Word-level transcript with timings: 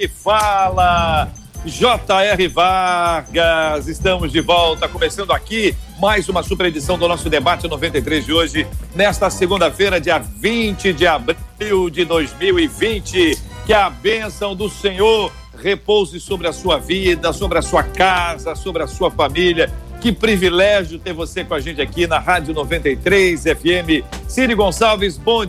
Aqui 0.00 0.08
fala 0.08 1.30
J.R. 1.62 2.48
Vargas. 2.48 3.86
Estamos 3.86 4.32
de 4.32 4.40
volta, 4.40 4.88
começando 4.88 5.30
aqui 5.30 5.76
mais 5.98 6.26
uma 6.26 6.42
super 6.42 6.64
edição 6.64 6.98
do 6.98 7.06
nosso 7.06 7.28
debate 7.28 7.68
93 7.68 8.24
de 8.24 8.32
hoje, 8.32 8.66
nesta 8.94 9.28
segunda-feira, 9.28 10.00
dia 10.00 10.18
20 10.18 10.94
de 10.94 11.06
abril 11.06 11.90
de 11.90 12.06
2020. 12.06 13.36
Que 13.66 13.74
a 13.74 13.90
bênção 13.90 14.56
do 14.56 14.70
Senhor 14.70 15.30
repouse 15.58 16.18
sobre 16.18 16.48
a 16.48 16.52
sua 16.54 16.78
vida, 16.78 17.30
sobre 17.34 17.58
a 17.58 17.62
sua 17.62 17.82
casa, 17.82 18.54
sobre 18.54 18.82
a 18.82 18.86
sua 18.86 19.10
família. 19.10 19.70
Que 20.00 20.10
privilégio 20.12 20.98
ter 20.98 21.12
você 21.12 21.44
com 21.44 21.52
a 21.52 21.60
gente 21.60 21.82
aqui 21.82 22.06
na 22.06 22.18
Rádio 22.18 22.54
93 22.54 23.42
FM. 23.42 24.02
Ciro 24.26 24.56
Gonçalves, 24.56 25.18
bom 25.18 25.44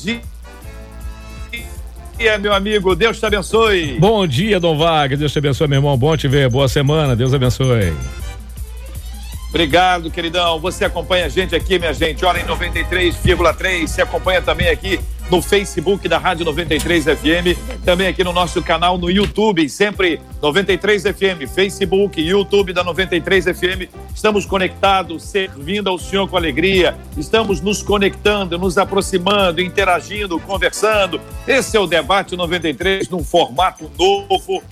dia 0.00 0.22
dia, 2.16 2.38
meu 2.38 2.52
amigo. 2.52 2.94
Deus 2.94 3.18
te 3.18 3.26
abençoe. 3.26 3.98
Bom 3.98 4.26
dia, 4.26 4.58
Dom 4.58 4.76
Vargas. 4.76 5.18
Deus 5.18 5.32
te 5.32 5.38
abençoe, 5.38 5.68
meu 5.68 5.78
irmão. 5.78 5.96
Bom 5.96 6.16
te 6.16 6.28
ver. 6.28 6.48
Boa 6.48 6.68
semana. 6.68 7.14
Deus 7.14 7.34
abençoe. 7.34 7.94
Obrigado, 9.48 10.10
queridão. 10.10 10.58
Você 10.60 10.84
acompanha 10.84 11.26
a 11.26 11.28
gente 11.28 11.54
aqui, 11.54 11.78
minha 11.78 11.92
gente. 11.92 12.24
Olha, 12.24 12.40
em 12.40 12.44
93,3. 12.44 13.86
Se 13.86 14.02
acompanha 14.02 14.42
também 14.42 14.68
aqui 14.68 15.00
no 15.30 15.40
Facebook 15.42 16.08
da 16.08 16.18
Rádio 16.18 16.44
93 16.44 17.04
FM, 17.04 17.56
também 17.84 18.06
aqui 18.06 18.22
no 18.22 18.32
nosso 18.32 18.62
canal 18.62 18.96
no 18.96 19.10
YouTube, 19.10 19.68
sempre 19.68 20.20
93 20.40 21.02
FM, 21.02 21.52
Facebook, 21.52 22.20
YouTube 22.20 22.72
da 22.72 22.84
93 22.84 23.46
FM. 23.46 23.90
Estamos 24.14 24.46
conectados, 24.46 25.24
servindo 25.24 25.90
ao 25.90 25.98
Senhor 25.98 26.28
com 26.28 26.36
alegria. 26.36 26.96
Estamos 27.16 27.60
nos 27.60 27.82
conectando, 27.82 28.56
nos 28.58 28.78
aproximando, 28.78 29.60
interagindo, 29.60 30.38
conversando. 30.38 31.20
Esse 31.46 31.76
é 31.76 31.80
o 31.80 31.86
debate 31.86 32.36
93 32.36 33.08
num 33.08 33.24
formato 33.24 33.90
novo, 33.98 34.62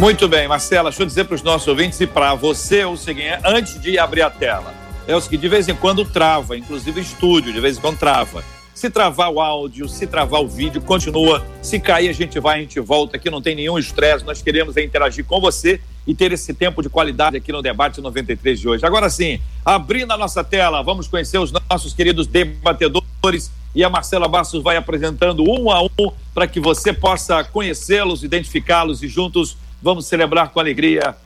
Muito 0.00 0.26
bem, 0.26 0.48
Marcela, 0.48 0.88
deixa 0.88 1.02
eu 1.02 1.06
dizer 1.06 1.26
para 1.26 1.34
os 1.34 1.42
nossos 1.42 1.68
ouvintes 1.68 2.00
e 2.00 2.06
para 2.06 2.34
você 2.34 2.86
o 2.86 2.96
seguinte, 2.96 3.38
antes 3.44 3.78
de 3.78 3.98
abrir 3.98 4.22
a 4.22 4.30
tela, 4.30 4.72
é 5.06 5.14
o 5.14 5.20
seguinte, 5.20 5.42
de 5.42 5.48
vez 5.50 5.68
em 5.68 5.74
quando 5.74 6.06
trava, 6.06 6.56
inclusive 6.56 7.02
estúdio, 7.02 7.52
de 7.52 7.60
vez 7.60 7.76
em 7.76 7.82
quando 7.82 7.98
trava. 7.98 8.42
Se 8.74 8.88
travar 8.88 9.30
o 9.30 9.38
áudio, 9.38 9.86
se 9.90 10.06
travar 10.06 10.40
o 10.40 10.48
vídeo, 10.48 10.80
continua. 10.80 11.46
Se 11.60 11.78
cair, 11.78 12.08
a 12.08 12.14
gente 12.14 12.40
vai, 12.40 12.56
a 12.56 12.62
gente 12.62 12.80
volta 12.80 13.18
aqui, 13.18 13.28
não 13.28 13.42
tem 13.42 13.54
nenhum 13.54 13.78
estresse. 13.78 14.24
Nós 14.24 14.40
queremos 14.40 14.74
é 14.78 14.82
interagir 14.82 15.22
com 15.22 15.38
você 15.38 15.82
e 16.06 16.14
ter 16.14 16.32
esse 16.32 16.54
tempo 16.54 16.80
de 16.80 16.88
qualidade 16.88 17.36
aqui 17.36 17.52
no 17.52 17.60
debate 17.60 18.00
93 18.00 18.58
de 18.58 18.68
hoje. 18.70 18.86
Agora 18.86 19.10
sim, 19.10 19.38
abrindo 19.62 20.12
a 20.12 20.16
nossa 20.16 20.42
tela, 20.42 20.82
vamos 20.82 21.08
conhecer 21.08 21.36
os 21.36 21.52
nossos 21.52 21.92
queridos 21.92 22.26
debatedores 22.26 23.52
e 23.74 23.84
a 23.84 23.90
Marcela 23.90 24.26
Bastos 24.26 24.62
vai 24.62 24.78
apresentando 24.78 25.44
um 25.44 25.70
a 25.70 25.82
um 25.82 26.10
para 26.32 26.46
que 26.46 26.58
você 26.58 26.90
possa 26.90 27.44
conhecê-los, 27.44 28.24
identificá-los 28.24 29.02
e 29.02 29.08
juntos 29.08 29.58
Vamos 29.82 30.06
celebrar 30.06 30.50
com 30.50 30.60
alegria. 30.60 31.16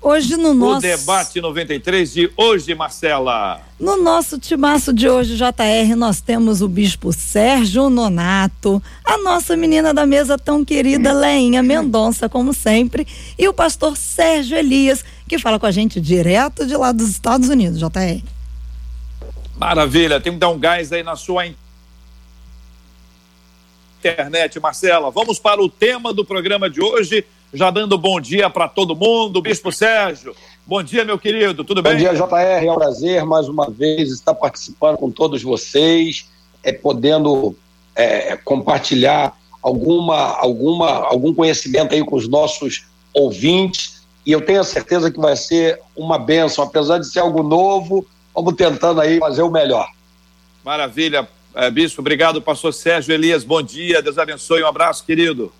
Hoje 0.00 0.36
no 0.36 0.54
nosso. 0.54 0.78
O 0.78 0.80
debate 0.80 1.40
93 1.40 2.12
de 2.12 2.30
hoje, 2.36 2.72
Marcela. 2.74 3.60
No 3.80 4.00
nosso 4.00 4.38
timaço 4.38 4.92
de 4.92 5.08
hoje, 5.08 5.36
JR, 5.36 5.96
nós 5.96 6.20
temos 6.20 6.62
o 6.62 6.68
bispo 6.68 7.12
Sérgio 7.12 7.90
Nonato, 7.90 8.80
a 9.04 9.18
nossa 9.18 9.56
menina 9.56 9.92
da 9.92 10.06
mesa 10.06 10.38
tão 10.38 10.64
querida, 10.64 11.12
Leinha 11.12 11.62
Mendonça, 11.64 12.28
como 12.28 12.52
sempre, 12.52 13.06
e 13.36 13.48
o 13.48 13.54
pastor 13.54 13.96
Sérgio 13.96 14.56
Elias, 14.56 15.04
que 15.26 15.38
fala 15.38 15.58
com 15.58 15.66
a 15.66 15.72
gente 15.72 16.00
direto 16.00 16.64
de 16.64 16.76
lá 16.76 16.92
dos 16.92 17.08
Estados 17.08 17.48
Unidos, 17.48 17.80
JR. 17.80 18.22
Maravilha, 19.56 20.20
tem 20.20 20.32
que 20.32 20.38
dar 20.38 20.50
um 20.50 20.58
gás 20.58 20.92
aí 20.92 21.02
na 21.02 21.16
sua 21.16 21.44
internet, 23.98 24.60
Marcela. 24.60 25.10
Vamos 25.10 25.40
para 25.40 25.60
o 25.60 25.68
tema 25.68 26.12
do 26.12 26.24
programa 26.24 26.70
de 26.70 26.80
hoje 26.80 27.24
já 27.52 27.70
dando 27.70 27.96
bom 27.96 28.20
dia 28.20 28.50
para 28.50 28.68
todo 28.68 28.94
mundo. 28.94 29.40
Bispo 29.40 29.72
Sérgio, 29.72 30.34
bom 30.66 30.82
dia, 30.82 31.04
meu 31.04 31.18
querido, 31.18 31.64
tudo 31.64 31.82
bem? 31.82 31.92
Bom 31.92 31.98
dia, 31.98 32.14
JR, 32.14 32.66
é 32.66 32.72
um 32.72 32.74
prazer 32.74 33.24
mais 33.24 33.48
uma 33.48 33.70
vez 33.70 34.10
estar 34.10 34.34
participando 34.34 34.96
com 34.96 35.10
todos 35.10 35.42
vocês, 35.42 36.28
é, 36.62 36.72
podendo 36.72 37.56
é, 37.94 38.36
compartilhar 38.36 39.36
alguma, 39.62 40.36
alguma, 40.36 40.90
algum 40.90 41.34
conhecimento 41.34 41.94
aí 41.94 42.04
com 42.04 42.16
os 42.16 42.28
nossos 42.28 42.86
ouvintes, 43.12 44.02
e 44.24 44.32
eu 44.32 44.42
tenho 44.42 44.60
a 44.60 44.64
certeza 44.64 45.10
que 45.10 45.18
vai 45.18 45.34
ser 45.34 45.80
uma 45.96 46.18
benção, 46.18 46.64
apesar 46.64 46.98
de 46.98 47.10
ser 47.10 47.20
algo 47.20 47.42
novo, 47.42 48.06
vamos 48.34 48.54
tentando 48.54 49.00
aí 49.00 49.18
fazer 49.18 49.42
o 49.42 49.50
melhor. 49.50 49.88
Maravilha, 50.62 51.26
é, 51.54 51.70
Bispo, 51.70 52.02
obrigado, 52.02 52.42
pastor 52.42 52.74
Sérgio 52.74 53.14
Elias, 53.14 53.42
bom 53.42 53.62
dia, 53.62 54.02
Deus 54.02 54.18
abençoe, 54.18 54.62
um 54.62 54.66
abraço, 54.66 55.02
querido. 55.04 55.50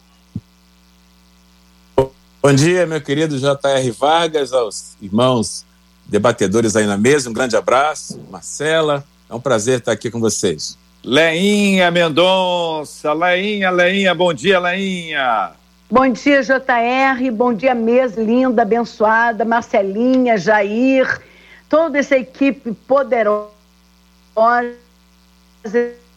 Bom 2.49 2.55
dia, 2.55 2.87
meu 2.87 2.99
querido 2.99 3.39
J.R. 3.39 3.91
Vargas, 3.91 4.55
aos 4.55 4.97
irmãos 5.03 5.67
debatedores 6.07 6.77
aí 6.77 6.87
na 6.87 6.97
mesa, 6.97 7.29
um 7.29 7.33
grande 7.35 7.55
abraço. 7.55 8.19
Marcela, 8.31 9.05
é 9.29 9.35
um 9.35 9.39
prazer 9.39 9.81
estar 9.81 9.93
aqui 9.93 10.11
com 10.11 10.19
vocês. 10.19 10.79
Leinha 11.05 11.91
Mendonça, 11.91 13.13
Leinha, 13.13 13.69
Leinha, 13.69 14.15
bom 14.15 14.33
dia, 14.33 14.59
Leinha. 14.59 15.51
Bom 15.91 16.11
dia, 16.11 16.43
JR, 16.43 17.31
bom 17.35 17.53
dia, 17.53 17.75
mesa 17.75 18.19
linda, 18.19 18.63
abençoada, 18.63 19.45
Marcelinha, 19.45 20.39
Jair, 20.39 21.21
toda 21.69 21.99
essa 21.99 22.17
equipe 22.17 22.73
poderosa. 22.73 23.51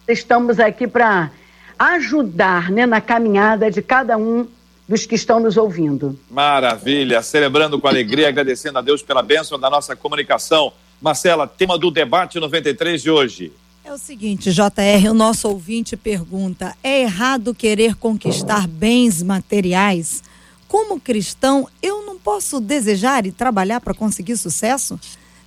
Estamos 0.07 0.62
aqui 0.62 0.88
para 0.88 1.30
ajudar 1.78 2.72
né, 2.72 2.86
na 2.86 3.01
caminhada 3.01 3.69
de 3.69 3.81
cada 3.81 4.18
um 4.18 4.48
dos 4.92 5.06
que 5.06 5.16
estão 5.16 5.40
nos 5.40 5.56
ouvindo. 5.56 6.20
Maravilha, 6.30 7.22
celebrando 7.22 7.80
com 7.80 7.88
alegria, 7.88 8.28
agradecendo 8.28 8.78
a 8.78 8.82
Deus 8.82 9.02
pela 9.02 9.24
bênção 9.24 9.58
da 9.58 9.70
nossa 9.70 9.96
comunicação. 9.96 10.74
Marcela, 11.02 11.48
tema 11.48 11.78
do 11.78 11.90
debate 11.90 12.42
93 12.42 13.02
de 13.02 13.10
hoje. 13.10 13.54
É 13.86 13.94
o 13.94 13.98
seguinte, 13.98 14.52
JR, 14.52 15.10
o 15.10 15.14
nosso 15.14 15.48
ouvinte 15.48 15.96
pergunta: 15.96 16.76
é 16.84 17.04
errado 17.04 17.56
querer 17.56 17.96
conquistar 17.96 18.68
bens 18.68 19.24
materiais? 19.24 20.22
Como 20.68 21.00
cristão, 21.00 21.70
eu 21.82 22.06
não 22.06 22.20
posso 22.20 22.60
desejar 22.60 23.26
e 23.26 23.32
trabalhar 23.32 23.80
para 23.80 23.94
conseguir 23.94 24.36
sucesso? 24.36 25.00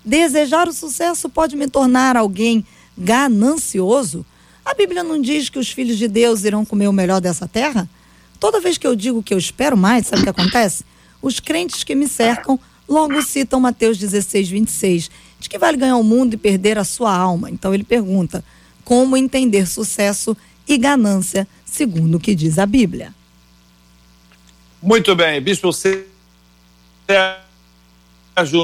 Desejar 0.02 0.68
o 0.68 0.72
sucesso 0.72 1.28
pode 1.28 1.54
me 1.54 1.68
tornar 1.68 2.16
alguém 2.16 2.64
ganancioso? 2.96 4.24
A 4.64 4.72
Bíblia 4.72 5.04
não 5.04 5.20
diz 5.20 5.50
que 5.50 5.58
os 5.58 5.70
filhos 5.70 5.98
de 5.98 6.08
Deus 6.08 6.44
irão 6.44 6.64
comer 6.64 6.88
o 6.88 6.92
melhor 6.94 7.20
dessa 7.20 7.46
terra? 7.46 7.86
Toda 8.44 8.60
vez 8.60 8.76
que 8.76 8.86
eu 8.86 8.94
digo 8.94 9.22
que 9.22 9.32
eu 9.32 9.38
espero 9.38 9.74
mais, 9.74 10.06
sabe 10.06 10.20
o 10.20 10.24
que 10.24 10.28
acontece? 10.28 10.84
Os 11.22 11.40
crentes 11.40 11.82
que 11.82 11.94
me 11.94 12.06
cercam 12.06 12.60
logo 12.86 13.22
citam 13.22 13.58
Mateus 13.58 13.96
16, 13.96 14.50
26. 14.50 15.10
De 15.40 15.48
que 15.48 15.56
vale 15.56 15.78
ganhar 15.78 15.96
o 15.96 16.02
mundo 16.02 16.34
e 16.34 16.36
perder 16.36 16.76
a 16.76 16.84
sua 16.84 17.16
alma? 17.16 17.48
Então 17.50 17.72
ele 17.72 17.84
pergunta: 17.84 18.44
como 18.84 19.16
entender 19.16 19.66
sucesso 19.66 20.36
e 20.68 20.76
ganância, 20.76 21.48
segundo 21.64 22.16
o 22.16 22.20
que 22.20 22.34
diz 22.34 22.58
a 22.58 22.66
Bíblia? 22.66 23.14
Muito 24.82 25.16
bem, 25.16 25.40
Bispo 25.40 25.70
Sérgio 25.72 26.04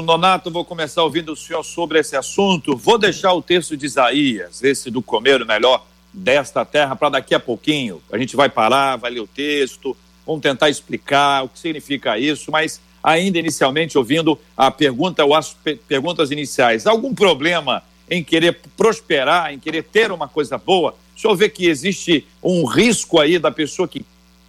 Nonato, 0.03 0.51
vou 0.51 0.63
começar 0.63 1.01
ouvindo 1.01 1.31
o 1.31 1.35
senhor 1.35 1.63
sobre 1.63 1.97
esse 1.97 2.15
assunto. 2.15 2.77
Vou 2.77 2.99
deixar 2.99 3.33
o 3.33 3.41
texto 3.41 3.75
de 3.75 3.87
Isaías, 3.87 4.63
esse 4.63 4.91
do 4.91 5.01
comer 5.01 5.41
o 5.41 5.45
melhor 5.47 5.87
desta 6.13 6.65
terra, 6.65 6.95
para 6.95 7.09
daqui 7.09 7.33
a 7.33 7.39
pouquinho. 7.39 8.01
A 8.11 8.17
gente 8.17 8.35
vai 8.35 8.49
parar, 8.49 8.97
vai 8.97 9.11
ler 9.11 9.21
o 9.21 9.27
texto, 9.27 9.95
vamos 10.25 10.41
tentar 10.41 10.69
explicar 10.69 11.43
o 11.43 11.49
que 11.49 11.59
significa 11.59 12.17
isso, 12.17 12.51
mas 12.51 12.81
ainda 13.03 13.39
inicialmente 13.39 13.97
ouvindo 13.97 14.37
a 14.55 14.69
pergunta 14.69 15.23
ou 15.25 15.33
as 15.33 15.55
perguntas 15.87 16.31
iniciais. 16.31 16.85
Algum 16.85 17.13
problema 17.15 17.83
em 18.09 18.23
querer 18.23 18.59
prosperar, 18.75 19.53
em 19.53 19.59
querer 19.59 19.83
ter 19.83 20.11
uma 20.11 20.27
coisa 20.27 20.57
boa? 20.57 20.95
O 21.15 21.19
senhor 21.19 21.35
vê 21.35 21.49
que 21.49 21.65
existe 21.65 22.27
um 22.43 22.65
risco 22.65 23.19
aí 23.19 23.39
da 23.39 23.51
pessoa 23.51 23.87
que 23.87 24.05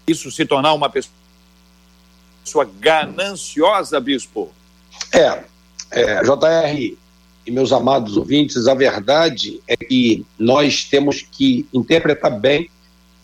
isso 0.06 0.30
se 0.30 0.44
tornar 0.44 0.72
uma 0.74 0.90
pessoa 0.90 2.68
gananciosa, 2.80 4.00
bispo? 4.00 4.52
É, 5.12 5.44
é, 5.90 6.22
JR 6.22 7.01
e 7.46 7.50
meus 7.50 7.72
amados 7.72 8.16
ouvintes, 8.16 8.66
a 8.66 8.74
verdade 8.74 9.60
é 9.66 9.76
que 9.76 10.24
nós 10.38 10.84
temos 10.84 11.26
que 11.30 11.66
interpretar 11.72 12.38
bem 12.38 12.70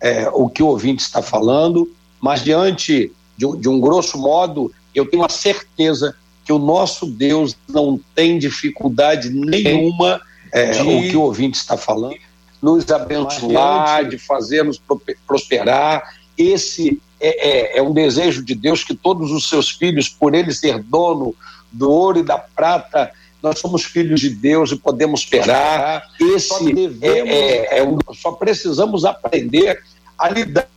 é, 0.00 0.28
o 0.32 0.48
que 0.48 0.62
o 0.62 0.66
ouvinte 0.66 1.02
está 1.02 1.22
falando, 1.22 1.90
mas 2.20 2.42
diante 2.42 3.12
de, 3.36 3.56
de 3.58 3.68
um 3.68 3.80
grosso 3.80 4.18
modo, 4.18 4.72
eu 4.94 5.06
tenho 5.06 5.24
a 5.24 5.28
certeza 5.28 6.16
que 6.44 6.52
o 6.52 6.58
nosso 6.58 7.06
Deus 7.06 7.56
não 7.68 8.00
tem 8.14 8.38
dificuldade 8.38 9.30
nenhuma 9.30 10.20
é, 10.52 10.70
de... 10.70 10.80
o 10.80 11.02
que 11.10 11.16
o 11.16 11.22
ouvinte 11.22 11.58
está 11.58 11.76
falando, 11.76 12.16
nos 12.60 12.90
abençoar, 12.90 14.08
de 14.08 14.18
fazermos 14.18 14.80
prosperar. 15.26 16.14
Esse 16.36 17.00
é, 17.20 17.76
é, 17.76 17.78
é 17.78 17.82
um 17.82 17.92
desejo 17.92 18.44
de 18.44 18.54
Deus 18.54 18.82
que 18.82 18.94
todos 18.94 19.30
os 19.30 19.48
seus 19.48 19.70
filhos, 19.70 20.08
por 20.08 20.34
ele 20.34 20.52
ser 20.52 20.82
dono 20.82 21.34
do 21.70 21.90
ouro 21.90 22.20
e 22.20 22.22
da 22.22 22.38
prata, 22.38 23.12
nós 23.42 23.58
somos 23.58 23.84
filhos 23.84 24.20
de 24.20 24.30
Deus 24.30 24.72
e 24.72 24.76
podemos 24.76 25.20
esperar. 25.20 26.02
Esse 26.20 26.48
só, 26.48 26.58
devemos, 26.58 27.30
é, 27.30 27.78
é, 27.78 27.80
é 27.80 28.14
só 28.14 28.32
precisamos 28.32 29.04
aprender 29.04 29.82
a 30.18 30.28
lidar 30.28 30.68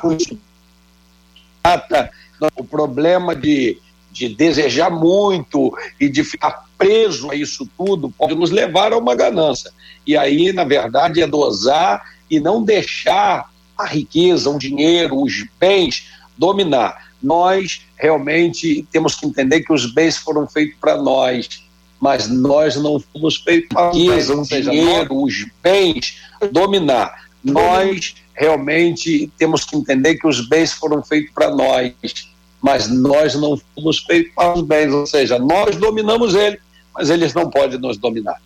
com 0.00 0.12
isso. 0.12 0.38
O 2.56 2.64
problema 2.64 3.34
de, 3.34 3.78
de 4.12 4.28
desejar 4.28 4.90
muito 4.90 5.76
e 5.98 6.08
de 6.08 6.22
ficar 6.24 6.66
preso 6.76 7.30
a 7.30 7.34
isso 7.34 7.68
tudo 7.76 8.10
pode 8.10 8.34
nos 8.34 8.50
levar 8.50 8.92
a 8.92 8.98
uma 8.98 9.14
ganância. 9.14 9.70
E 10.06 10.16
aí, 10.16 10.52
na 10.52 10.64
verdade, 10.64 11.22
é 11.22 11.26
dosar 11.26 12.02
e 12.30 12.38
não 12.38 12.62
deixar 12.62 13.50
a 13.76 13.86
riqueza, 13.86 14.50
o 14.50 14.58
dinheiro, 14.58 15.22
os 15.22 15.44
bens 15.58 16.10
dominar. 16.36 17.08
Nós 17.22 17.82
realmente 17.96 18.86
temos 18.92 19.14
que 19.14 19.26
entender 19.26 19.62
que 19.62 19.72
os 19.72 19.92
bens 19.92 20.16
foram 20.16 20.46
feitos 20.46 20.76
para 20.80 20.96
nós, 20.96 21.67
mas 22.00 22.28
nós 22.28 22.76
não 22.76 23.00
fomos 23.00 23.36
feitos 23.36 23.68
para 23.68 23.88
a 23.88 23.92
riqueza, 23.92 24.34
o 24.34 24.42
dinheiro, 24.42 25.22
os 25.22 25.46
bens 25.62 26.20
dominar. 26.52 27.28
Nós 27.42 28.14
realmente 28.34 29.30
temos 29.36 29.64
que 29.64 29.76
entender 29.76 30.16
que 30.16 30.26
os 30.26 30.48
bens 30.48 30.72
foram 30.72 31.02
feitos 31.02 31.32
para 31.34 31.50
nós, 31.50 31.92
mas 32.60 32.88
nós 32.88 33.34
não 33.34 33.60
fomos 33.74 33.98
feitos 33.98 34.32
para 34.34 34.54
os 34.54 34.62
bens, 34.62 34.92
ou 34.92 35.06
seja, 35.06 35.38
nós 35.38 35.76
dominamos 35.76 36.34
ele, 36.34 36.58
mas 36.94 37.10
eles 37.10 37.34
não 37.34 37.50
podem 37.50 37.78
nos 37.78 37.96
dominar. 37.96 38.40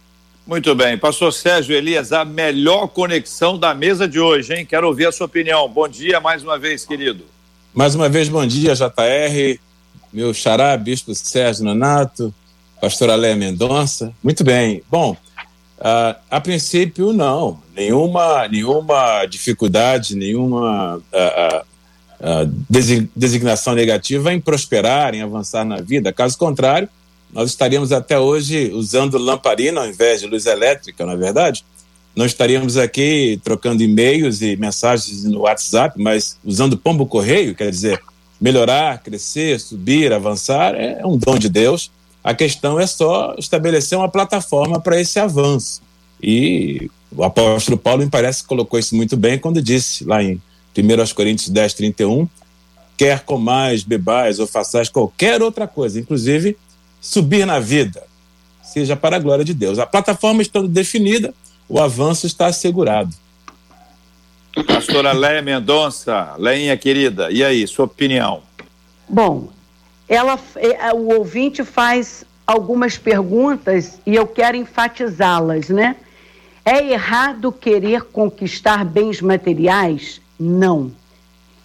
Muito 0.46 0.74
bem. 0.74 0.98
Pastor 0.98 1.32
Sérgio 1.32 1.74
Elias, 1.74 2.12
a 2.12 2.24
melhor 2.24 2.88
conexão 2.88 3.56
da 3.56 3.74
mesa 3.74 4.08
de 4.08 4.18
hoje, 4.18 4.54
hein? 4.54 4.66
Quero 4.66 4.88
ouvir 4.88 5.06
a 5.06 5.12
sua 5.12 5.26
opinião. 5.26 5.68
Bom 5.68 5.86
dia 5.86 6.20
mais 6.20 6.42
uma 6.42 6.58
vez, 6.58 6.84
querido. 6.84 7.24
Mais 7.72 7.94
uma 7.94 8.08
vez, 8.08 8.28
bom 8.28 8.44
dia, 8.44 8.74
JR, 8.74 9.58
meu 10.12 10.34
xará, 10.34 10.76
Bispo 10.76 11.14
Sérgio 11.14 11.64
Nonato, 11.64 12.34
Pastor 12.82 13.10
Alé 13.10 13.36
Mendonça. 13.36 14.12
Muito 14.20 14.42
bem. 14.42 14.82
Bom, 14.90 15.12
uh, 15.12 16.18
a 16.28 16.40
princípio, 16.40 17.12
não. 17.12 17.60
Nenhuma, 17.76 18.48
nenhuma 18.48 19.24
dificuldade, 19.26 20.16
nenhuma 20.16 20.96
uh, 20.96 21.64
uh, 22.18 23.06
designação 23.14 23.76
negativa 23.76 24.34
em 24.34 24.40
prosperar, 24.40 25.14
em 25.14 25.22
avançar 25.22 25.64
na 25.64 25.76
vida. 25.80 26.12
Caso 26.12 26.36
contrário, 26.36 26.88
nós 27.32 27.50
estaríamos 27.50 27.92
até 27.92 28.18
hoje 28.18 28.72
usando 28.74 29.16
lamparina 29.16 29.82
ao 29.82 29.86
invés 29.86 30.20
de 30.20 30.26
luz 30.26 30.46
elétrica, 30.46 31.06
não 31.06 31.12
é 31.12 31.16
verdade? 31.16 31.64
Não 32.16 32.26
estaríamos 32.26 32.76
aqui 32.76 33.40
trocando 33.44 33.84
e-mails 33.84 34.42
e 34.42 34.56
mensagens 34.56 35.22
no 35.22 35.42
WhatsApp, 35.42 36.02
mas 36.02 36.36
usando 36.44 36.76
pombo 36.76 37.06
correio, 37.06 37.54
quer 37.54 37.70
dizer, 37.70 38.02
melhorar, 38.40 39.00
crescer, 39.04 39.60
subir, 39.60 40.12
avançar, 40.12 40.74
é 40.74 41.06
um 41.06 41.16
dom 41.16 41.38
de 41.38 41.48
Deus. 41.48 41.88
A 42.22 42.34
questão 42.34 42.78
é 42.78 42.86
só 42.86 43.34
estabelecer 43.38 43.98
uma 43.98 44.08
plataforma 44.08 44.80
para 44.80 45.00
esse 45.00 45.18
avanço. 45.18 45.82
E 46.22 46.88
o 47.10 47.24
apóstolo 47.24 47.76
Paulo, 47.76 48.04
me 48.04 48.10
parece, 48.10 48.44
colocou 48.44 48.78
isso 48.78 48.94
muito 48.94 49.16
bem 49.16 49.38
quando 49.38 49.60
disse 49.60 50.04
lá 50.04 50.22
em 50.22 50.40
1 50.76 51.14
Coríntios 51.14 51.48
10, 51.48 51.74
31, 51.74 52.28
quer 52.96 53.20
comais, 53.20 53.82
bebais 53.82 54.38
ou 54.38 54.46
façais 54.46 54.88
qualquer 54.88 55.42
outra 55.42 55.66
coisa, 55.66 55.98
inclusive 55.98 56.56
subir 57.00 57.44
na 57.44 57.58
vida, 57.58 58.04
seja 58.62 58.94
para 58.94 59.16
a 59.16 59.18
glória 59.18 59.44
de 59.44 59.52
Deus. 59.52 59.78
A 59.78 59.86
plataforma 59.86 60.40
estando 60.40 60.68
definida, 60.68 61.34
o 61.68 61.80
avanço 61.80 62.26
está 62.26 62.46
assegurado. 62.46 63.14
Pastora 64.66 65.12
Léa 65.12 65.42
Mendonça, 65.42 66.34
Leinha 66.38 66.76
querida, 66.76 67.30
e 67.30 67.42
aí, 67.42 67.66
sua 67.66 67.86
opinião? 67.86 68.42
Bom, 69.08 69.48
ela, 70.08 70.38
é, 70.56 70.92
o 70.92 71.18
ouvinte 71.18 71.64
faz 71.64 72.24
algumas 72.46 72.98
perguntas 72.98 74.00
e 74.06 74.14
eu 74.14 74.26
quero 74.26 74.56
enfatizá-las, 74.56 75.68
né? 75.68 75.96
É 76.64 76.92
errado 76.92 77.50
querer 77.50 78.04
conquistar 78.04 78.84
bens 78.84 79.20
materiais? 79.20 80.20
Não. 80.38 80.92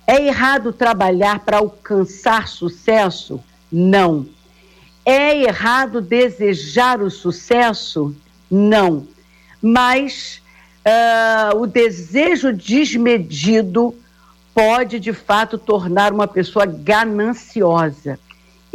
É 0.05 0.25
errado 0.25 0.71
trabalhar 0.71 1.39
para 1.39 1.57
alcançar 1.57 2.47
sucesso? 2.47 3.43
Não. 3.71 4.25
É 5.05 5.37
errado 5.43 6.01
desejar 6.01 7.01
o 7.01 7.11
sucesso? 7.11 8.15
Não. 8.49 9.07
Mas 9.61 10.41
uh, 10.85 11.57
o 11.57 11.67
desejo 11.67 12.53
desmedido 12.53 13.93
pode, 14.53 14.99
de 14.99 15.13
fato, 15.13 15.57
tornar 15.57 16.11
uma 16.11 16.27
pessoa 16.27 16.65
gananciosa. 16.65 18.19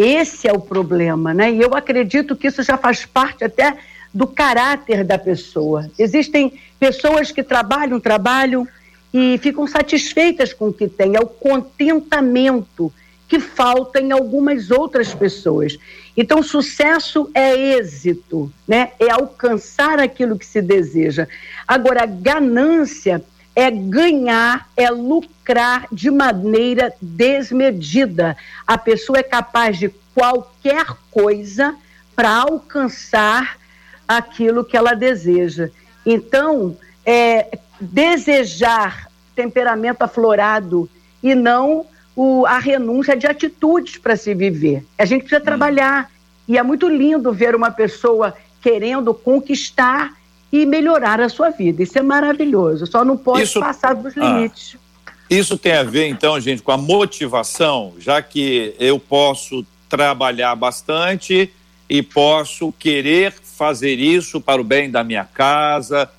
Esse 0.02 0.48
é 0.48 0.52
o 0.52 0.58
problema, 0.58 1.32
né? 1.32 1.52
E 1.52 1.60
eu 1.60 1.74
acredito 1.74 2.34
que 2.34 2.48
isso 2.48 2.62
já 2.62 2.76
faz 2.76 3.06
parte 3.06 3.44
até 3.44 3.76
do 4.12 4.26
caráter 4.26 5.04
da 5.04 5.16
pessoa. 5.16 5.88
Existem 5.96 6.58
pessoas 6.78 7.30
que 7.30 7.42
trabalham, 7.42 8.00
trabalham 8.00 8.66
e 9.14 9.38
ficam 9.38 9.64
satisfeitas 9.66 10.52
com 10.52 10.68
o 10.68 10.72
que 10.72 10.88
têm. 10.88 11.14
É 11.14 11.20
o 11.20 11.26
contentamento 11.26 12.92
que 13.28 13.38
falta 13.38 14.00
em 14.00 14.10
algumas 14.10 14.70
outras 14.70 15.14
pessoas. 15.14 15.78
Então, 16.16 16.42
sucesso 16.42 17.30
é 17.32 17.78
êxito, 17.78 18.52
né? 18.66 18.90
É 18.98 19.10
alcançar 19.10 20.00
aquilo 20.00 20.36
que 20.36 20.44
se 20.44 20.60
deseja. 20.60 21.28
Agora, 21.66 22.04
ganância 22.04 23.22
é 23.54 23.70
ganhar, 23.70 24.68
é 24.76 24.90
lucrar 24.90 25.86
de 25.92 26.10
maneira 26.10 26.92
desmedida. 27.00 28.36
A 28.66 28.78
pessoa 28.78 29.18
é 29.18 29.22
capaz 29.22 29.78
de 29.78 29.88
qualquer 30.14 30.86
coisa 31.10 31.74
para 32.16 32.30
alcançar 32.34 33.58
aquilo 34.06 34.64
que 34.64 34.76
ela 34.76 34.94
deseja. 34.94 35.68
Então, 36.04 36.76
é, 37.04 37.58
desejar 37.80 39.08
temperamento 39.34 40.02
aflorado 40.02 40.88
e 41.22 41.34
não 41.34 41.86
o, 42.14 42.44
a 42.46 42.58
renúncia 42.58 43.16
de 43.16 43.26
atitudes 43.26 43.96
para 43.96 44.16
se 44.16 44.34
viver. 44.34 44.84
A 44.98 45.04
gente 45.04 45.22
precisa 45.22 45.40
trabalhar. 45.40 46.10
E 46.46 46.58
é 46.58 46.62
muito 46.62 46.88
lindo 46.88 47.32
ver 47.32 47.54
uma 47.54 47.70
pessoa 47.70 48.34
querendo 48.60 49.14
conquistar 49.14 50.12
e 50.52 50.66
melhorar 50.66 51.18
a 51.20 51.30
sua 51.30 51.48
vida. 51.50 51.82
Isso 51.82 51.98
é 51.98 52.02
maravilhoso. 52.02 52.86
Só 52.86 53.04
não 53.04 53.16
pode 53.16 53.44
isso, 53.44 53.58
passar 53.58 53.94
dos 53.94 54.16
ah. 54.18 54.20
limites. 54.20 54.76
Ah, 54.76 55.12
isso 55.30 55.56
tem 55.56 55.72
a 55.72 55.82
ver, 55.82 56.08
então, 56.08 56.38
gente, 56.38 56.62
com 56.62 56.72
a 56.72 56.76
motivação, 56.76 57.94
já 57.98 58.20
que 58.20 58.74
eu 58.78 58.98
posso 58.98 59.64
trabalhar 59.88 60.54
bastante 60.54 61.50
e 61.88 62.02
posso 62.02 62.70
querer 62.72 63.32
fazer 63.32 63.98
isso 63.98 64.42
para 64.42 64.60
o 64.60 64.64
bem 64.64 64.90
da 64.90 65.02
minha 65.02 65.24
casa, 65.24 66.10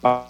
para 0.00 0.24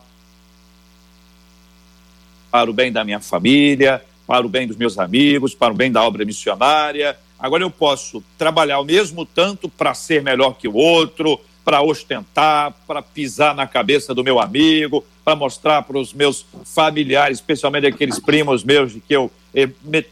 o 2.69 2.73
bem 2.73 2.90
da 2.90 3.05
minha 3.05 3.21
família, 3.21 4.02
para 4.26 4.45
o 4.45 4.49
bem 4.49 4.67
dos 4.67 4.76
meus 4.76 4.99
amigos, 4.99 5.55
para 5.55 5.73
o 5.73 5.76
bem 5.76 5.93
da 5.93 6.02
obra 6.02 6.25
missionária. 6.25 7.17
Agora 7.38 7.62
eu 7.62 7.71
posso 7.71 8.25
trabalhar 8.37 8.81
o 8.81 8.85
mesmo 8.85 9.25
tanto 9.25 9.69
para 9.69 9.95
ser 9.95 10.21
melhor 10.23 10.55
que 10.55 10.67
o 10.67 10.75
outro, 10.75 11.40
para 11.69 11.83
ostentar, 11.83 12.73
para 12.87 13.03
pisar 13.03 13.55
na 13.55 13.67
cabeça 13.67 14.15
do 14.15 14.25
meu 14.25 14.41
amigo, 14.41 15.05
para 15.23 15.37
mostrar 15.37 15.83
para 15.83 15.99
os 15.99 16.15
meus 16.15 16.47
familiares, 16.65 17.37
especialmente 17.37 17.87
aqueles 17.87 18.19
primos 18.19 18.65
meus 18.65 18.95
de 18.95 19.01
que 19.01 19.15
eu 19.15 19.31
eh, 19.55 19.69
me, 19.85 20.03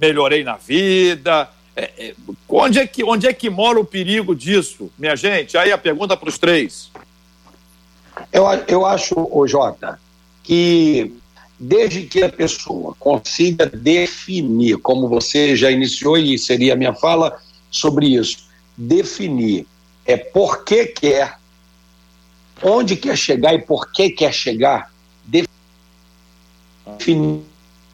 melhorei 0.00 0.44
na 0.44 0.54
vida. 0.54 1.50
É, 1.74 1.90
é, 1.98 2.14
onde, 2.48 2.78
é 2.78 2.86
que, 2.86 3.02
onde 3.02 3.26
é 3.26 3.32
que 3.32 3.50
mora 3.50 3.80
o 3.80 3.84
perigo 3.84 4.36
disso, 4.36 4.88
minha 4.96 5.16
gente? 5.16 5.58
Aí 5.58 5.72
a 5.72 5.78
pergunta 5.78 6.16
para 6.16 6.28
os 6.28 6.38
três. 6.38 6.92
Eu, 8.32 8.44
eu 8.68 8.86
acho, 8.86 9.16
ô 9.16 9.48
Jota, 9.48 9.98
que 10.44 11.12
desde 11.58 12.02
que 12.02 12.22
a 12.22 12.28
pessoa 12.28 12.94
consiga 13.00 13.66
definir, 13.66 14.76
como 14.76 15.08
você 15.08 15.56
já 15.56 15.72
iniciou 15.72 16.16
e 16.16 16.38
seria 16.38 16.74
a 16.74 16.76
minha 16.76 16.94
fala 16.94 17.36
sobre 17.68 18.14
isso, 18.14 18.46
definir 18.76 19.66
é 20.06 20.16
por 20.16 20.64
que 20.64 20.86
quer, 20.86 21.38
onde 22.62 22.96
quer 22.96 23.16
chegar 23.16 23.54
e 23.54 23.62
por 23.62 23.90
que 23.92 24.10
quer 24.10 24.32
chegar, 24.32 24.92
definir 26.86 27.42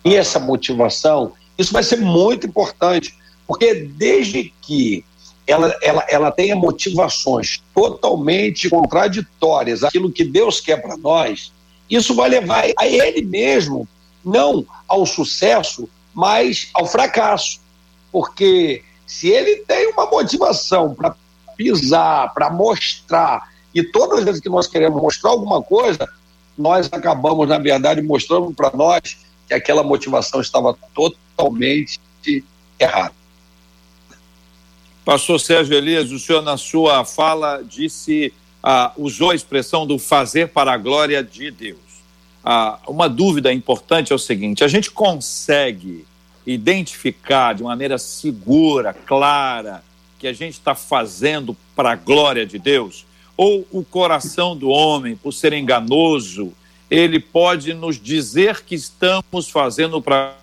essa 0.04 0.38
motivação, 0.38 1.32
isso 1.56 1.72
vai 1.72 1.82
ser 1.82 1.96
muito 1.96 2.46
importante, 2.46 3.14
porque 3.46 3.74
desde 3.74 4.52
que 4.62 5.04
ela, 5.46 5.76
ela, 5.82 6.06
ela 6.08 6.30
tenha 6.30 6.54
motivações 6.54 7.62
totalmente 7.74 8.68
contraditórias 8.70 9.82
aquilo 9.82 10.12
que 10.12 10.24
Deus 10.24 10.60
quer 10.60 10.80
para 10.80 10.96
nós, 10.96 11.52
isso 11.88 12.14
vai 12.14 12.28
levar 12.28 12.64
a 12.78 12.86
ele 12.86 13.22
mesmo, 13.22 13.88
não 14.24 14.64
ao 14.86 15.04
sucesso, 15.04 15.88
mas 16.14 16.70
ao 16.72 16.86
fracasso. 16.86 17.60
Porque 18.12 18.84
se 19.06 19.28
ele 19.28 19.56
tem 19.66 19.88
uma 19.92 20.06
motivação 20.06 20.94
para 20.94 21.16
pisar, 21.60 22.32
para 22.32 22.48
mostrar, 22.48 23.50
e 23.74 23.82
todas 23.82 24.20
as 24.20 24.24
vezes 24.24 24.40
que 24.40 24.48
nós 24.48 24.66
queremos 24.66 25.00
mostrar 25.00 25.28
alguma 25.28 25.62
coisa, 25.62 26.08
nós 26.56 26.88
acabamos, 26.90 27.46
na 27.46 27.58
verdade, 27.58 28.00
mostrando 28.00 28.50
para 28.54 28.74
nós 28.74 29.18
que 29.46 29.52
aquela 29.52 29.82
motivação 29.82 30.40
estava 30.40 30.74
totalmente 30.94 32.00
errada. 32.78 33.12
Pastor 35.04 35.38
Sérgio 35.38 35.74
Elias, 35.74 36.10
o 36.10 36.18
senhor, 36.18 36.40
na 36.40 36.56
sua 36.56 37.04
fala, 37.04 37.62
disse, 37.62 38.32
ah, 38.62 38.92
usou 38.96 39.30
a 39.30 39.34
expressão 39.34 39.86
do 39.86 39.98
fazer 39.98 40.48
para 40.48 40.72
a 40.72 40.78
glória 40.78 41.22
de 41.22 41.50
Deus. 41.50 41.78
Ah, 42.42 42.78
uma 42.88 43.06
dúvida 43.06 43.52
importante 43.52 44.12
é 44.12 44.14
o 44.14 44.18
seguinte: 44.18 44.64
a 44.64 44.68
gente 44.68 44.90
consegue 44.90 46.06
identificar 46.46 47.54
de 47.54 47.62
maneira 47.62 47.98
segura, 47.98 48.94
clara, 48.94 49.82
que 50.20 50.28
a 50.28 50.32
gente 50.34 50.52
está 50.52 50.74
fazendo 50.74 51.56
para 51.74 51.92
a 51.92 51.96
glória 51.96 52.44
de 52.44 52.58
Deus? 52.58 53.06
Ou 53.36 53.66
o 53.72 53.82
coração 53.82 54.54
do 54.54 54.68
homem, 54.68 55.16
por 55.16 55.32
ser 55.32 55.54
enganoso, 55.54 56.52
ele 56.90 57.18
pode 57.18 57.72
nos 57.72 57.98
dizer 57.98 58.62
que 58.62 58.74
estamos 58.74 59.48
fazendo 59.48 60.02
para 60.02 60.36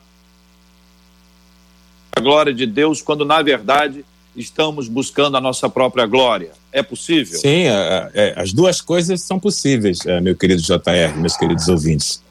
a 2.15 2.19
glória 2.19 2.51
de 2.53 2.65
Deus, 2.65 3.01
quando 3.03 3.23
na 3.23 3.41
verdade 3.43 4.03
estamos 4.35 4.87
buscando 4.87 5.37
a 5.37 5.41
nossa 5.41 5.69
própria 5.69 6.07
glória. 6.07 6.51
É 6.71 6.81
possível? 6.81 7.39
Sim, 7.39 7.67
é, 7.67 8.11
é, 8.13 8.33
as 8.35 8.51
duas 8.51 8.81
coisas 8.81 9.21
são 9.21 9.39
possíveis, 9.39 9.99
é, 10.05 10.19
meu 10.19 10.35
querido 10.35 10.61
JR, 10.61 11.15
meus 11.17 11.37
queridos 11.37 11.67
ouvintes. 11.67 12.23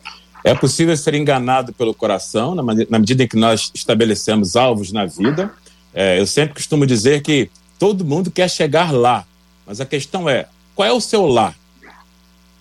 É 0.43 0.55
possível 0.55 0.97
ser 0.97 1.15
enganado 1.15 1.73
pelo 1.73 1.95
coração, 1.95 2.55
na, 2.55 2.63
na 2.63 2.99
medida 2.99 3.23
em 3.23 3.29
que 3.29 3.37
nós 3.37 3.71
estabelecemos 3.75 4.57
alvos 4.57 4.91
na 4.91 5.05
vida. 5.05 5.53
É, 5.99 6.21
eu 6.21 6.27
sempre 6.27 6.53
costumo 6.53 6.85
dizer 6.85 7.23
que 7.23 7.51
todo 7.79 8.05
mundo 8.05 8.31
quer 8.31 8.51
chegar 8.51 8.93
lá, 8.93 9.27
mas 9.67 9.81
a 9.81 9.87
questão 9.87 10.29
é: 10.29 10.47
qual 10.75 10.87
é 10.87 10.93
o 10.93 11.01
seu 11.01 11.27
lá? 11.27 11.55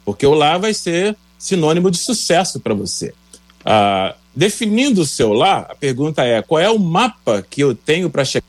Porque 0.06 0.26
o 0.26 0.34
lá 0.34 0.58
vai 0.58 0.74
ser 0.74 1.18
sinônimo 1.38 1.92
de 1.92 1.98
sucesso 1.98 2.62
para 2.62 2.74
você. 2.74 3.14
Ah, 3.66 4.16
definindo 4.34 5.02
o 5.02 5.06
seu 5.06 5.34
lá, 5.34 5.68
a 5.70 5.76
pergunta 5.76 6.24
é: 6.24 6.42
qual 6.42 6.62
é 6.62 6.70
o 6.70 6.80
mapa 6.80 7.46
que 7.48 7.60
eu 7.60 7.76
tenho 7.76 8.10
para 8.10 8.24
chegar? 8.24 8.46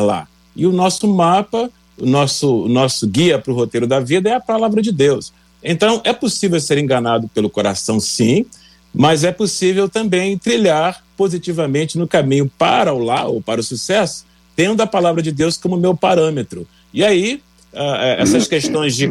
lá. 0.00 0.26
E 0.54 0.66
o 0.66 0.72
nosso 0.72 1.06
mapa, 1.06 1.70
o 1.96 2.04
nosso, 2.04 2.64
o 2.64 2.68
nosso 2.68 3.06
guia 3.06 3.38
para 3.38 3.52
o 3.52 3.56
roteiro 3.56 3.86
da 3.86 4.00
vida 4.00 4.28
é 4.30 4.34
a 4.34 4.40
palavra 4.40 4.82
de 4.82 4.90
Deus. 4.90 5.32
Então, 5.62 6.00
é 6.04 6.12
possível 6.12 6.60
ser 6.60 6.76
enganado 6.76 7.28
pelo 7.28 7.48
coração, 7.48 8.00
sim, 8.00 8.44
mas 8.92 9.24
é 9.24 9.32
possível 9.32 9.88
também 9.88 10.36
trilhar 10.36 11.02
positivamente 11.22 11.96
no 11.96 12.08
caminho 12.08 12.50
para 12.58 12.92
o 12.92 12.98
lá 12.98 13.28
ou 13.28 13.40
para 13.40 13.60
o 13.60 13.62
sucesso, 13.62 14.26
tendo 14.56 14.80
a 14.80 14.88
palavra 14.88 15.22
de 15.22 15.30
Deus 15.30 15.56
como 15.56 15.76
meu 15.76 15.96
parâmetro. 15.96 16.66
E 16.92 17.04
aí, 17.04 17.40
uh, 17.72 18.18
essas 18.18 18.48
questões 18.48 18.96
de 18.96 19.06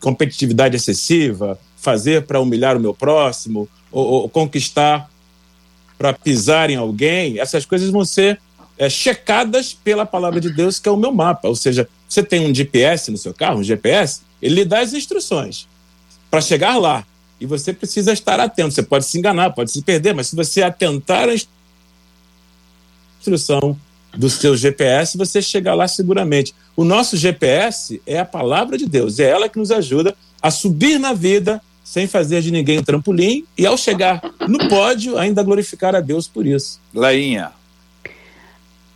competitividade 0.00 0.74
excessiva, 0.74 1.58
fazer 1.76 2.22
para 2.22 2.40
humilhar 2.40 2.74
o 2.74 2.80
meu 2.80 2.94
próximo, 2.94 3.68
ou, 3.90 4.22
ou 4.22 4.28
conquistar 4.30 5.10
para 5.98 6.14
pisar 6.14 6.70
em 6.70 6.76
alguém, 6.76 7.38
essas 7.38 7.66
coisas 7.66 7.90
vão 7.90 8.02
ser 8.02 8.40
é, 8.78 8.88
checadas 8.88 9.74
pela 9.74 10.06
palavra 10.06 10.40
de 10.40 10.48
Deus, 10.48 10.78
que 10.78 10.88
é 10.88 10.92
o 10.92 10.96
meu 10.96 11.12
mapa. 11.12 11.48
Ou 11.48 11.54
seja, 11.54 11.86
você 12.08 12.22
tem 12.22 12.50
um 12.50 12.54
GPS 12.54 13.10
no 13.10 13.18
seu 13.18 13.34
carro, 13.34 13.60
um 13.60 13.62
GPS, 13.62 14.22
ele 14.40 14.54
lhe 14.54 14.64
dá 14.64 14.80
as 14.80 14.94
instruções 14.94 15.68
para 16.30 16.40
chegar 16.40 16.78
lá. 16.78 17.04
E 17.42 17.46
você 17.46 17.72
precisa 17.72 18.12
estar 18.12 18.38
atento. 18.38 18.70
Você 18.70 18.84
pode 18.84 19.04
se 19.04 19.18
enganar, 19.18 19.50
pode 19.50 19.72
se 19.72 19.82
perder, 19.82 20.14
mas 20.14 20.28
se 20.28 20.36
você 20.36 20.62
atentar 20.62 21.28
à 21.28 21.34
instrução 23.18 23.76
do 24.16 24.30
seu 24.30 24.56
GPS, 24.56 25.18
você 25.18 25.42
chega 25.42 25.74
lá 25.74 25.88
seguramente. 25.88 26.54
O 26.76 26.84
nosso 26.84 27.16
GPS 27.16 28.00
é 28.06 28.20
a 28.20 28.24
palavra 28.24 28.78
de 28.78 28.86
Deus, 28.86 29.18
é 29.18 29.28
ela 29.28 29.48
que 29.48 29.58
nos 29.58 29.72
ajuda 29.72 30.14
a 30.40 30.52
subir 30.52 31.00
na 31.00 31.12
vida 31.12 31.60
sem 31.82 32.06
fazer 32.06 32.42
de 32.42 32.52
ninguém 32.52 32.78
um 32.78 32.84
trampolim 32.84 33.44
e 33.58 33.66
ao 33.66 33.76
chegar 33.76 34.22
no 34.48 34.68
pódio 34.68 35.18
ainda 35.18 35.42
glorificar 35.42 35.96
a 35.96 36.00
Deus 36.00 36.28
por 36.28 36.46
isso. 36.46 36.80
Leinha. 36.94 37.50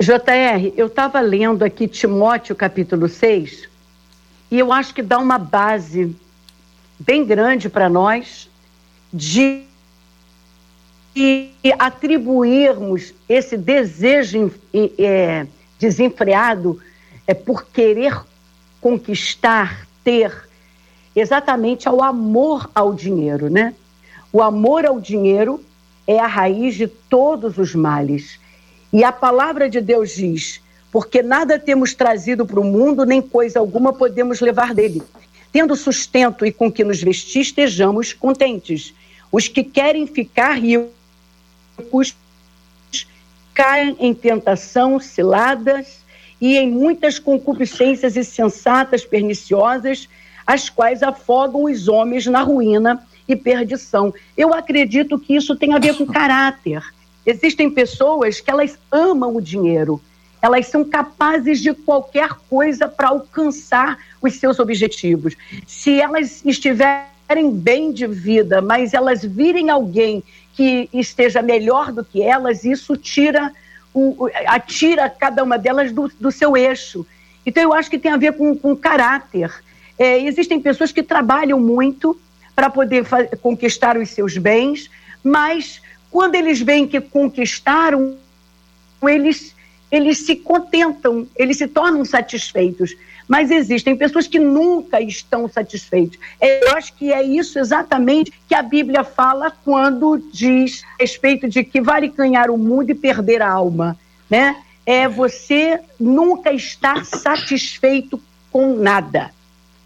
JR, 0.01 0.73
eu 0.77 0.87
estava 0.87 1.21
lendo 1.21 1.65
aqui 1.65 1.89
Timóteo 1.89 2.55
capítulo 2.55 3.09
6 3.09 3.69
e 4.53 4.59
eu 4.61 4.73
acho 4.73 4.95
que 4.95 5.03
dá 5.03 5.19
uma 5.19 5.37
base 5.37 6.15
bem 6.99 7.25
grande 7.25 7.69
para 7.69 7.89
nós 7.89 8.49
de 9.13 9.65
atribuirmos 11.79 13.15
esse 13.29 13.57
desejo 13.57 14.53
é, 14.99 15.47
desenfreado 15.79 16.81
é, 17.27 17.35
por 17.35 17.67
querer 17.67 18.21
conquistar, 18.81 19.87
ter, 20.05 20.33
exatamente 21.15 21.89
ao 21.89 22.03
amor 22.03 22.71
ao 22.75 22.93
dinheiro, 22.93 23.49
né? 23.49 23.75
O 24.33 24.43
amor 24.43 24.85
ao 24.85 25.01
dinheiro 25.01 25.65
é 26.07 26.19
a 26.19 26.27
raiz 26.27 26.75
de 26.75 26.87
todos 26.87 27.57
os 27.59 27.75
males. 27.75 28.39
E 28.93 29.03
a 29.03 29.11
palavra 29.11 29.69
de 29.69 29.81
Deus 29.81 30.11
diz: 30.11 30.61
porque 30.93 31.23
nada 31.23 31.59
temos 31.59 31.95
trazido 31.95 32.47
para 32.47 32.61
o 32.61 32.65
mundo, 32.65 33.05
nem 33.05 33.21
coisa 33.21 33.59
alguma 33.59 33.93
podemos 33.93 34.41
levar 34.41 34.75
dele. 34.75 35.03
Tendo 35.57 35.75
sustento 35.75 36.45
e 36.45 36.53
com 36.53 36.71
que 36.71 36.85
nos 36.85 37.03
vestir, 37.03 37.41
estejamos 37.41 38.13
contentes. 38.13 38.93
Os 39.33 39.49
que 39.49 39.65
querem 39.65 40.07
ficar 40.07 40.53
ricos 40.53 42.15
caem 43.55 43.97
em 43.99 44.13
tentação, 44.13 45.01
ciladas 45.01 46.05
e 46.39 46.59
em 46.59 46.71
muitas 46.71 47.19
concupiscências 47.19 48.19
insensatas, 48.19 49.07
perniciosas, 49.07 50.11
as 50.47 50.69
quais 50.69 51.03
afogam 51.03 51.65
os 51.65 51.89
homens 51.89 52.27
na 52.27 52.43
ruína 52.43 53.03
e 53.27 53.35
perdição. 53.35 54.13
Eu 54.37 54.53
acredito 54.53 55.19
que 55.19 55.37
isso 55.37 55.57
tem 55.57 55.73
a 55.73 55.79
ver 55.79 55.97
com 55.97 56.05
caráter. 56.05 56.83
Existem 57.25 57.71
pessoas 57.71 58.41
que 58.41 58.51
elas 58.51 58.79
amam 58.93 59.35
o 59.35 59.41
dinheiro, 59.41 60.03
elas 60.47 60.69
são 60.69 60.85
capazes 60.85 61.61
de 61.61 61.75
qualquer 61.75 62.31
coisa 62.49 62.89
para 62.89 63.09
alcançar 63.09 63.99
os 64.23 64.37
seus 64.37 64.59
objetivos. 64.59 65.35
Se 65.67 66.01
elas 66.01 66.45
estiverem 66.45 67.51
bem 67.51 67.93
de 67.93 68.07
vida, 68.07 68.63
mas 68.63 68.95
elas 68.95 69.25
virem 69.25 69.71
alguém 69.71 70.23
que 70.55 70.89
esteja 70.93 71.43
melhor 71.43 71.93
do 71.93 72.05
que 72.05 72.23
elas, 72.23 72.65
isso 72.65 72.97
tira 72.97 73.53
o, 73.93 74.29
atira 74.47 75.11
cada 75.11 75.43
uma 75.43 75.59
delas 75.59 75.91
do, 75.91 76.09
do, 76.21 76.31
seu 76.31 76.57
eixo. 76.57 77.05
Então, 77.45 77.63
eu 77.63 77.73
acho 77.73 77.91
que 77.91 77.99
tem 77.99 78.13
a 78.13 78.17
ver 78.17 78.35
com, 78.35 78.55
com 78.57 78.77
caráter. 78.77 79.53
É, 79.99 80.21
existem 80.21 80.61
pessoas 80.61 80.93
que 80.93 81.03
trabalham 81.03 81.59
muito 81.59 82.19
para 82.55 82.71
poder 82.71 83.05
conquistar 83.43 83.97
os 83.97 84.11
seus 84.11 84.37
bens, 84.37 84.91
mas 85.25 85.81
quando 86.11 86.35
eles 86.37 86.61
veem 86.61 86.87
que 86.87 87.01
conquistaram, 87.01 88.17
eles, 89.03 89.56
eles 89.91 90.19
se 90.27 90.37
contentam, 90.37 91.27
eles 91.37 91.59
se 91.59 91.69
tornam 91.69 92.05
satisfeitos. 92.05 92.95
mas 93.29 93.51
existem 93.51 93.97
pessoas 93.97 94.29
que 94.29 94.39
nunca 94.39 95.01
estão 95.01 95.49
satisfeitas. 95.49 96.17
Eu 96.41 96.77
acho 96.77 96.95
que 96.95 97.13
é 97.13 97.21
isso 97.23 97.59
exatamente 97.59 98.33
que 98.49 98.55
a 98.55 98.63
Bíblia 98.63 99.03
fala 99.03 99.51
quando 99.65 100.23
diz 100.33 100.85
a 100.95 101.03
respeito 101.03 101.49
de 101.49 101.65
que 101.65 101.81
vale 101.81 102.07
ganhar 102.07 102.51
o 102.51 102.57
mundo 102.57 102.91
e 102.91 102.95
perder 102.95 103.43
a 103.43 103.51
alma, 103.51 103.99
né? 104.31 104.57
É 104.85 105.09
você 105.09 105.81
nunca 105.99 106.53
estar 106.53 107.05
satisfeito 107.05 108.23
com 108.53 108.77
nada. 108.77 109.33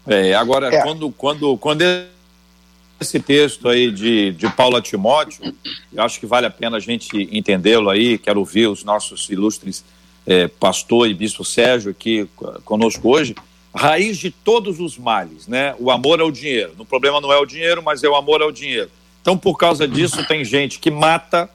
É, 0.05 0.35
agora, 0.35 0.73
é. 0.73 0.81
quando, 0.83 1.11
quando, 1.11 1.57
quando 1.57 1.81
esse 3.01 3.19
texto 3.19 3.67
aí 3.67 3.91
de, 3.91 4.31
de 4.31 4.49
Paulo 4.51 4.77
a 4.77 4.81
Timóteo, 4.81 5.53
eu 5.91 6.03
acho 6.03 6.19
que 6.19 6.25
vale 6.25 6.45
a 6.45 6.51
pena 6.51 6.77
a 6.77 6.79
gente 6.79 7.27
entendê-lo 7.31 7.89
aí, 7.89 8.17
quero 8.17 8.39
ouvir 8.39 8.67
os 8.67 8.83
nossos 8.83 9.29
ilustres 9.29 9.83
é, 10.25 10.47
pastor 10.47 11.09
e 11.09 11.13
bispo 11.13 11.43
Sérgio 11.43 11.91
aqui 11.91 12.29
conosco 12.63 13.09
hoje, 13.09 13.35
raiz 13.73 14.17
de 14.17 14.29
todos 14.29 14.79
os 14.79 14.97
males, 14.97 15.47
né? 15.47 15.75
O 15.79 15.89
amor 15.89 16.21
ao 16.21 16.31
dinheiro. 16.31 16.73
O 16.77 16.85
problema 16.85 17.19
não 17.19 17.33
é 17.33 17.37
o 17.37 17.45
dinheiro, 17.45 17.81
mas 17.81 18.03
é 18.03 18.09
o 18.09 18.15
amor 18.15 18.41
ao 18.41 18.51
dinheiro. 18.51 18.91
Então, 19.21 19.37
por 19.37 19.57
causa 19.57 19.87
disso, 19.87 20.25
tem 20.27 20.43
gente 20.43 20.77
que 20.77 20.91
mata. 20.91 21.49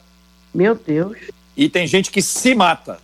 Meu 0.53 0.75
Deus. 0.75 1.17
E 1.55 1.69
tem 1.69 1.87
gente 1.87 2.11
que 2.11 2.21
se 2.21 2.55
mata. 2.55 2.99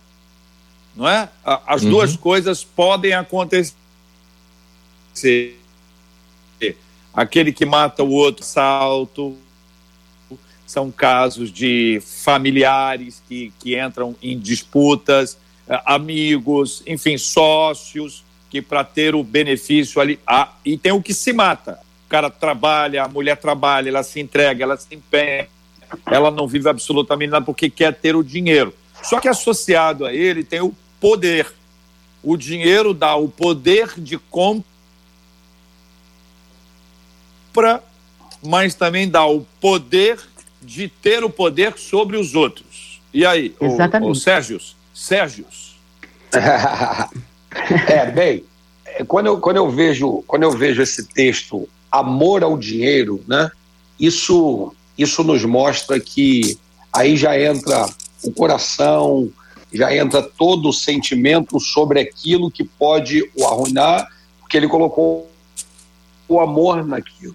Não 0.94 1.08
é? 1.08 1.28
As 1.44 1.82
uhum. 1.82 1.90
duas 1.90 2.16
coisas 2.16 2.62
podem 2.64 3.12
acontecer. 3.12 3.74
Aquele 7.14 7.52
que 7.52 7.64
mata 7.64 8.02
o 8.02 8.10
outro, 8.10 8.44
salto. 8.44 9.36
São 10.66 10.90
casos 10.90 11.52
de 11.52 12.02
familiares 12.04 13.22
que, 13.28 13.52
que 13.60 13.78
entram 13.78 14.16
em 14.20 14.38
disputas 14.38 15.38
eh, 15.68 15.80
amigos, 15.84 16.82
enfim, 16.86 17.16
sócios, 17.16 18.24
que 18.50 18.60
para 18.60 18.82
ter 18.82 19.14
o 19.14 19.22
benefício 19.22 20.00
ali. 20.00 20.18
Ah, 20.26 20.52
e 20.64 20.76
tem 20.76 20.92
o 20.92 21.02
que 21.02 21.14
se 21.14 21.32
mata. 21.32 21.78
O 22.06 22.08
cara 22.08 22.30
trabalha, 22.30 23.04
a 23.04 23.08
mulher 23.08 23.36
trabalha, 23.36 23.88
ela 23.88 24.02
se 24.02 24.20
entrega, 24.20 24.64
ela 24.64 24.76
se 24.76 24.94
empenha, 24.94 25.48
ela 26.06 26.30
não 26.30 26.46
vive 26.48 26.68
absolutamente 26.68 27.30
nada 27.30 27.44
porque 27.44 27.70
quer 27.70 27.94
ter 27.94 28.16
o 28.16 28.22
dinheiro. 28.24 28.74
Só 29.02 29.20
que 29.20 29.28
associado 29.28 30.06
a 30.06 30.12
ele 30.12 30.42
tem 30.44 30.60
o 30.60 30.74
poder. 31.00 31.52
O 32.22 32.36
dinheiro 32.36 32.94
dá 32.94 33.14
o 33.16 33.28
poder 33.28 33.92
de 33.98 34.18
compra, 34.18 34.64
mas 38.42 38.74
também 38.74 39.08
dá 39.08 39.26
o 39.26 39.46
poder 39.60 40.18
de 40.60 40.88
ter 40.88 41.24
o 41.24 41.30
poder 41.30 41.78
sobre 41.78 42.16
os 42.16 42.34
outros. 42.34 43.00
E 43.12 43.24
aí, 43.24 43.54
Exatamente. 43.60 44.08
o, 44.08 44.12
o 44.12 44.14
Sérgio, 44.14 44.60
Sérgio. 44.92 45.46
é, 47.88 48.10
bem, 48.10 48.44
quando 49.06 49.26
eu, 49.26 49.40
quando 49.40 49.56
eu 49.56 49.70
vejo 49.70 50.22
quando 50.26 50.42
eu 50.42 50.50
vejo 50.50 50.82
esse 50.82 51.06
texto 51.06 51.68
amor 51.90 52.42
ao 52.42 52.58
dinheiro, 52.58 53.22
né? 53.26 53.50
Isso 53.98 54.74
isso 54.96 55.22
nos 55.24 55.44
mostra 55.44 55.98
que 55.98 56.58
aí 56.92 57.16
já 57.16 57.40
entra 57.40 57.86
o 58.22 58.32
coração, 58.32 59.28
já 59.72 59.94
entra 59.94 60.22
todo 60.22 60.68
o 60.68 60.72
sentimento 60.72 61.58
sobre 61.58 62.00
aquilo 62.00 62.50
que 62.50 62.64
pode 62.64 63.28
o 63.36 63.46
arruinar, 63.46 64.08
porque 64.40 64.56
ele 64.56 64.68
colocou 64.68 65.30
o 66.28 66.40
amor 66.40 66.84
naquilo. 66.86 67.34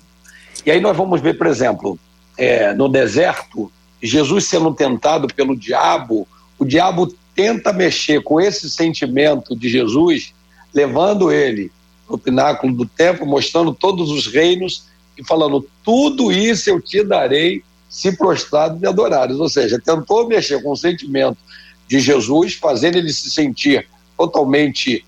E 0.65 0.71
aí 0.71 0.79
nós 0.79 0.95
vamos 0.95 1.21
ver, 1.21 1.37
por 1.37 1.47
exemplo, 1.47 1.99
é, 2.37 2.73
no 2.73 2.87
deserto, 2.87 3.71
Jesus 4.01 4.45
sendo 4.45 4.73
tentado 4.73 5.27
pelo 5.27 5.55
diabo, 5.55 6.27
o 6.57 6.65
diabo 6.65 7.13
tenta 7.35 7.71
mexer 7.71 8.21
com 8.21 8.39
esse 8.39 8.69
sentimento 8.69 9.55
de 9.55 9.69
Jesus, 9.69 10.33
levando 10.73 11.31
ele 11.31 11.71
para 12.05 12.15
o 12.15 12.19
pináculo 12.19 12.73
do 12.73 12.85
templo, 12.85 13.25
mostrando 13.25 13.73
todos 13.73 14.09
os 14.09 14.27
reinos 14.27 14.85
e 15.17 15.23
falando: 15.23 15.67
tudo 15.83 16.31
isso 16.31 16.69
eu 16.69 16.81
te 16.81 17.03
darei 17.03 17.63
se 17.89 18.15
prostrado 18.15 18.79
me 18.79 18.87
adorares. 18.87 19.37
Ou 19.37 19.49
seja, 19.49 19.79
tentou 19.79 20.27
mexer 20.27 20.61
com 20.61 20.71
o 20.71 20.77
sentimento 20.77 21.37
de 21.87 21.99
Jesus, 21.99 22.53
fazendo 22.53 22.97
ele 22.97 23.11
se 23.11 23.29
sentir 23.29 23.87
totalmente 24.17 25.05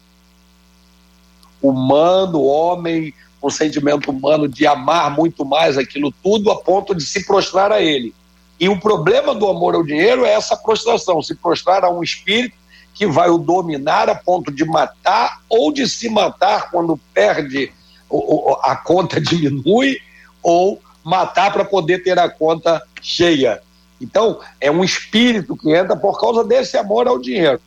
humano, 1.62 2.42
homem, 2.42 3.14
um 3.42 3.50
sentimento 3.50 4.12
humano 4.12 4.48
de 4.48 4.68
amar 4.68 5.16
muito 5.16 5.44
mais 5.44 5.78
aquilo 5.78 6.14
tudo, 6.24 6.52
a 6.52 6.62
ponto 6.62 6.94
de 6.94 7.04
se 7.04 7.26
prostrar 7.26 7.72
a 7.72 7.82
ele. 7.82 8.14
E 8.60 8.70
o 8.70 8.80
problema 8.80 9.34
do 9.34 9.48
amor 9.48 9.74
ao 9.74 9.84
dinheiro 9.84 10.24
é 10.24 10.34
essa 10.34 10.56
prostração, 10.56 11.22
se 11.22 11.34
prostrar 11.34 11.84
a 11.84 11.90
um 11.90 12.04
espírito 12.04 12.56
que 12.94 13.08
vai 13.08 13.30
o 13.30 13.38
dominar 13.38 14.10
a 14.10 14.16
ponto 14.16 14.52
de 14.52 14.64
matar 14.64 15.42
ou 15.50 15.72
de 15.72 15.90
se 15.90 16.10
matar 16.10 16.70
quando 16.70 17.00
perde, 17.14 17.72
a 18.62 18.76
conta 18.76 19.20
diminui, 19.22 19.98
ou 20.44 20.82
matar 21.04 21.52
para 21.52 21.66
poder 21.66 22.04
ter 22.04 22.20
a 22.20 22.30
conta 22.30 22.82
cheia. 23.02 23.62
Então, 24.00 24.40
é 24.60 24.70
um 24.70 24.84
espírito 24.84 25.56
que 25.56 25.72
entra 25.74 25.96
por 25.96 26.20
causa 26.20 26.44
desse 26.44 26.78
amor 26.78 27.08
ao 27.08 27.20
dinheiro. 27.20 27.62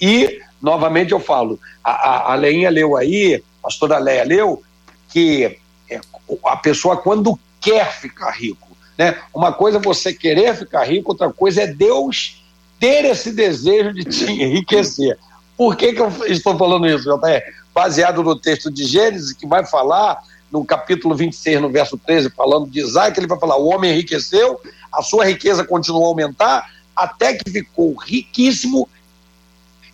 E, 0.00 0.40
novamente, 0.60 1.12
eu 1.12 1.20
falo, 1.20 1.58
a, 1.82 1.90
a, 1.90 2.32
a 2.32 2.34
Leinha 2.34 2.70
leu 2.70 2.96
aí, 2.96 3.42
pastora 3.62 3.98
Leia 3.98 4.24
leu, 4.24 4.62
que 5.08 5.58
é, 5.88 6.00
a 6.44 6.56
pessoa, 6.56 6.96
quando 6.96 7.38
quer 7.60 7.92
ficar 7.92 8.30
rico, 8.32 8.68
né? 8.98 9.18
Uma 9.32 9.52
coisa 9.52 9.78
é 9.78 9.80
você 9.80 10.12
querer 10.12 10.56
ficar 10.56 10.84
rico, 10.84 11.12
outra 11.12 11.32
coisa 11.32 11.62
é 11.62 11.66
Deus 11.66 12.42
ter 12.78 13.04
esse 13.04 13.32
desejo 13.32 13.92
de 13.92 14.04
te 14.04 14.24
enriquecer. 14.30 15.18
Por 15.56 15.76
que, 15.76 15.92
que 15.92 16.00
eu 16.00 16.12
estou 16.26 16.58
falando 16.58 16.86
isso, 16.86 17.04
JR? 17.04 17.40
Baseado 17.74 18.22
no 18.22 18.38
texto 18.38 18.70
de 18.70 18.84
Gênesis, 18.84 19.32
que 19.32 19.46
vai 19.46 19.64
falar 19.64 20.18
no 20.50 20.64
capítulo 20.64 21.14
26, 21.14 21.62
no 21.62 21.70
verso 21.70 21.96
13, 21.96 22.30
falando 22.30 22.68
de 22.68 22.80
Isaac, 22.80 23.18
ele 23.18 23.26
vai 23.26 23.38
falar: 23.38 23.56
o 23.56 23.68
homem 23.68 23.92
enriqueceu, 23.92 24.60
a 24.92 25.02
sua 25.02 25.24
riqueza 25.24 25.64
continuou 25.64 26.04
a 26.04 26.08
aumentar, 26.08 26.70
até 26.94 27.34
que 27.34 27.50
ficou 27.50 27.94
riquíssimo 27.94 28.88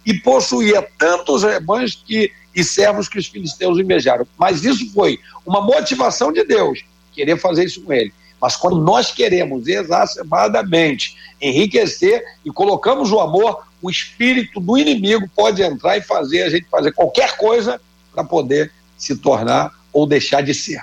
e 0.05 0.15
possuía 0.15 0.87
tantos 0.99 1.45
rebanhos 1.45 2.03
que, 2.05 2.33
e 2.59 2.65
servos 2.65 3.09
que 3.09 3.19
os 3.19 3.29
filisteus 3.29 3.79
invejaram. 3.79 4.27
Mas 4.37 4.65
isso 4.65 4.93
foi 4.93 5.21
uma 5.47 5.61
motivação 5.61 6.33
de 6.33 6.43
Deus, 6.43 6.85
querer 7.13 7.39
fazer 7.39 7.65
isso 7.65 7.83
com 7.83 7.93
ele. 7.93 8.13
Mas 8.41 8.57
quando 8.57 8.81
nós 8.81 9.13
queremos 9.13 9.69
exacerbadamente 9.69 11.17
enriquecer 11.41 12.25
e 12.45 12.51
colocamos 12.51 13.13
o 13.13 13.21
amor, 13.21 13.65
o 13.81 13.89
espírito 13.89 14.59
do 14.59 14.77
inimigo 14.77 15.31
pode 15.37 15.63
entrar 15.63 15.97
e 15.97 16.03
fazer 16.03 16.43
a 16.43 16.51
gente 16.51 16.67
fazer 16.69 16.91
qualquer 16.91 17.37
coisa 17.37 17.81
para 18.13 18.25
poder 18.25 18.73
se 18.97 19.17
tornar 19.17 19.73
ou 19.93 20.05
deixar 20.05 20.43
de 20.43 20.53
ser. 20.53 20.83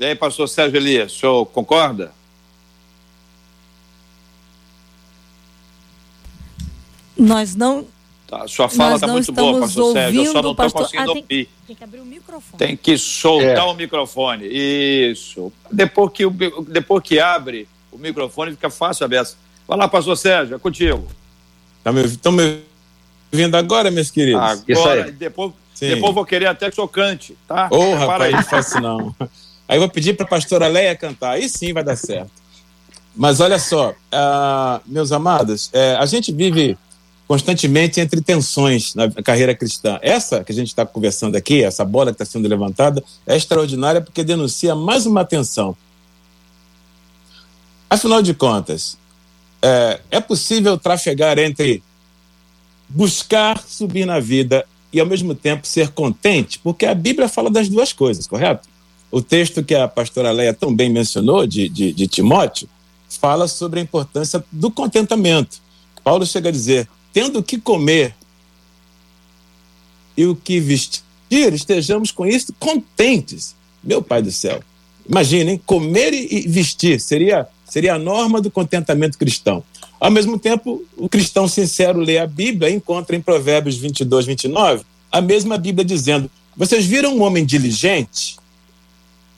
E 0.00 0.04
aí, 0.04 0.16
pastor 0.16 0.48
Sérgio 0.48 0.78
Elias, 0.78 1.12
o 1.12 1.16
senhor 1.16 1.46
concorda? 1.46 2.12
Nós 7.16 7.54
não 7.54 7.86
Tá, 8.28 8.46
sua 8.46 8.68
fala 8.68 8.96
está 8.96 9.06
muito 9.06 9.32
boa, 9.32 9.58
pastor 9.58 9.94
Sérgio. 9.94 10.22
Eu 10.22 10.32
só 10.32 10.42
não 10.42 10.50
estou 10.50 10.70
conseguindo 10.70 11.10
ah, 11.10 11.14
tem, 11.14 11.22
ouvir. 11.22 11.48
Tem 11.66 11.76
que 11.76 11.82
abrir 11.82 12.00
o 12.00 12.04
microfone. 12.04 12.58
Tem 12.58 12.76
que 12.76 12.98
soltar 12.98 13.56
é. 13.56 13.62
o 13.62 13.72
microfone. 13.72 14.46
Isso. 14.46 15.50
Depois 15.72 16.12
que, 16.12 16.24
depois 16.68 17.02
que 17.02 17.18
abre 17.18 17.66
o 17.90 17.96
microfone, 17.96 18.50
fica 18.50 18.68
fácil 18.68 19.06
a 19.06 19.08
beça. 19.08 19.34
Vai 19.66 19.78
lá, 19.78 19.88
pastor 19.88 20.14
Sérgio, 20.14 20.56
é 20.56 20.58
contigo. 20.58 21.08
Estão 21.78 22.36
tá 22.36 22.42
me, 22.42 22.46
me 22.46 22.62
ouvindo 23.32 23.54
agora, 23.56 23.90
meus 23.90 24.10
queridos? 24.10 24.42
Agora, 24.42 25.10
depois, 25.10 25.52
depois 25.80 26.14
vou 26.14 26.26
querer 26.26 26.48
até 26.48 26.66
que 26.66 26.72
o 26.72 26.74
senhor 26.74 26.88
cante, 26.88 27.34
tá? 27.48 27.68
Ô, 27.72 27.78
oh, 27.78 27.94
rapaz, 27.94 28.30
não 28.30 28.42
faço 28.42 28.78
não. 28.78 29.16
Aí 29.66 29.78
eu 29.78 29.80
vou 29.80 29.88
pedir 29.88 30.14
para 30.14 30.26
a 30.26 30.28
pastora 30.28 30.68
Leia 30.68 30.94
cantar, 30.94 31.30
aí 31.30 31.48
sim 31.48 31.72
vai 31.72 31.82
dar 31.82 31.96
certo. 31.96 32.30
Mas 33.16 33.40
olha 33.40 33.58
só, 33.58 33.92
uh, 33.92 34.80
meus 34.84 35.12
amados, 35.12 35.70
é, 35.72 35.96
a 35.96 36.04
gente 36.04 36.30
vive 36.30 36.76
constantemente 37.28 38.00
entre 38.00 38.22
tensões 38.22 38.94
na 38.94 39.10
carreira 39.22 39.54
cristã. 39.54 39.98
Essa 40.00 40.42
que 40.42 40.50
a 40.50 40.54
gente 40.54 40.68
está 40.68 40.86
conversando 40.86 41.36
aqui, 41.36 41.62
essa 41.62 41.84
bola 41.84 42.10
que 42.10 42.22
está 42.22 42.24
sendo 42.24 42.48
levantada, 42.48 43.04
é 43.26 43.36
extraordinária 43.36 44.00
porque 44.00 44.24
denuncia 44.24 44.74
mais 44.74 45.04
uma 45.04 45.26
tensão. 45.26 45.76
Afinal 47.90 48.22
de 48.22 48.32
contas, 48.32 48.96
é, 49.60 50.00
é 50.10 50.20
possível 50.20 50.78
trafegar 50.78 51.38
entre 51.38 51.82
buscar 52.88 53.62
subir 53.62 54.06
na 54.06 54.18
vida 54.18 54.64
e, 54.90 54.98
ao 54.98 55.06
mesmo 55.06 55.34
tempo, 55.34 55.66
ser 55.66 55.90
contente? 55.90 56.58
Porque 56.58 56.86
a 56.86 56.94
Bíblia 56.94 57.28
fala 57.28 57.50
das 57.50 57.68
duas 57.68 57.92
coisas, 57.92 58.26
correto? 58.26 58.66
O 59.10 59.20
texto 59.20 59.62
que 59.62 59.74
a 59.74 59.86
pastora 59.86 60.30
Leia 60.30 60.54
tão 60.54 60.74
bem 60.74 60.88
mencionou, 60.88 61.46
de, 61.46 61.68
de, 61.68 61.92
de 61.92 62.06
Timóteo, 62.06 62.68
fala 63.08 63.46
sobre 63.46 63.80
a 63.80 63.82
importância 63.82 64.42
do 64.50 64.70
contentamento. 64.70 65.58
Paulo 66.02 66.24
chega 66.24 66.48
a 66.48 66.52
dizer: 66.52 66.88
tendo 67.12 67.38
o 67.38 67.42
que 67.42 67.58
comer 67.58 68.14
e 70.16 70.26
o 70.26 70.34
que 70.34 70.60
vestir, 70.60 71.02
estejamos 71.30 72.10
com 72.10 72.26
isso 72.26 72.52
contentes. 72.58 73.54
Meu 73.82 74.02
Pai 74.02 74.22
do 74.22 74.32
céu. 74.32 74.60
Imaginem, 75.08 75.58
comer 75.64 76.12
e 76.12 76.46
vestir 76.48 77.00
seria, 77.00 77.46
seria 77.64 77.94
a 77.94 77.98
norma 77.98 78.40
do 78.40 78.50
contentamento 78.50 79.16
cristão. 79.16 79.62
Ao 79.98 80.10
mesmo 80.10 80.38
tempo, 80.38 80.84
o 80.96 81.08
cristão 81.08 81.48
sincero 81.48 82.00
lê 82.00 82.18
a 82.18 82.26
Bíblia 82.26 82.70
e 82.70 82.74
encontra 82.74 83.16
em 83.16 83.20
Provérbios 83.20 83.76
22, 83.76 84.26
29 84.26 84.84
a 85.10 85.20
mesma 85.20 85.58
Bíblia 85.58 85.84
dizendo: 85.84 86.30
vocês 86.56 86.84
viram 86.84 87.16
um 87.16 87.22
homem 87.22 87.44
diligente? 87.44 88.36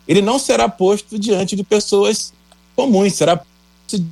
Ele 0.06 0.22
não 0.22 0.38
será 0.38 0.68
posto 0.68 1.18
diante 1.18 1.54
de 1.54 1.62
pessoas 1.62 2.32
comuns, 2.74 3.14
será 3.14 3.36
posto 3.36 4.04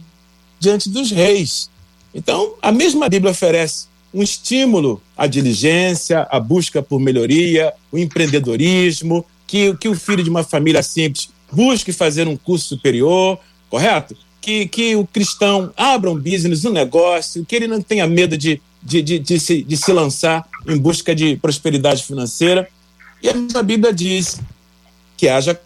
diante 0.60 0.88
dos 0.88 1.10
reis. 1.10 1.70
Então, 2.18 2.54
a 2.60 2.72
mesma 2.72 3.08
Bíblia 3.08 3.30
oferece 3.30 3.86
um 4.12 4.24
estímulo 4.24 5.00
à 5.16 5.28
diligência, 5.28 6.26
à 6.28 6.40
busca 6.40 6.82
por 6.82 6.98
melhoria, 6.98 7.72
o 7.92 7.96
empreendedorismo, 7.96 9.24
que, 9.46 9.72
que 9.76 9.88
o 9.88 9.94
filho 9.94 10.24
de 10.24 10.28
uma 10.28 10.42
família 10.42 10.82
simples 10.82 11.30
busque 11.52 11.92
fazer 11.92 12.26
um 12.26 12.36
curso 12.36 12.66
superior, 12.70 13.38
correto? 13.70 14.16
Que, 14.40 14.66
que 14.66 14.96
o 14.96 15.06
cristão 15.06 15.72
abra 15.76 16.10
um 16.10 16.16
business, 16.16 16.64
um 16.64 16.72
negócio, 16.72 17.44
que 17.44 17.54
ele 17.54 17.68
não 17.68 17.80
tenha 17.80 18.04
medo 18.08 18.36
de, 18.36 18.60
de, 18.82 19.00
de, 19.00 19.20
de, 19.20 19.38
se, 19.38 19.62
de 19.62 19.76
se 19.76 19.92
lançar 19.92 20.44
em 20.66 20.76
busca 20.76 21.14
de 21.14 21.36
prosperidade 21.36 22.02
financeira. 22.02 22.68
E 23.22 23.28
a 23.28 23.62
Bíblia 23.62 23.92
diz 23.92 24.40
que 25.16 25.28
haja 25.28 25.58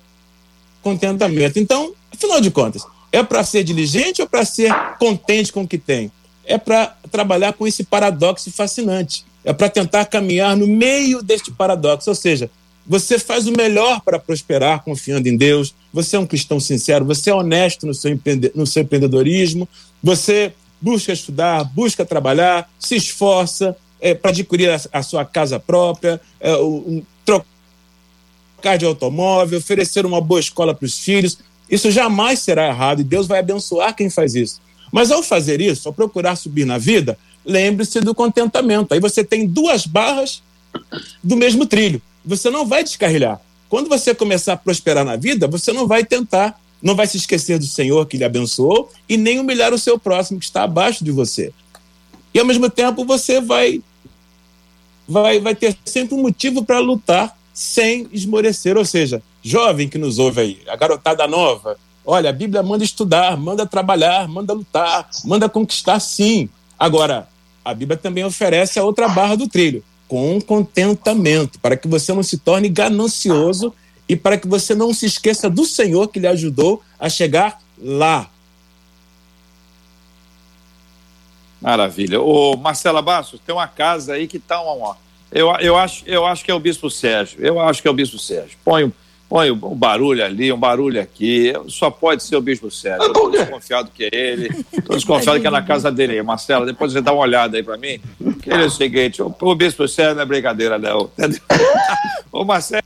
contentamento. 0.83 1.59
Então, 1.59 1.95
afinal 2.13 2.43
de 2.43 2.51
contas, 2.51 2.83
é 3.11 3.23
para 3.23 3.43
ser 3.43 3.65
diligente 3.65 4.21
ou 4.21 4.29
para 4.29 4.45
ser 4.45 4.71
contente 4.99 5.51
com 5.51 5.63
o 5.63 5.69
que 5.69 5.79
tem? 5.79 6.13
É 6.45 6.59
para 6.59 6.97
trabalhar 7.11 7.53
com 7.53 7.67
esse 7.67 7.85
paradoxo 7.85 8.51
fascinante. 8.51 9.25
É 9.45 9.53
para 9.53 9.69
tentar 9.69 10.05
caminhar 10.07 10.57
no 10.57 10.67
meio 10.67 11.23
deste 11.23 11.51
paradoxo, 11.51 12.11
ou 12.11 12.15
seja, 12.15 12.51
você 12.87 13.19
faz 13.19 13.47
o 13.47 13.53
melhor 13.53 14.01
para 14.01 14.19
prosperar 14.19 14.83
confiando 14.83 15.29
em 15.29 15.37
Deus, 15.37 15.75
você 15.93 16.17
é 16.17 16.19
um 16.19 16.27
cristão 16.27 16.59
sincero, 16.59 17.05
você 17.05 17.31
é 17.31 17.35
honesto 17.35 17.87
no 17.87 17.95
seu, 17.95 18.19
no 18.55 18.67
seu 18.67 18.83
empreendedorismo, 18.83 19.69
você 20.03 20.53
busca 20.81 21.13
estudar, 21.13 21.65
busca 21.65 22.05
trabalhar, 22.05 22.69
se 22.79 22.97
esforça 22.97 23.77
é, 24.01 24.15
para 24.15 24.33
adquirir 24.33 24.71
a, 24.71 24.81
a, 24.93 25.03
sua 25.03 25.25
casa 25.25 25.61
própria, 25.61 26.21
é, 26.41 26.57
um, 26.57 27.05
trocar 27.25 28.77
de 28.77 28.85
automóvel, 28.85 29.61
oferecer 29.61 30.05
uma 30.05 30.21
boa 30.21 30.41
escola 30.41 30.75
para 30.75 30.87
os 30.87 30.99
filhos. 30.99 31.39
Isso 31.71 31.91
jamais 31.91 32.41
será 32.41 32.67
errado 32.67 33.01
e 33.01 33.05
Deus 33.05 33.29
vai 33.29 33.39
abençoar 33.39 33.95
quem 33.95 34.11
faz 34.11 34.35
isso. 34.35 34.61
Mas 34.93 35.11
ao 35.11 35.23
fazer 35.23 35.61
isso, 35.61 35.89
ao 35.89 35.95
procurar 35.95 36.37
subir 36.37 36.67
na 36.67 36.77
vida, 36.77 37.19
lembre-se 37.45 37.99
do 38.01 38.15
contentamento. 38.15 38.93
Aí 38.93 39.01
você 39.01 39.25
tem 39.25 39.47
duas 39.47 39.87
barras 39.87 40.43
do 41.25 41.35
mesmo 41.35 41.67
trilho. 41.67 42.01
Você 42.25 42.51
não 42.51 42.67
vai 42.67 42.85
descarrilhar. 42.85 43.41
Quando 43.69 43.89
você 43.89 44.15
começar 44.15 44.53
a 44.53 44.57
prosperar 44.57 45.03
na 45.03 45.17
vida, 45.17 45.49
você 45.49 45.73
não 45.73 45.87
vai 45.87 46.05
tentar, 46.05 46.61
não 46.83 46.95
vai 46.95 47.07
se 47.07 47.17
esquecer 47.17 47.59
do 47.59 47.65
Senhor 47.65 48.07
que 48.07 48.19
lhe 48.19 48.25
abençoou 48.25 48.91
e 49.09 49.17
nem 49.17 49.41
humilhar 49.41 49.73
o 49.73 49.79
seu 49.79 49.99
próximo 49.99 50.39
que 50.39 50.45
está 50.45 50.65
abaixo 50.65 51.03
de 51.03 51.11
você. 51.11 51.53
E 52.35 52.39
ao 52.39 52.45
mesmo 52.45 52.69
tempo 52.69 53.05
você 53.05 53.41
vai 53.41 53.83
vai, 55.09 55.41
vai 55.41 55.55
ter 55.55 55.77
sempre 55.85 56.15
um 56.15 56.23
motivo 56.23 56.65
para 56.65 56.79
lutar 56.79 57.37
sem 57.53 58.09
esmorecer. 58.13 58.77
Ou 58.77 58.85
seja, 58.85 59.23
jovem 59.43 59.89
que 59.89 59.99
nos 59.99 60.19
ouve 60.19 60.41
aí, 60.41 60.59
a 60.69 60.77
garotada 60.77 61.27
nova, 61.27 61.79
olha, 62.05 62.31
a 62.31 62.33
Bíblia 62.33 62.63
manda 62.63 62.85
estudar, 62.85 63.37
manda 63.37 63.67
trabalhar, 63.67 64.29
manda 64.29 64.53
lutar, 64.53 65.09
manda 65.25 65.49
conquistar 65.49 66.01
sim. 66.01 66.49
Agora, 66.79 67.29
a 67.65 67.73
Bíblia 67.73 67.97
também 67.97 68.25
oferece 68.25 68.79
a 68.79 68.85
outra 68.85 69.09
barra 69.09 69.37
do 69.37 69.49
trilho, 69.49 69.85
com 70.09 70.41
contentamento, 70.41 71.59
para 71.61 71.77
que 71.77 71.89
você 71.89 72.13
não 72.13 72.23
se 72.23 72.39
torne 72.39 72.69
ganancioso 72.69 73.73
e 74.09 74.17
para 74.17 74.37
que 74.37 74.49
você 74.49 74.75
não 74.75 74.93
se 74.93 75.07
esqueça 75.07 75.49
do 75.49 75.65
Senhor 75.65 76.09
que 76.09 76.21
lhe 76.21 76.27
ajudou 76.27 76.83
a 76.99 77.09
chegar 77.09 77.61
lá. 77.79 78.29
Maravilha. 81.61 82.21
Ô, 82.21 82.57
Marcela 82.57 83.01
Bastos, 83.01 83.41
tem 83.47 83.55
uma 83.55 83.69
casa 83.69 84.15
aí 84.15 84.27
que 84.27 84.39
está 84.39 84.61
uma, 84.61 84.97
eu, 85.33 85.51
eu, 85.61 85.77
acho, 85.77 86.05
eu 86.07 86.27
acho 86.27 86.45
que 86.45 86.51
é 86.51 86.55
o 86.55 86.61
Bispo 86.61 86.91
Sérgio. 86.91 87.41
Eu 87.41 87.59
acho 87.59 87.81
que 87.81 87.89
é 87.89 87.91
o 87.91 87.95
Bispo 87.95 88.19
Sérgio. 88.19 88.59
Põe, 88.63 88.93
põe 89.33 89.51
um 89.51 89.57
barulho 89.75 90.23
ali, 90.23 90.53
um 90.53 90.59
barulho 90.59 91.01
aqui. 91.01 91.55
Só 91.69 91.91
pode 91.91 92.23
ser 92.23 92.37
o 92.37 92.41
Bispo 92.43 92.71
Sérgio. 92.71 93.07
Estou 93.07 93.31
desconfiado 93.31 93.91
que 93.91 94.05
é 94.05 94.11
ele. 94.13 94.51
Estou 94.71 94.95
desconfiado 94.95 95.41
que 95.41 95.47
é 95.47 95.51
na 95.51 95.63
casa 95.63 95.91
dele. 95.91 96.23
Marcela, 96.23 96.67
depois 96.67 96.93
você 96.93 97.01
dá 97.01 97.15
uma 97.15 97.23
olhada 97.23 97.57
aí 97.57 97.63
para 97.63 97.79
mim. 97.79 97.99
Que 98.43 98.53
ele 98.53 98.65
é 98.65 98.67
o 98.67 98.71
seguinte: 98.71 99.23
o, 99.23 99.35
o 99.41 99.55
Bispo 99.55 99.89
Sérgio 99.89 100.17
não 100.17 100.23
é 100.23 100.27
brincadeira, 100.27 100.79
não. 100.79 101.11
Ô, 102.31 102.45
Marcelo. 102.45 102.83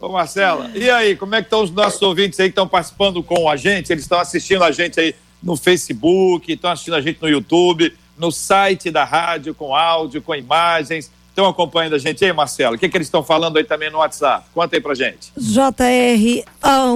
Ô, 0.00 0.08
Marcela, 0.10 0.70
e 0.76 0.88
aí, 0.88 1.16
como 1.16 1.34
é 1.34 1.38
que 1.38 1.46
estão 1.46 1.64
os 1.64 1.72
nossos 1.72 2.00
ouvintes 2.02 2.38
aí 2.38 2.46
que 2.46 2.52
estão 2.52 2.68
participando 2.68 3.20
com 3.20 3.50
a 3.50 3.56
gente? 3.56 3.92
Eles 3.92 4.04
estão 4.04 4.20
assistindo 4.20 4.62
a 4.62 4.70
gente 4.70 5.00
aí 5.00 5.12
no 5.42 5.56
Facebook, 5.56 6.52
estão 6.52 6.70
assistindo 6.70 6.94
a 6.94 7.00
gente 7.00 7.20
no 7.20 7.28
YouTube, 7.28 7.92
no 8.16 8.30
site 8.30 8.92
da 8.92 9.02
rádio, 9.02 9.56
com 9.56 9.74
áudio, 9.74 10.22
com 10.22 10.36
imagens 10.36 11.10
estão 11.38 11.46
acompanhando 11.46 11.94
a 11.94 11.98
gente 11.98 12.24
aí, 12.24 12.32
Marcelo? 12.32 12.74
O 12.74 12.78
que, 12.78 12.88
que 12.88 12.96
eles 12.96 13.06
estão 13.06 13.22
falando 13.22 13.56
aí 13.58 13.64
também 13.64 13.90
no 13.90 13.98
WhatsApp? 13.98 14.44
Conta 14.52 14.74
aí 14.74 14.82
pra 14.82 14.92
gente. 14.92 15.32
JR, 15.36 16.44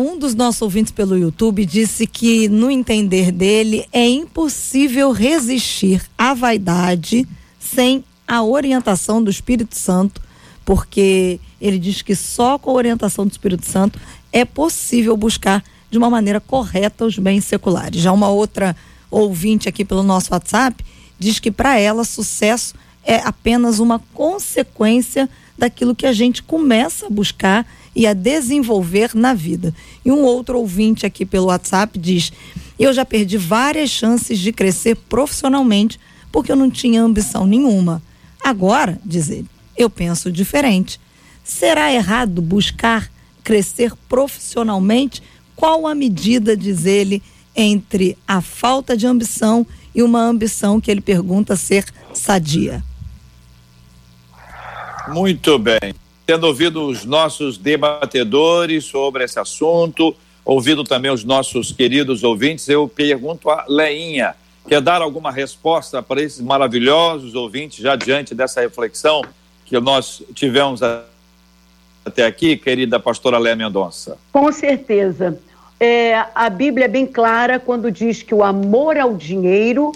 um 0.00 0.18
dos 0.18 0.34
nossos 0.34 0.60
ouvintes 0.60 0.90
pelo 0.90 1.16
YouTube 1.16 1.64
disse 1.64 2.08
que, 2.08 2.48
no 2.48 2.68
entender 2.68 3.30
dele, 3.30 3.86
é 3.92 4.04
impossível 4.08 5.12
resistir 5.12 6.02
à 6.18 6.34
vaidade 6.34 7.26
sem 7.60 8.04
a 8.26 8.42
orientação 8.42 9.22
do 9.22 9.30
Espírito 9.30 9.76
Santo, 9.76 10.20
porque 10.64 11.38
ele 11.60 11.78
diz 11.78 12.02
que 12.02 12.16
só 12.16 12.58
com 12.58 12.70
a 12.70 12.74
orientação 12.74 13.24
do 13.24 13.30
Espírito 13.30 13.64
Santo 13.64 14.00
é 14.32 14.44
possível 14.44 15.16
buscar 15.16 15.62
de 15.88 15.98
uma 15.98 16.10
maneira 16.10 16.40
correta 16.40 17.04
os 17.04 17.16
bens 17.16 17.44
seculares. 17.44 18.00
Já 18.00 18.10
uma 18.10 18.28
outra 18.28 18.74
ouvinte 19.08 19.68
aqui 19.68 19.84
pelo 19.84 20.02
nosso 20.02 20.32
WhatsApp 20.32 20.84
diz 21.16 21.38
que 21.38 21.52
para 21.52 21.78
ela 21.78 22.02
sucesso 22.02 22.74
é 23.04 23.16
apenas 23.16 23.78
uma 23.78 23.98
consequência 24.12 25.28
daquilo 25.56 25.94
que 25.94 26.06
a 26.06 26.12
gente 26.12 26.42
começa 26.42 27.06
a 27.06 27.10
buscar 27.10 27.66
e 27.94 28.06
a 28.06 28.14
desenvolver 28.14 29.10
na 29.14 29.34
vida. 29.34 29.74
E 30.04 30.10
um 30.10 30.22
outro 30.22 30.58
ouvinte 30.58 31.04
aqui 31.04 31.24
pelo 31.24 31.46
WhatsApp 31.46 31.98
diz: 31.98 32.32
Eu 32.78 32.92
já 32.92 33.04
perdi 33.04 33.36
várias 33.36 33.90
chances 33.90 34.38
de 34.38 34.52
crescer 34.52 34.96
profissionalmente 34.96 36.00
porque 36.30 36.50
eu 36.50 36.56
não 36.56 36.70
tinha 36.70 37.02
ambição 37.02 37.46
nenhuma. 37.46 38.02
Agora, 38.42 38.98
diz 39.04 39.28
ele, 39.28 39.46
eu 39.76 39.90
penso 39.90 40.32
diferente. 40.32 40.98
Será 41.44 41.92
errado 41.92 42.40
buscar 42.40 43.10
crescer 43.44 43.92
profissionalmente? 44.08 45.22
Qual 45.54 45.86
a 45.86 45.94
medida, 45.94 46.56
diz 46.56 46.86
ele, 46.86 47.22
entre 47.54 48.16
a 48.26 48.40
falta 48.40 48.96
de 48.96 49.06
ambição 49.06 49.66
e 49.94 50.02
uma 50.02 50.20
ambição 50.20 50.80
que 50.80 50.90
ele 50.90 51.00
pergunta 51.00 51.54
ser 51.54 51.84
sadia? 52.14 52.82
Muito 55.08 55.58
bem. 55.58 55.94
Tendo 56.26 56.46
ouvido 56.46 56.86
os 56.86 57.04
nossos 57.04 57.58
debatedores 57.58 58.84
sobre 58.84 59.24
esse 59.24 59.38
assunto, 59.38 60.14
ouvido 60.44 60.84
também 60.84 61.10
os 61.10 61.24
nossos 61.24 61.72
queridos 61.72 62.22
ouvintes, 62.22 62.68
eu 62.68 62.88
pergunto 62.88 63.50
a 63.50 63.64
Leinha, 63.68 64.34
quer 64.68 64.80
dar 64.80 65.02
alguma 65.02 65.30
resposta 65.30 66.02
para 66.02 66.22
esses 66.22 66.40
maravilhosos 66.40 67.34
ouvintes, 67.34 67.78
já 67.78 67.96
diante 67.96 68.34
dessa 68.34 68.60
reflexão 68.60 69.22
que 69.66 69.78
nós 69.80 70.22
tivemos 70.34 70.80
até 72.04 72.24
aqui, 72.24 72.56
querida 72.56 73.00
pastora 73.00 73.38
Léa 73.38 73.56
Mendonça? 73.56 74.18
Com 74.32 74.50
certeza. 74.52 75.38
É, 75.78 76.24
a 76.34 76.48
Bíblia 76.48 76.84
é 76.84 76.88
bem 76.88 77.06
clara 77.06 77.58
quando 77.58 77.90
diz 77.90 78.22
que 78.22 78.34
o 78.34 78.44
amor 78.44 78.96
ao 78.96 79.16
dinheiro 79.16 79.90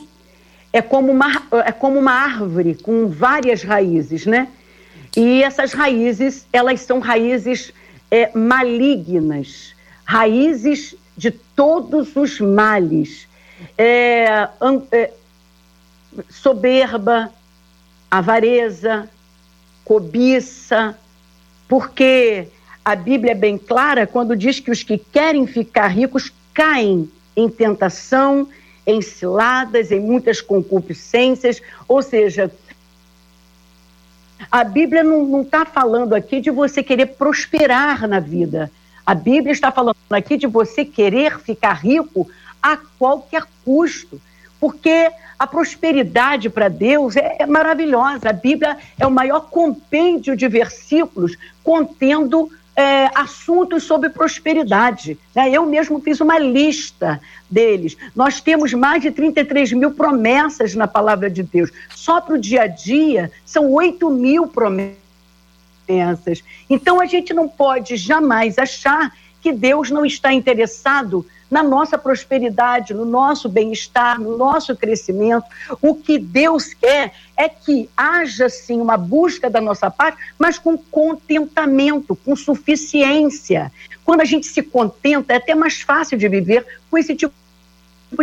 é 0.72 0.82
como 0.82 1.12
uma, 1.12 1.42
é 1.64 1.70
como 1.72 1.98
uma 1.98 2.12
árvore 2.12 2.74
com 2.74 3.06
várias 3.06 3.62
raízes, 3.62 4.26
né? 4.26 4.48
E 5.16 5.42
essas 5.42 5.72
raízes, 5.72 6.46
elas 6.52 6.82
são 6.82 7.00
raízes 7.00 7.72
é, 8.10 8.30
malignas, 8.36 9.74
raízes 10.04 10.94
de 11.16 11.30
todos 11.30 12.14
os 12.14 12.38
males. 12.38 13.26
É, 13.78 14.48
é, 14.92 15.12
soberba, 16.28 17.32
avareza, 18.10 19.08
cobiça, 19.84 20.96
porque 21.66 22.48
a 22.84 22.94
Bíblia 22.94 23.32
é 23.32 23.34
bem 23.34 23.56
clara 23.56 24.06
quando 24.06 24.36
diz 24.36 24.60
que 24.60 24.70
os 24.70 24.82
que 24.82 24.98
querem 24.98 25.46
ficar 25.46 25.88
ricos 25.88 26.32
caem 26.52 27.10
em 27.34 27.48
tentação, 27.48 28.48
em 28.86 29.02
ciladas, 29.02 29.90
em 29.90 30.00
muitas 30.00 30.40
concupiscências, 30.40 31.60
ou 31.88 32.02
seja, 32.02 32.50
a 34.50 34.64
Bíblia 34.64 35.02
não 35.02 35.42
está 35.42 35.64
falando 35.64 36.14
aqui 36.14 36.40
de 36.40 36.50
você 36.50 36.82
querer 36.82 37.06
prosperar 37.06 38.06
na 38.06 38.20
vida. 38.20 38.70
A 39.04 39.14
Bíblia 39.14 39.52
está 39.52 39.70
falando 39.70 39.96
aqui 40.10 40.36
de 40.36 40.46
você 40.46 40.84
querer 40.84 41.38
ficar 41.38 41.74
rico 41.74 42.28
a 42.62 42.76
qualquer 42.98 43.44
custo. 43.64 44.20
Porque 44.58 45.10
a 45.38 45.46
prosperidade 45.46 46.48
para 46.48 46.68
Deus 46.68 47.16
é, 47.16 47.36
é, 47.40 47.46
maravilhosa. 47.46 48.30
A 48.30 48.32
Bíblia 48.32 48.76
é 48.98 49.06
o 49.06 49.10
maior 49.10 49.50
compêndio 49.50 50.36
de 50.36 50.48
versículos 50.48 51.36
contendo 51.62 52.50
é, 52.76 53.10
assuntos 53.14 53.84
sobre 53.84 54.10
prosperidade. 54.10 55.18
Né? 55.34 55.50
Eu 55.50 55.64
mesmo 55.64 55.98
fiz 56.00 56.20
uma 56.20 56.38
lista 56.38 57.18
deles. 57.50 57.96
Nós 58.14 58.40
temos 58.40 58.74
mais 58.74 59.00
de 59.00 59.10
33 59.10 59.72
mil 59.72 59.92
promessas 59.92 60.74
na 60.74 60.86
palavra 60.86 61.30
de 61.30 61.42
Deus. 61.42 61.72
Só 61.94 62.20
para 62.20 62.34
o 62.34 62.38
dia 62.38 62.62
a 62.62 62.66
dia 62.66 63.32
são 63.46 63.72
8 63.72 64.10
mil 64.10 64.46
promessas. 64.46 64.98
Então 66.68 67.00
a 67.00 67.06
gente 67.06 67.32
não 67.32 67.48
pode 67.48 67.96
jamais 67.96 68.58
achar 68.58 69.12
que 69.46 69.52
Deus 69.52 69.92
não 69.92 70.04
está 70.04 70.32
interessado 70.32 71.24
na 71.48 71.62
nossa 71.62 71.96
prosperidade, 71.96 72.92
no 72.92 73.04
nosso 73.04 73.48
bem-estar, 73.48 74.20
no 74.20 74.36
nosso 74.36 74.74
crescimento. 74.74 75.44
O 75.80 75.94
que 75.94 76.18
Deus 76.18 76.74
quer 76.74 77.12
é 77.36 77.48
que 77.48 77.88
haja 77.96 78.48
sim 78.48 78.80
uma 78.80 78.96
busca 78.96 79.48
da 79.48 79.60
nossa 79.60 79.88
parte, 79.88 80.18
mas 80.36 80.58
com 80.58 80.76
contentamento, 80.76 82.16
com 82.16 82.34
suficiência. 82.34 83.70
Quando 84.04 84.22
a 84.22 84.24
gente 84.24 84.48
se 84.48 84.64
contenta, 84.64 85.32
é 85.32 85.36
até 85.36 85.54
mais 85.54 85.80
fácil 85.80 86.18
de 86.18 86.28
viver 86.28 86.66
com 86.90 86.98
esse 86.98 87.14
tipo 87.14 87.32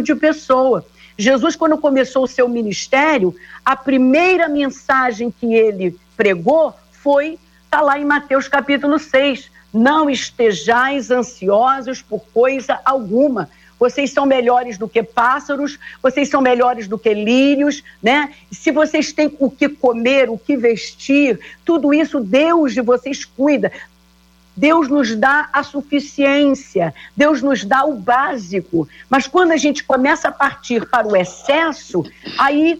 de 0.01 0.15
pessoa. 0.15 0.85
Jesus, 1.17 1.55
quando 1.55 1.77
começou 1.77 2.25
o 2.25 2.27
seu 2.27 2.49
ministério, 2.49 3.33
a 3.63 3.77
primeira 3.77 4.49
mensagem 4.49 5.31
que 5.31 5.55
ele 5.55 5.97
pregou 6.17 6.73
foi, 6.91 7.39
está 7.63 7.79
lá 7.79 7.97
em 7.97 8.03
Mateus 8.03 8.49
capítulo 8.49 8.99
6, 8.99 9.52
não 9.73 10.09
estejais 10.09 11.09
ansiosos 11.09 12.01
por 12.01 12.23
coisa 12.33 12.79
alguma. 12.85 13.49
Vocês 13.79 14.11
são 14.11 14.25
melhores 14.25 14.77
do 14.77 14.87
que 14.87 15.01
pássaros, 15.01 15.79
vocês 16.01 16.29
são 16.29 16.41
melhores 16.41 16.87
do 16.87 16.97
que 16.97 17.13
lírios, 17.13 17.83
né? 18.01 18.33
Se 18.51 18.71
vocês 18.71 19.11
têm 19.11 19.35
o 19.39 19.49
que 19.49 19.67
comer, 19.67 20.29
o 20.29 20.37
que 20.37 20.55
vestir, 20.55 21.39
tudo 21.65 21.93
isso 21.93 22.19
Deus 22.19 22.73
de 22.73 22.81
vocês 22.81 23.25
cuida. 23.25 23.71
Deus 24.55 24.87
nos 24.87 25.15
dá 25.15 25.49
a 25.51 25.63
suficiência, 25.63 26.93
Deus 27.17 27.41
nos 27.41 27.65
dá 27.65 27.83
o 27.83 27.95
básico. 27.95 28.87
Mas 29.09 29.25
quando 29.25 29.51
a 29.51 29.57
gente 29.57 29.83
começa 29.83 30.27
a 30.27 30.31
partir 30.31 30.87
para 30.87 31.07
o 31.07 31.17
excesso, 31.17 32.05
aí, 32.37 32.79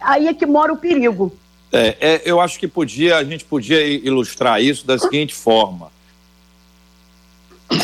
aí 0.00 0.26
é 0.26 0.34
que 0.34 0.46
mora 0.46 0.72
o 0.72 0.78
perigo. 0.78 1.36
É, 1.70 1.96
é, 2.00 2.22
eu 2.24 2.40
acho 2.40 2.58
que 2.58 2.66
podia, 2.66 3.18
a 3.18 3.24
gente 3.24 3.44
podia 3.44 3.86
ilustrar 3.86 4.62
isso 4.62 4.86
da 4.86 4.98
seguinte 4.98 5.34
forma 5.34 5.92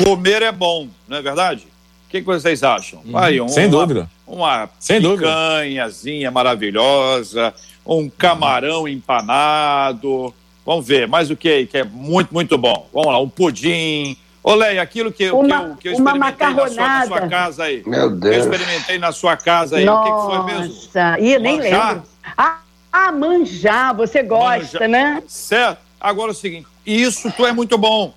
comer 0.05 0.43
é 0.43 0.53
bom, 0.53 0.89
não 1.09 1.17
é 1.17 1.23
verdade? 1.23 1.67
O 2.07 2.11
que, 2.11 2.21
que 2.21 2.27
vocês 2.27 2.63
acham? 2.63 3.01
Uhum. 3.05 3.19
Aí, 3.19 3.41
um, 3.41 3.49
Sem 3.49 3.69
dúvida. 3.69 4.09
Uma 4.27 4.69
Sem 4.79 5.01
picanhazinha 5.01 6.31
maravilhosa, 6.31 7.53
um 7.85 8.09
camarão 8.09 8.87
empanado. 8.87 10.35
Vamos 10.65 10.87
ver, 10.87 11.07
mais 11.07 11.31
o 11.31 11.37
que 11.37 11.67
que 11.67 11.79
é 11.79 11.85
muito, 11.85 12.33
muito 12.33 12.57
bom? 12.57 12.89
Vamos 12.93 13.13
lá, 13.13 13.21
um 13.21 13.29
pudim. 13.29 14.17
Olé, 14.43 14.79
aquilo 14.79 15.11
que, 15.11 15.29
uma, 15.33 15.47
que, 15.47 15.55
eu, 15.55 15.77
que 15.77 15.89
eu 15.89 15.93
experimentei 15.93 16.55
na 16.55 16.69
sua, 16.69 16.87
na 16.87 17.07
sua, 17.07 17.29
casa 17.29 17.65
aí. 17.65 17.83
Meu 17.85 18.11
Deus. 18.11 18.21
Que 18.21 18.41
eu 18.41 18.45
experimentei 18.45 18.99
na 18.99 19.13
sua 19.13 19.37
casa 19.37 19.77
aí. 19.77 19.85
Nossa. 19.85 20.01
O 20.01 20.05
que, 20.05 20.11
que 20.11 20.37
foi 20.37 20.55
mesmo? 20.55 20.75
Nossa, 20.75 21.19
Ih, 21.19 21.39
nem 21.41 21.57
manjar? 21.57 21.89
lembro. 21.89 22.09
Ah, 22.37 22.59
ah, 22.93 23.13
manjar, 23.13 23.97
você 23.97 24.23
gosta, 24.23 24.79
manjar. 24.79 24.89
né? 24.89 25.23
Certo. 25.27 25.81
Agora 26.01 26.31
é 26.31 26.33
o 26.33 26.35
seguinte, 26.35 26.69
isso 26.87 27.33
tu 27.37 27.45
é 27.45 27.53
muito 27.53 27.77
bom. 27.77 28.15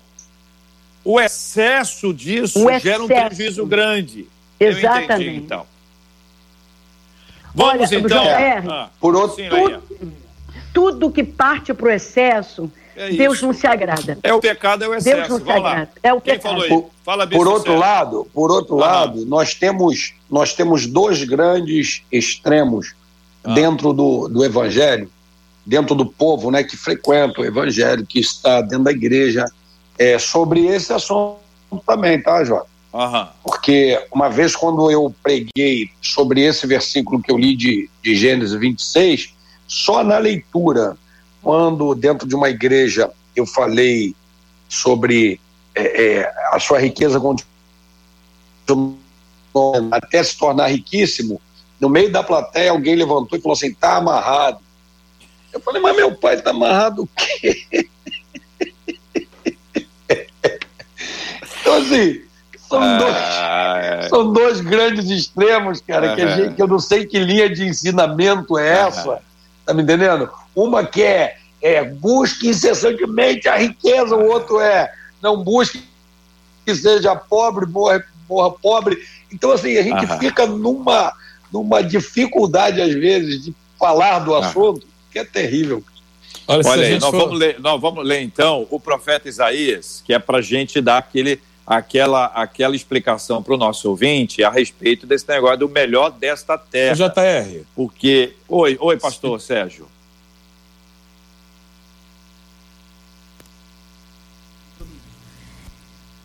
O 1.04 1.20
excesso 1.20 2.12
disso 2.12 2.58
o 2.64 2.70
excesso. 2.70 2.84
gera 2.86 3.02
um 3.02 3.06
prejuízo 3.08 3.66
grande. 3.66 4.26
Exatamente. 4.58 5.12
Entendi, 5.12 5.36
então. 5.36 5.66
Vamos 7.54 7.90
Olha, 7.90 7.98
então. 7.98 8.70
ah, 8.72 8.90
por 9.00 9.16
outro, 9.16 9.36
sim, 9.36 9.48
tudo, 9.48 9.82
tudo 10.72 11.10
que 11.10 11.24
parte 11.24 11.74
para 11.74 11.86
o 11.86 11.90
excesso, 11.90 12.70
é 12.94 13.10
Deus 13.10 13.42
não 13.42 13.52
se 13.52 13.66
agrada. 13.66 14.18
É 14.22 14.32
o 14.32 14.38
pecado, 14.40 14.84
é 14.84 14.88
o 14.88 14.94
excesso. 14.94 15.16
Deus 15.16 15.28
não 15.28 15.38
Vamos 15.38 15.52
se 15.52 15.58
agrada. 15.68 15.90
É 16.02 16.12
o 16.12 16.20
Quem 16.20 16.34
pecado. 16.34 16.50
falou 16.52 16.62
aí? 16.64 16.68
Por, 16.68 16.90
Fala 17.04 17.26
por 17.26 17.48
outro 17.48 17.76
lado, 17.76 18.28
por 18.32 18.50
outro 18.52 18.76
Ah. 18.82 18.86
lado, 19.00 19.26
nós 19.26 19.54
temos 19.54 20.14
nós 20.30 20.54
temos 20.54 20.86
dois 20.86 21.24
grandes 21.24 22.02
extremos 22.12 22.94
Ah. 23.42 23.52
dentro 23.52 23.92
do, 23.92 24.28
do 24.28 24.44
evangelho, 24.44 25.10
dentro 25.66 25.94
do 25.96 26.06
povo, 26.06 26.50
né, 26.52 26.62
que 26.62 26.76
frequenta 26.76 27.40
o 27.40 27.44
evangelho, 27.44 28.06
que 28.06 28.20
está 28.20 28.60
dentro 28.60 28.84
da 28.84 28.92
igreja, 28.92 29.44
é, 30.00 30.18
sobre 30.18 30.66
esse 30.66 30.94
assunto 30.94 31.38
também, 31.86 32.20
tá, 32.22 32.42
Jota? 32.42 32.66
Aham. 32.92 33.28
Porque 33.44 34.02
uma 34.10 34.30
vez 34.30 34.56
quando 34.56 34.90
eu 34.90 35.14
preguei 35.22 35.90
sobre 36.00 36.42
esse 36.42 36.66
versículo 36.66 37.22
que 37.22 37.30
eu 37.30 37.36
li 37.36 37.54
de, 37.54 37.90
de 38.02 38.16
Gênesis 38.16 38.58
26, 38.58 39.34
só 39.68 40.02
na 40.02 40.16
leitura, 40.16 40.96
quando 41.42 41.94
dentro 41.94 42.26
de 42.26 42.34
uma 42.34 42.48
igreja 42.48 43.10
eu 43.36 43.46
falei 43.46 44.16
sobre 44.70 45.38
é, 45.74 46.04
é, 46.04 46.32
a 46.50 46.58
sua 46.58 46.80
riqueza 46.80 47.20
até 49.92 50.22
se 50.22 50.36
tornar 50.38 50.68
riquíssimo, 50.68 51.40
no 51.78 51.90
meio 51.90 52.10
da 52.10 52.22
plateia 52.22 52.70
alguém 52.70 52.96
levantou 52.96 53.38
e 53.38 53.42
falou 53.42 53.54
assim, 53.54 53.74
tá 53.74 53.96
amarrado. 53.96 54.60
Eu 55.52 55.60
falei, 55.60 55.82
mas 55.82 55.94
meu 55.94 56.14
pai 56.14 56.40
tá 56.40 56.50
amarrado 56.50 57.02
o 57.02 57.08
quê? 57.08 57.86
Então 61.78 61.96
assim, 61.96 62.20
são 62.68 62.98
dois... 62.98 63.14
Ah, 63.16 64.06
São 64.08 64.32
dois 64.32 64.60
grandes 64.60 65.08
extremos, 65.10 65.80
cara, 65.80 66.14
que, 66.14 66.22
a 66.22 66.26
Aham. 66.26 66.36
gente- 66.36 66.54
que 66.54 66.62
eu 66.62 66.66
não 66.68 66.78
sei 66.78 67.06
que 67.06 67.18
linha 67.18 67.48
de 67.48 67.64
ensinamento 67.66 68.58
é 68.58 68.68
essa. 68.80 69.20
Tá 69.66 69.74
me 69.74 69.82
entendendo? 69.82 70.28
Uma 70.54 70.84
que 70.84 71.02
é, 71.02 71.36
é 71.62 71.84
busque 71.84 72.48
incessantemente 72.48 73.48
a 73.48 73.56
riqueza, 73.56 74.16
o 74.16 74.26
outro 74.28 74.60
é 74.60 74.92
não 75.22 75.42
busque 75.44 75.82
que 76.64 76.74
seja 76.74 77.14
pobre, 77.14 77.66
morra, 77.66 78.02
morra 78.28 78.50
pobre. 78.50 78.98
Então, 79.32 79.52
assim, 79.52 79.76
a 79.76 79.82
gente 79.82 80.06
fica 80.18 80.46
numa, 80.46 81.12
numa 81.52 81.82
dificuldade, 81.82 82.80
às 82.80 82.92
vezes, 82.94 83.44
de 83.44 83.54
falar 83.78 84.20
do 84.20 84.34
assunto, 84.34 84.86
que 85.12 85.18
é 85.18 85.24
terrível. 85.24 85.82
Olha, 86.48 86.62
se 86.62 86.68
a 86.68 86.72
Olha 86.72 86.82
aí, 86.84 86.92
gente 86.92 87.00
nós 87.02 87.10
for- 87.10 87.18
vamos, 87.20 87.38
ler, 87.38 87.60
nós 87.60 87.80
vamos 87.80 88.04
ler 88.06 88.22
então 88.22 88.66
o 88.70 88.80
profeta 88.80 89.28
Isaías, 89.28 90.02
que 90.04 90.12
é 90.12 90.18
para 90.18 90.38
a 90.38 90.42
gente 90.42 90.80
dar 90.80 90.98
aquele, 90.98 91.40
aquela, 91.70 92.24
aquela 92.26 92.74
explicação 92.74 93.40
para 93.40 93.54
o 93.54 93.56
nosso 93.56 93.88
ouvinte 93.88 94.42
a 94.42 94.50
respeito 94.50 95.06
desse 95.06 95.28
negócio 95.28 95.58
do 95.58 95.68
melhor 95.68 96.10
desta 96.10 96.58
terra. 96.58 96.96
JR, 96.96 97.60
Porque. 97.76 98.32
Oi, 98.48 98.76
oi, 98.80 98.96
pastor 98.96 99.40
Sérgio. 99.40 99.86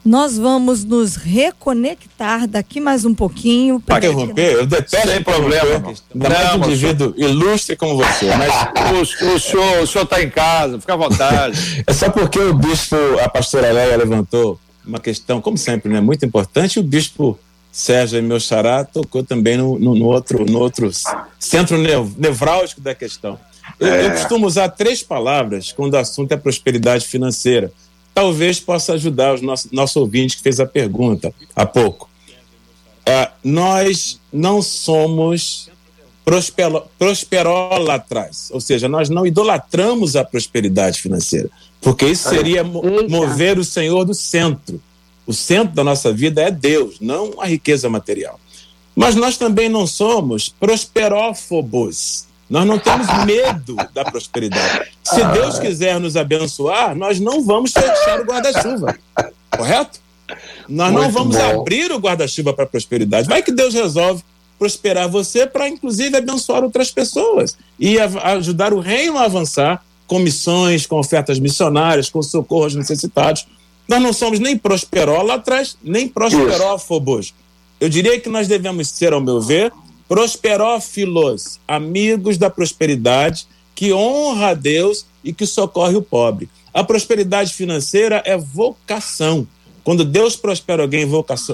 Nós 0.03 0.37
vamos 0.37 0.83
nos 0.83 1.15
reconectar 1.15 2.47
daqui 2.47 2.79
mais 2.79 3.05
um 3.05 3.13
pouquinho. 3.13 3.79
para 3.79 3.97
interromper, 3.97 4.53
eu 4.53 4.65
detesto 4.67 5.07
Sem 5.07 5.23
problema. 5.23 5.93
Ainda 6.13 6.29
mais 6.29 6.43
Não, 6.43 6.55
um 6.55 6.65
indivíduo 6.65 7.13
ilustre 7.17 7.75
como 7.75 7.97
você. 7.97 8.27
Mas 8.35 8.51
O, 8.93 9.01
o 9.01 9.39
senhor 9.39 9.81
o 9.81 9.87
senhor 9.87 10.03
está 10.03 10.21
em 10.21 10.29
casa, 10.29 10.79
fica 10.79 10.93
à 10.93 10.97
vontade. 10.97 11.83
é 11.85 11.93
só 11.93 12.09
porque 12.09 12.39
o 12.39 12.53
bispo, 12.53 12.95
a 13.23 13.29
pastora 13.29 13.71
Leia 13.71 13.97
levantou 13.97 14.59
uma 14.87 14.99
questão, 14.99 15.41
como 15.41 15.57
sempre, 15.57 15.91
né, 15.91 15.99
muito 16.01 16.25
importante, 16.25 16.75
e 16.77 16.79
o 16.79 16.83
bispo 16.83 17.37
Sérgio, 17.71 18.23
meu 18.23 18.39
xará, 18.39 18.85
tocou 18.85 19.21
também 19.23 19.57
no, 19.57 19.77
no- 19.77 19.95
no 19.95 20.05
outro, 20.05 20.45
no 20.45 20.59
outro 20.59 20.89
centro 21.39 21.77
nev- 21.77 22.13
nevrálgico 22.17 22.79
da 22.79 22.95
questão. 22.95 23.37
Eu, 23.79 23.87
eu 23.87 24.11
costumo 24.11 24.47
usar 24.47 24.69
três 24.69 25.03
palavras 25.03 25.71
quando 25.73 25.95
o 25.95 25.97
assunto 25.97 26.31
é 26.31 26.37
prosperidade 26.37 27.05
financeira. 27.05 27.71
Talvez 28.13 28.61
possa 28.61 28.93
ajudar 28.93 29.33
os 29.33 29.41
nosso, 29.41 29.67
nosso 29.73 29.99
ouvinte 29.99 30.37
que 30.37 30.43
fez 30.43 30.59
a 30.61 30.65
pergunta 30.65 31.33
há 31.53 31.65
pouco. 31.65 32.09
É, 33.05 33.29
nós 33.43 34.21
não 34.31 34.61
somos 34.61 35.69
prospero, 36.23 36.83
prosperólatras, 36.97 38.49
ou 38.51 38.61
seja, 38.61 38.87
nós 38.87 39.09
não 39.09 39.25
idolatramos 39.25 40.15
a 40.15 40.23
prosperidade 40.23 41.01
financeira, 41.01 41.49
porque 41.85 42.07
isso 42.07 42.27
seria 42.27 42.63
mover 42.63 43.59
o 43.59 43.63
Senhor 43.63 44.05
do 44.05 44.13
centro. 44.15 44.81
O 45.27 45.31
centro 45.31 45.75
da 45.75 45.83
nossa 45.83 46.11
vida 46.11 46.41
é 46.41 46.49
Deus, 46.49 46.95
não 46.99 47.39
a 47.39 47.45
riqueza 47.45 47.87
material. 47.87 48.39
Mas 48.95 49.13
nós 49.13 49.37
também 49.37 49.69
não 49.69 49.85
somos 49.85 50.49
prosperófobos. 50.49 52.25
Nós 52.49 52.65
não 52.65 52.79
temos 52.79 53.05
medo 53.23 53.75
da 53.93 54.03
prosperidade. 54.03 54.93
Se 55.03 55.23
Deus 55.25 55.59
quiser 55.59 55.99
nos 55.99 56.17
abençoar, 56.17 56.95
nós 56.95 57.19
não 57.19 57.43
vamos 57.43 57.71
fechar 57.71 58.19
o 58.19 58.25
guarda-chuva. 58.25 58.97
Correto? 59.55 59.99
Nós 60.67 60.91
não 60.91 61.03
Muito 61.03 61.13
vamos 61.13 61.35
bom. 61.35 61.61
abrir 61.61 61.91
o 61.91 61.99
guarda-chuva 61.99 62.51
para 62.51 62.63
a 62.63 62.67
prosperidade. 62.67 63.29
Vai 63.29 63.43
que 63.43 63.51
Deus 63.51 63.75
resolve 63.75 64.23
prosperar 64.57 65.07
você 65.07 65.45
para, 65.45 65.69
inclusive, 65.69 66.17
abençoar 66.17 66.63
outras 66.63 66.89
pessoas 66.89 67.55
e 67.79 67.99
ajudar 67.99 68.73
o 68.73 68.79
reino 68.79 69.19
a 69.19 69.25
avançar 69.25 69.85
com 70.07 70.19
missões, 70.19 70.85
com 70.85 70.99
ofertas 70.99 71.39
missionárias, 71.39 72.09
com 72.09 72.21
socorro 72.21 72.63
aos 72.63 72.75
necessitados. 72.75 73.47
Nós 73.87 74.01
não 74.01 74.13
somos 74.13 74.39
nem 74.39 74.57
prosperólatras, 74.57 75.77
nem 75.83 76.07
prosperófobos. 76.07 77.33
Eu 77.79 77.89
diria 77.89 78.19
que 78.19 78.29
nós 78.29 78.47
devemos 78.47 78.89
ser, 78.89 79.13
ao 79.13 79.21
meu 79.21 79.41
ver, 79.41 79.71
prosperófilos, 80.07 81.59
amigos 81.67 82.37
da 82.37 82.49
prosperidade, 82.49 83.47
que 83.73 83.91
honra 83.91 84.49
a 84.49 84.53
Deus 84.53 85.05
e 85.23 85.33
que 85.33 85.45
socorre 85.45 85.95
o 85.95 86.01
pobre. 86.01 86.49
A 86.73 86.83
prosperidade 86.83 87.53
financeira 87.53 88.21
é 88.25 88.37
vocação. 88.37 89.47
Quando 89.83 90.03
Deus 90.03 90.35
prospera 90.35 90.83
alguém 90.83 91.07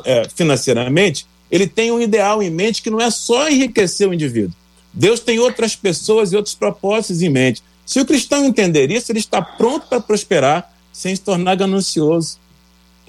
é, 0.06 0.28
financeiramente, 0.34 1.26
ele 1.50 1.68
tem 1.68 1.92
um 1.92 2.00
ideal 2.00 2.42
em 2.42 2.50
mente 2.50 2.82
que 2.82 2.90
não 2.90 3.02
é 3.02 3.12
só 3.12 3.50
enriquecer 3.50 4.08
o 4.08 4.14
indivíduo. 4.14 4.56
Deus 4.94 5.20
tem 5.20 5.40
outras 5.40 5.76
pessoas 5.76 6.32
e 6.32 6.36
outros 6.36 6.56
propósitos 6.56 7.22
em 7.22 7.30
mente. 7.30 7.62
Se 7.92 8.00
o 8.00 8.06
cristão 8.06 8.46
entender 8.46 8.90
isso, 8.90 9.12
ele 9.12 9.20
está 9.20 9.42
pronto 9.42 9.86
para 9.88 10.00
prosperar 10.00 10.72
sem 10.94 11.14
se 11.14 11.22
tornar 11.22 11.56
ganancioso, 11.56 12.40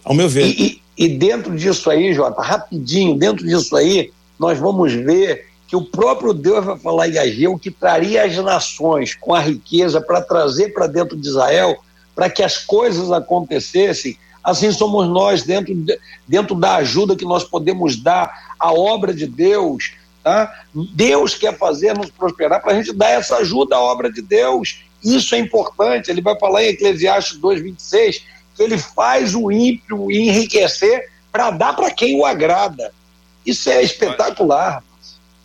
ao 0.02 0.12
meu 0.12 0.28
ver. 0.28 0.46
E, 0.46 0.82
e, 0.98 1.04
e 1.04 1.08
dentro 1.08 1.54
disso 1.54 1.88
aí, 1.88 2.12
Jota, 2.12 2.42
rapidinho, 2.42 3.16
dentro 3.16 3.46
disso 3.46 3.76
aí, 3.76 4.10
nós 4.36 4.58
vamos 4.58 4.92
ver 4.92 5.46
que 5.68 5.76
o 5.76 5.82
próprio 5.84 6.34
Deus 6.34 6.64
vai 6.64 6.76
falar 6.76 7.08
em 7.08 7.16
Ageu 7.16 7.56
que 7.56 7.70
traria 7.70 8.24
as 8.24 8.34
nações 8.38 9.14
com 9.14 9.32
a 9.32 9.38
riqueza 9.38 10.00
para 10.00 10.20
trazer 10.20 10.70
para 10.70 10.88
dentro 10.88 11.16
de 11.16 11.28
Israel, 11.28 11.78
para 12.12 12.28
que 12.28 12.42
as 12.42 12.58
coisas 12.58 13.12
acontecessem. 13.12 14.18
Assim 14.42 14.72
somos 14.72 15.08
nós, 15.08 15.44
dentro, 15.44 15.72
dentro 16.26 16.56
da 16.56 16.74
ajuda 16.74 17.14
que 17.14 17.24
nós 17.24 17.44
podemos 17.44 17.96
dar 17.96 18.56
à 18.58 18.72
obra 18.72 19.14
de 19.14 19.28
Deus. 19.28 19.92
Tá? 20.22 20.64
Deus 20.72 21.34
quer 21.34 21.56
fazer 21.58 21.96
nos 21.96 22.10
prosperar 22.10 22.62
para 22.62 22.72
a 22.72 22.74
gente 22.76 22.92
dar 22.92 23.10
essa 23.10 23.38
ajuda 23.38 23.76
à 23.76 23.80
obra 23.80 24.10
de 24.10 24.22
Deus. 24.22 24.84
Isso 25.02 25.34
é 25.34 25.38
importante. 25.38 26.10
Ele 26.10 26.20
vai 26.20 26.38
falar 26.38 26.62
em 26.62 26.68
Eclesiastes 26.68 27.40
2,26 27.40 28.22
que 28.54 28.62
ele 28.62 28.78
faz 28.78 29.34
o 29.34 29.50
ímpio 29.50 30.10
enriquecer 30.10 31.10
para 31.32 31.50
dar 31.50 31.74
para 31.74 31.90
quem 31.90 32.20
o 32.20 32.24
agrada. 32.24 32.92
Isso 33.44 33.68
é 33.68 33.82
espetacular. 33.82 34.84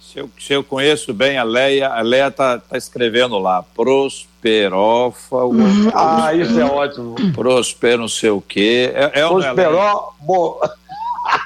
Se 0.01 0.19
eu, 0.19 0.29
se 0.39 0.53
eu 0.53 0.63
conheço 0.63 1.13
bem 1.13 1.37
a 1.37 1.43
Leia, 1.43 1.89
a 1.89 2.01
Leia 2.01 2.27
está 2.27 2.57
tá 2.59 2.77
escrevendo 2.77 3.37
lá, 3.37 3.63
prosperófago. 3.63 5.55
Uhum. 5.55 5.91
Ah, 5.93 6.33
isso 6.33 6.59
é 6.59 6.65
ótimo. 6.65 7.15
Prosper 7.33 7.97
não 7.97 8.07
sei 8.07 8.29
o 8.29 8.41
quê. 8.41 8.91
É, 8.93 9.21
é 9.21 9.27
Prosperó, 9.27 10.13
bom. 10.19 10.59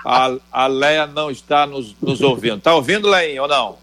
A, 0.05 0.35
a 0.51 0.67
Leia 0.67 1.07
não 1.07 1.29
está 1.31 1.65
nos, 1.65 1.95
nos 2.01 2.21
ouvindo. 2.21 2.57
Está 2.57 2.73
ouvindo, 2.75 3.09
Leia, 3.09 3.41
ou 3.41 3.47
não? 3.47 3.77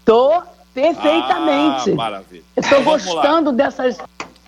Estou 0.00 0.42
perfeitamente. 0.72 1.90
Ah, 1.90 1.94
maravilha. 1.94 2.42
Estou 2.56 2.82
gostando 2.82 3.52
dessas 3.52 3.98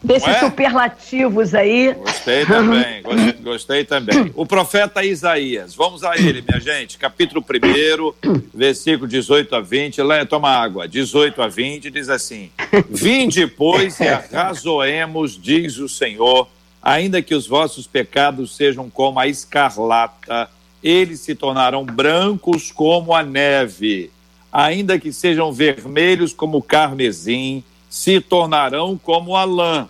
desses 0.03 0.29
é? 0.29 0.41
superlativos 0.41 1.55
aí. 1.55 1.93
Gostei 1.95 2.47
também, 2.47 3.03
gostei, 3.03 3.33
gostei, 3.43 3.85
também. 3.85 4.33
O 4.35 4.47
profeta 4.47 5.05
Isaías, 5.05 5.75
vamos 5.75 6.05
a 6.05 6.17
ele, 6.17 6.45
minha 6.47 6.61
gente. 6.61 6.97
Capítulo 6.97 7.45
1, 7.45 8.43
versículo 8.55 9.09
18 9.09 9.55
a 9.57 9.61
20. 9.61 10.03
Leia, 10.03 10.25
toma 10.25 10.51
água. 10.51 10.87
18 10.87 11.43
a 11.43 11.49
20 11.49 11.91
diz 11.91 12.09
assim: 12.09 12.51
Vinde, 12.89 13.47
pois, 13.47 13.99
e 14.01 14.09
arrazoemos, 14.09 15.41
diz 15.41 15.79
o 15.79 15.89
Senhor, 15.89 16.49
ainda 16.81 17.21
que 17.21 17.35
os 17.35 17.47
vossos 17.47 17.87
pecados 17.87 18.55
sejam 18.55 18.89
como 18.89 19.19
a 19.19 19.27
escarlata, 19.27 20.49
eles 20.87 21.19
se 21.19 21.35
tornarão 21.35 21.85
brancos 21.85 22.71
como 22.71 23.13
a 23.13 23.21
neve, 23.21 24.09
ainda 24.53 25.01
que 25.01 25.13
sejam 25.13 25.53
vermelhos 25.53 26.33
como 26.33 26.59
o 26.59 26.63
carmesim 26.63 27.65
se 27.91 28.21
tornarão 28.21 28.97
como 28.97 29.35
a 29.35 29.43
lã. 29.43 29.89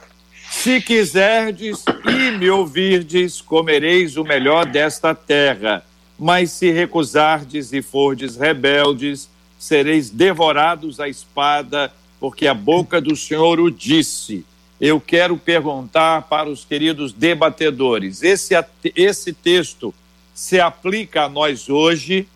Se 0.50 0.80
quiserdes 0.80 1.84
e 2.08 2.30
me 2.38 2.48
ouvirdes, 2.48 3.42
comereis 3.42 4.16
o 4.16 4.24
melhor 4.24 4.64
desta 4.64 5.14
terra. 5.14 5.84
Mas 6.18 6.52
se 6.52 6.70
recusardes 6.70 7.74
e 7.74 7.82
fordes 7.82 8.34
rebeldes, 8.36 9.28
sereis 9.58 10.08
devorados 10.08 10.98
à 10.98 11.10
espada, 11.10 11.92
porque 12.18 12.46
a 12.46 12.54
boca 12.54 13.02
do 13.02 13.14
Senhor 13.14 13.60
o 13.60 13.70
disse. 13.70 14.46
Eu 14.80 14.98
quero 14.98 15.36
perguntar 15.36 16.22
para 16.22 16.48
os 16.48 16.64
queridos 16.64 17.12
debatedores: 17.12 18.22
esse, 18.22 18.54
esse 18.94 19.34
texto 19.34 19.92
se 20.36 20.60
aplica 20.60 21.24
a 21.24 21.28
nós 21.28 21.68
hoje? 21.68 22.28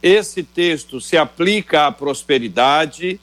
Esse 0.00 0.44
texto 0.44 1.00
se 1.00 1.16
aplica 1.16 1.88
à 1.88 1.90
prosperidade? 1.90 3.18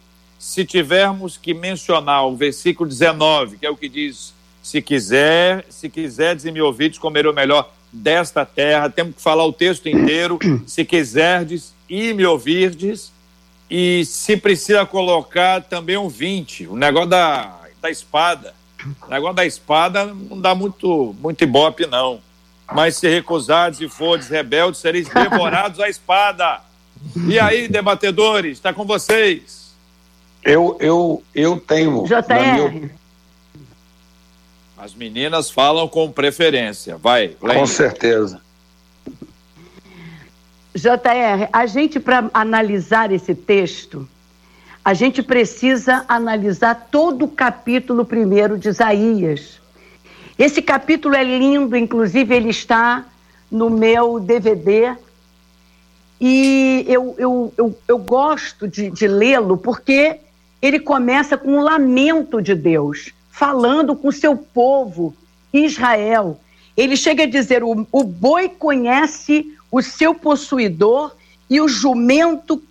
se 0.45 0.63
tivermos 0.63 1.37
que 1.37 1.55
mencionar 1.55 2.27
o 2.27 2.35
versículo 2.35 2.87
19, 2.87 3.57
que 3.57 3.65
é 3.65 3.69
o 3.69 3.75
que 3.75 3.89
diz: 3.89 4.31
se 4.61 4.79
quiser, 4.79 5.65
se 5.69 5.89
quiserdes 5.89 6.45
e 6.45 6.51
me 6.51 6.61
ouvides, 6.61 6.99
comer 6.99 7.25
o 7.25 7.33
melhor 7.33 7.73
desta 7.91 8.45
terra, 8.45 8.87
temos 8.87 9.15
que 9.15 9.21
falar 9.23 9.43
o 9.43 9.51
texto 9.51 9.89
inteiro, 9.89 10.37
se 10.67 10.85
quiserdes 10.85 11.73
e 11.89 12.13
me 12.13 12.23
ouvirdes, 12.27 13.11
e 13.71 14.05
se 14.05 14.37
precisa 14.37 14.85
colocar 14.85 15.63
também 15.63 15.97
um 15.97 16.09
20, 16.09 16.67
o 16.67 16.75
negócio 16.75 17.09
da, 17.09 17.61
da 17.81 17.89
espada. 17.89 18.53
O 19.07 19.09
negócio 19.09 19.35
da 19.35 19.47
espada 19.47 20.05
não 20.05 20.39
dá 20.39 20.53
muito, 20.53 21.15
muito 21.19 21.43
ibope, 21.43 21.87
não. 21.87 22.21
Mas 22.73 22.97
se 22.97 23.07
recusardes 23.07 23.79
e 23.81 23.89
fordes 23.89 24.27
rebeldes, 24.27 24.79
sereis 24.79 25.07
devorados 25.07 25.79
à 25.79 25.87
espada. 25.89 26.61
E 27.27 27.39
aí, 27.39 27.67
debatedores, 27.67 28.53
está 28.53 28.73
com 28.73 28.85
vocês. 28.85 29.73
Eu, 30.43 30.77
eu, 30.79 31.23
eu 31.33 31.59
tenho. 31.59 32.05
JR. 32.05 32.89
As 34.77 34.93
meninas 34.93 35.49
falam 35.49 35.87
com 35.87 36.11
preferência. 36.11 36.97
Vai, 36.97 37.35
Lênin. 37.41 37.59
Com 37.59 37.67
certeza. 37.67 38.41
JR, 40.75 41.49
a 41.53 41.65
gente, 41.65 41.99
para 41.99 42.29
analisar 42.33 43.11
esse 43.11 43.33
texto, 43.33 44.07
a 44.83 44.93
gente 44.93 45.23
precisa 45.23 46.05
analisar 46.07 46.89
todo 46.91 47.25
o 47.25 47.27
capítulo 47.27 48.05
primeiro 48.05 48.57
de 48.57 48.69
Isaías. 48.69 49.59
Esse 50.37 50.61
capítulo 50.61 51.15
é 51.15 51.23
lindo, 51.23 51.77
inclusive 51.77 52.35
ele 52.35 52.49
está 52.49 53.05
no 53.49 53.69
meu 53.69 54.19
DVD. 54.19 54.95
E 56.19 56.85
eu, 56.87 57.15
eu, 57.17 57.53
eu, 57.57 57.77
eu 57.87 57.97
gosto 57.97 58.67
de, 58.67 58.89
de 58.89 59.07
lê-lo 59.07 59.57
porque 59.57 60.19
ele 60.61 60.79
começa 60.79 61.37
com 61.37 61.57
um 61.57 61.61
lamento 61.61 62.41
de 62.41 62.55
Deus, 62.55 63.13
falando 63.31 63.95
com 63.95 64.11
seu 64.11 64.35
povo, 64.35 65.15
Israel. 65.53 66.39
Ele 66.75 66.97
chega 66.97 67.23
a 67.23 67.27
dizer: 67.29 67.63
o, 67.63 67.87
o 67.91 68.03
boi 68.03 68.49
conhece 68.49 69.53
o 69.71 69.81
seu 69.81 70.13
possuidor 70.13 71.15
e 71.49 71.61
o 71.61 71.67
jumento 71.67 72.61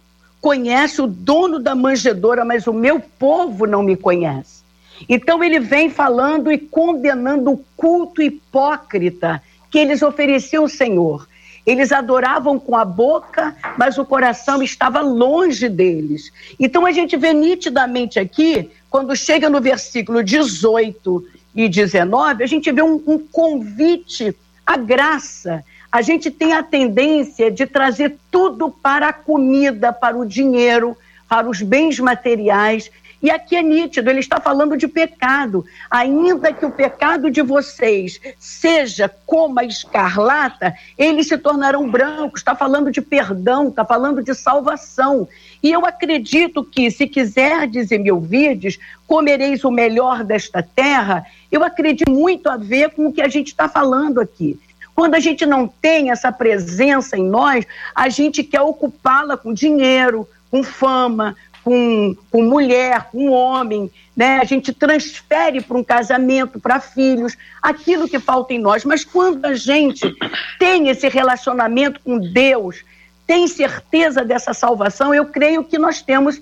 conhece 0.40 1.00
o 1.00 1.06
dono 1.06 1.58
da 1.58 1.74
manjedoura, 1.74 2.44
mas 2.44 2.66
o 2.66 2.72
meu 2.72 3.00
povo 3.00 3.66
não 3.66 3.82
me 3.82 3.96
conhece. 3.96 4.63
Então 5.08 5.42
ele 5.42 5.58
vem 5.58 5.90
falando 5.90 6.50
e 6.50 6.58
condenando 6.58 7.52
o 7.52 7.64
culto 7.76 8.22
hipócrita 8.22 9.42
que 9.70 9.78
eles 9.78 10.02
ofereciam 10.02 10.64
ao 10.64 10.68
Senhor. 10.68 11.28
Eles 11.66 11.92
adoravam 11.92 12.58
com 12.58 12.76
a 12.76 12.84
boca, 12.84 13.56
mas 13.78 13.96
o 13.96 14.04
coração 14.04 14.62
estava 14.62 15.00
longe 15.00 15.68
deles. 15.68 16.30
Então 16.60 16.84
a 16.84 16.92
gente 16.92 17.16
vê 17.16 17.32
nitidamente 17.32 18.18
aqui, 18.18 18.70
quando 18.90 19.16
chega 19.16 19.48
no 19.48 19.60
versículo 19.60 20.22
18 20.22 21.26
e 21.54 21.68
19, 21.68 22.44
a 22.44 22.46
gente 22.46 22.70
vê 22.70 22.82
um, 22.82 23.02
um 23.06 23.18
convite 23.18 24.36
à 24.66 24.76
graça. 24.76 25.64
A 25.90 26.02
gente 26.02 26.30
tem 26.30 26.52
a 26.52 26.62
tendência 26.62 27.50
de 27.50 27.66
trazer 27.66 28.16
tudo 28.30 28.70
para 28.70 29.08
a 29.08 29.12
comida, 29.12 29.92
para 29.92 30.16
o 30.16 30.26
dinheiro, 30.26 30.96
para 31.28 31.48
os 31.48 31.62
bens 31.62 31.98
materiais 31.98 32.90
e 33.24 33.30
aqui 33.30 33.56
é 33.56 33.62
nítido, 33.62 34.10
ele 34.10 34.20
está 34.20 34.38
falando 34.38 34.76
de 34.76 34.86
pecado. 34.86 35.64
Ainda 35.90 36.52
que 36.52 36.66
o 36.66 36.70
pecado 36.70 37.30
de 37.30 37.40
vocês 37.40 38.20
seja 38.38 39.10
como 39.24 39.58
a 39.58 39.64
escarlata, 39.64 40.74
eles 40.98 41.28
se 41.28 41.38
tornarão 41.38 41.90
brancos. 41.90 42.42
Está 42.42 42.54
falando 42.54 42.90
de 42.92 43.00
perdão, 43.00 43.68
está 43.68 43.82
falando 43.82 44.22
de 44.22 44.34
salvação. 44.34 45.26
E 45.62 45.72
eu 45.72 45.86
acredito 45.86 46.62
que, 46.62 46.90
se 46.90 47.06
quiserdes 47.06 47.90
e 47.90 47.96
me 47.96 48.12
ouvirdes, 48.12 48.78
comereis 49.06 49.64
o 49.64 49.70
melhor 49.70 50.22
desta 50.22 50.62
terra. 50.62 51.24
Eu 51.50 51.64
acredito 51.64 52.12
muito 52.12 52.50
a 52.50 52.58
ver 52.58 52.90
com 52.90 53.06
o 53.06 53.12
que 53.14 53.22
a 53.22 53.28
gente 53.28 53.46
está 53.46 53.70
falando 53.70 54.20
aqui. 54.20 54.60
Quando 54.94 55.14
a 55.14 55.18
gente 55.18 55.46
não 55.46 55.66
tem 55.66 56.10
essa 56.10 56.30
presença 56.30 57.16
em 57.16 57.24
nós, 57.24 57.64
a 57.94 58.10
gente 58.10 58.44
quer 58.44 58.60
ocupá-la 58.60 59.34
com 59.34 59.54
dinheiro, 59.54 60.28
com 60.50 60.62
fama, 60.62 61.34
com, 61.64 62.14
com 62.30 62.42
mulher, 62.42 63.08
com 63.10 63.30
homem, 63.30 63.90
né? 64.14 64.38
A 64.38 64.44
gente 64.44 64.72
transfere 64.72 65.62
para 65.62 65.78
um 65.78 65.82
casamento, 65.82 66.60
para 66.60 66.78
filhos, 66.78 67.36
aquilo 67.60 68.06
que 68.06 68.18
falta 68.18 68.52
em 68.52 68.58
nós. 68.58 68.84
Mas 68.84 69.02
quando 69.02 69.44
a 69.46 69.54
gente 69.54 70.14
tem 70.58 70.88
esse 70.88 71.08
relacionamento 71.08 71.98
com 72.04 72.18
Deus, 72.18 72.84
tem 73.26 73.48
certeza 73.48 74.22
dessa 74.22 74.52
salvação, 74.52 75.14
eu 75.14 75.24
creio 75.24 75.64
que 75.64 75.78
nós 75.78 76.02
temos 76.02 76.40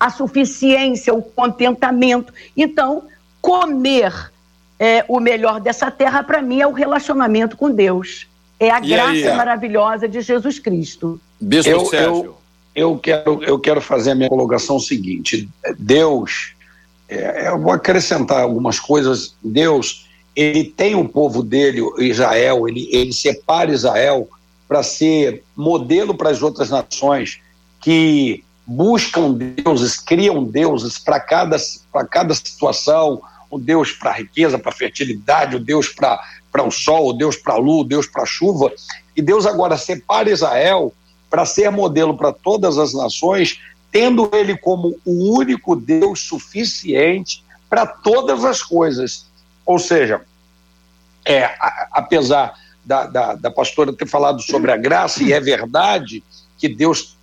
a 0.00 0.08
suficiência, 0.08 1.12
o 1.12 1.20
contentamento. 1.20 2.32
Então, 2.56 3.04
comer 3.42 4.32
é, 4.78 5.04
o 5.06 5.20
melhor 5.20 5.60
dessa 5.60 5.90
terra, 5.90 6.22
para 6.22 6.40
mim, 6.40 6.62
é 6.62 6.66
o 6.66 6.72
relacionamento 6.72 7.56
com 7.56 7.70
Deus. 7.70 8.26
É 8.58 8.70
a 8.70 8.80
e 8.80 8.88
graça 8.88 9.12
aí, 9.12 9.36
maravilhosa 9.36 10.08
de 10.08 10.20
Jesus 10.22 10.58
Cristo. 10.58 11.20
Bispo 11.40 11.70
eu, 11.70 11.86
Sérgio. 11.86 12.24
Eu 12.24 12.47
eu 12.78 12.96
quero, 12.96 13.42
eu 13.42 13.58
quero 13.58 13.80
fazer 13.80 14.12
a 14.12 14.14
minha 14.14 14.28
colocação 14.28 14.78
seguinte: 14.78 15.48
Deus, 15.76 16.54
é, 17.08 17.48
eu 17.48 17.60
vou 17.60 17.72
acrescentar 17.72 18.40
algumas 18.40 18.78
coisas. 18.78 19.34
Deus, 19.42 20.06
ele 20.34 20.64
tem 20.64 20.94
o 20.94 21.08
povo 21.08 21.42
dele, 21.42 21.82
Israel, 21.98 22.68
ele, 22.68 22.88
ele 22.92 23.12
separa 23.12 23.72
Israel 23.72 24.28
para 24.68 24.82
ser 24.82 25.42
modelo 25.56 26.14
para 26.14 26.30
as 26.30 26.40
outras 26.40 26.70
nações 26.70 27.40
que 27.80 28.44
buscam 28.64 29.32
deuses, 29.32 29.98
criam 29.98 30.44
deuses 30.44 30.98
para 30.98 31.18
cada, 31.18 31.56
cada 32.10 32.34
situação, 32.34 33.20
o 33.50 33.58
Deus 33.58 33.92
para 33.92 34.10
a 34.10 34.14
riqueza, 34.14 34.58
para 34.58 34.70
a 34.70 34.74
fertilidade, 34.74 35.56
o 35.56 35.60
Deus 35.60 35.88
para 35.88 36.20
o 36.64 36.70
sol, 36.70 37.08
o 37.08 37.12
Deus 37.12 37.34
para 37.34 37.54
a 37.54 37.58
lua, 37.58 37.80
o 37.80 37.84
Deus 37.84 38.06
para 38.06 38.22
a 38.22 38.26
chuva. 38.26 38.70
E 39.16 39.22
Deus 39.22 39.46
agora 39.46 39.76
separa 39.76 40.30
Israel 40.30 40.92
para 41.30 41.44
ser 41.44 41.70
modelo 41.70 42.16
para 42.16 42.32
todas 42.32 42.78
as 42.78 42.94
nações, 42.94 43.60
tendo 43.90 44.30
ele 44.32 44.56
como 44.56 44.96
o 45.04 45.36
único 45.36 45.76
Deus 45.76 46.20
suficiente 46.20 47.44
para 47.68 47.86
todas 47.86 48.44
as 48.44 48.62
coisas. 48.62 49.26
Ou 49.64 49.78
seja, 49.78 50.22
é, 51.24 51.44
a, 51.44 51.88
apesar 51.92 52.54
da, 52.84 53.06
da, 53.06 53.34
da 53.34 53.50
pastora 53.50 53.92
ter 53.92 54.06
falado 54.06 54.40
sobre 54.42 54.72
a 54.72 54.76
graça, 54.76 55.22
e 55.22 55.32
é 55.32 55.40
verdade 55.40 56.22
que 56.56 56.68
Deus 56.68 57.16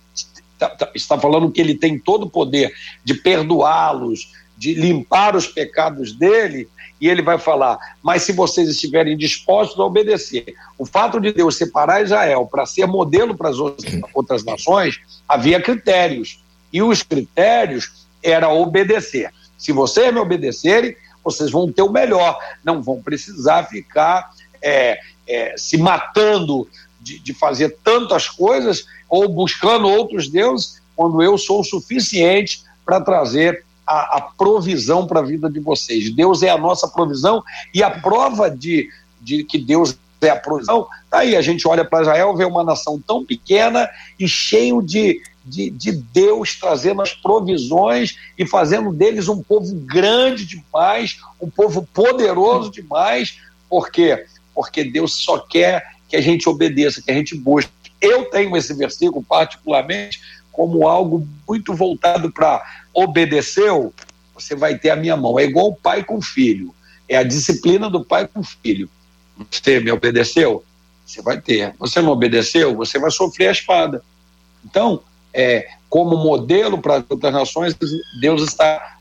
Tá, 0.58 0.70
tá, 0.70 0.90
está 0.94 1.18
falando 1.18 1.50
que 1.50 1.60
ele 1.60 1.74
tem 1.74 1.98
todo 1.98 2.22
o 2.22 2.30
poder 2.30 2.72
de 3.04 3.12
perdoá-los, 3.12 4.32
de 4.56 4.72
limpar 4.72 5.36
os 5.36 5.46
pecados 5.46 6.14
dele, 6.14 6.66
e 7.00 7.08
ele 7.08 7.22
vai 7.22 7.38
falar: 7.38 7.78
Mas 8.02 8.22
se 8.22 8.32
vocês 8.32 8.68
estiverem 8.68 9.16
dispostos 9.16 9.78
a 9.78 9.84
obedecer, 9.84 10.54
o 10.78 10.86
fato 10.86 11.20
de 11.20 11.32
Deus 11.32 11.56
separar 11.56 12.02
Israel 12.02 12.46
para 12.46 12.66
ser 12.66 12.86
modelo 12.86 13.36
para 13.36 13.50
as 13.50 13.58
outras 14.14 14.44
nações, 14.44 14.98
havia 15.28 15.60
critérios, 15.60 16.42
e 16.72 16.82
os 16.82 17.02
critérios 17.02 18.06
era 18.22 18.48
obedecer. 18.48 19.30
Se 19.56 19.72
vocês 19.72 20.12
me 20.12 20.20
obedecerem, 20.20 20.96
vocês 21.22 21.50
vão 21.50 21.70
ter 21.70 21.82
o 21.82 21.90
melhor, 21.90 22.38
não 22.64 22.82
vão 22.82 23.02
precisar 23.02 23.64
ficar 23.64 24.30
é, 24.62 24.98
é, 25.26 25.54
se 25.56 25.76
matando 25.76 26.68
de, 27.00 27.18
de 27.18 27.34
fazer 27.34 27.76
tantas 27.82 28.28
coisas 28.28 28.86
ou 29.08 29.28
buscando 29.28 29.88
outros 29.88 30.28
deuses, 30.28 30.82
quando 30.94 31.22
eu 31.22 31.36
sou 31.36 31.60
o 31.60 31.64
suficiente 31.64 32.62
para 32.84 33.00
trazer 33.00 33.65
a, 33.86 34.18
a 34.18 34.20
provisão 34.20 35.06
para 35.06 35.20
a 35.20 35.24
vida 35.24 35.48
de 35.50 35.60
vocês. 35.60 36.14
Deus 36.14 36.42
é 36.42 36.50
a 36.50 36.58
nossa 36.58 36.88
provisão 36.88 37.42
e 37.72 37.82
a 37.82 37.90
prova 37.90 38.50
de, 38.50 38.90
de 39.20 39.44
que 39.44 39.58
Deus 39.58 39.96
é 40.20 40.30
a 40.30 40.36
provisão, 40.36 40.86
tá 41.10 41.18
aí 41.18 41.36
a 41.36 41.42
gente 41.42 41.68
olha 41.68 41.84
para 41.84 42.02
Israel, 42.02 42.34
vê 42.34 42.44
uma 42.44 42.64
nação 42.64 43.00
tão 43.06 43.24
pequena 43.24 43.88
e 44.18 44.26
cheio 44.26 44.80
de, 44.80 45.22
de, 45.44 45.70
de, 45.70 45.92
Deus 45.92 46.58
trazendo 46.58 47.02
as 47.02 47.12
provisões 47.12 48.16
e 48.38 48.46
fazendo 48.46 48.92
deles 48.92 49.28
um 49.28 49.42
povo 49.42 49.74
grande 49.74 50.46
demais, 50.46 51.18
um 51.40 51.50
povo 51.50 51.86
poderoso 51.92 52.70
demais, 52.70 53.38
por 53.68 53.90
quê? 53.90 54.24
Porque 54.54 54.84
Deus 54.84 55.14
só 55.14 55.38
quer 55.38 55.84
que 56.08 56.16
a 56.16 56.20
gente 56.20 56.48
obedeça, 56.48 57.02
que 57.02 57.10
a 57.10 57.14
gente 57.14 57.34
busque. 57.34 57.70
Eu 58.00 58.24
tenho 58.26 58.56
esse 58.56 58.72
versículo 58.74 59.22
particularmente 59.22 60.20
como 60.50 60.88
algo 60.88 61.28
muito 61.46 61.74
voltado 61.74 62.32
para 62.32 62.64
obedeceu, 62.96 63.92
você 64.34 64.56
vai 64.56 64.78
ter 64.78 64.90
a 64.90 64.96
minha 64.96 65.16
mão. 65.16 65.38
É 65.38 65.44
igual 65.44 65.68
o 65.68 65.76
pai 65.76 66.02
com 66.02 66.16
o 66.16 66.22
filho. 66.22 66.74
É 67.06 67.16
a 67.16 67.22
disciplina 67.22 67.90
do 67.90 68.02
pai 68.02 68.26
com 68.26 68.40
o 68.40 68.44
filho. 68.44 68.88
Você 69.50 69.78
me 69.80 69.92
obedeceu? 69.92 70.64
Você 71.04 71.20
vai 71.20 71.40
ter. 71.40 71.74
Você 71.78 72.00
não 72.00 72.10
obedeceu? 72.10 72.74
Você 72.76 72.98
vai 72.98 73.10
sofrer 73.10 73.48
a 73.48 73.52
espada. 73.52 74.02
Então, 74.64 75.02
é, 75.32 75.68
como 75.90 76.16
modelo 76.16 76.78
para 76.78 77.04
outras 77.08 77.32
nações, 77.32 77.76
Deus 78.20 78.42
está 78.42 78.96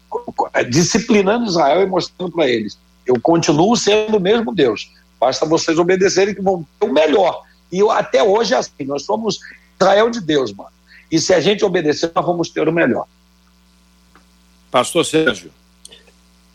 disciplinando 0.69 1.45
Israel 1.45 1.81
e 1.81 1.85
mostrando 1.85 2.31
para 2.33 2.47
eles: 2.47 2.77
eu 3.05 3.19
continuo 3.19 3.75
sendo 3.77 4.17
o 4.17 4.19
mesmo 4.19 4.53
Deus. 4.53 4.91
Basta 5.19 5.45
vocês 5.45 5.79
obedecerem 5.79 6.35
que 6.35 6.41
vão 6.41 6.67
ter 6.79 6.85
o 6.85 6.93
melhor. 6.93 7.41
E 7.71 7.81
até 7.89 8.21
hoje 8.21 8.53
é 8.53 8.57
assim, 8.57 8.83
nós 8.85 9.03
somos 9.03 9.39
Israel 9.79 10.09
de 10.09 10.21
Deus, 10.21 10.53
mano. 10.53 10.69
E 11.11 11.19
se 11.19 11.33
a 11.33 11.39
gente 11.39 11.63
obedecer, 11.63 12.11
nós 12.13 12.25
vamos 12.25 12.49
ter 12.49 12.67
o 12.67 12.71
melhor. 12.71 13.07
Pastor 14.75 15.05
Sérgio. 15.05 15.51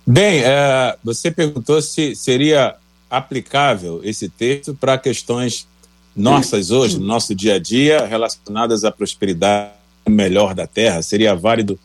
Bem, 0.06 0.42
é, 0.44 0.94
você 1.02 1.30
perguntou 1.30 1.80
se 1.80 2.14
seria 2.14 2.76
aplicável 3.08 4.02
esse 4.04 4.28
texto 4.28 4.74
para 4.74 4.98
questões 4.98 5.66
nossas 6.14 6.70
hoje, 6.70 6.98
no 6.98 7.06
nosso 7.06 7.34
dia 7.34 7.54
a 7.54 7.58
dia, 7.58 8.04
relacionadas 8.04 8.84
à 8.84 8.92
prosperidade 8.92 9.70
melhor 10.06 10.54
da 10.54 10.66
terra. 10.66 11.00
Seria 11.00 11.34
válido 11.34 11.80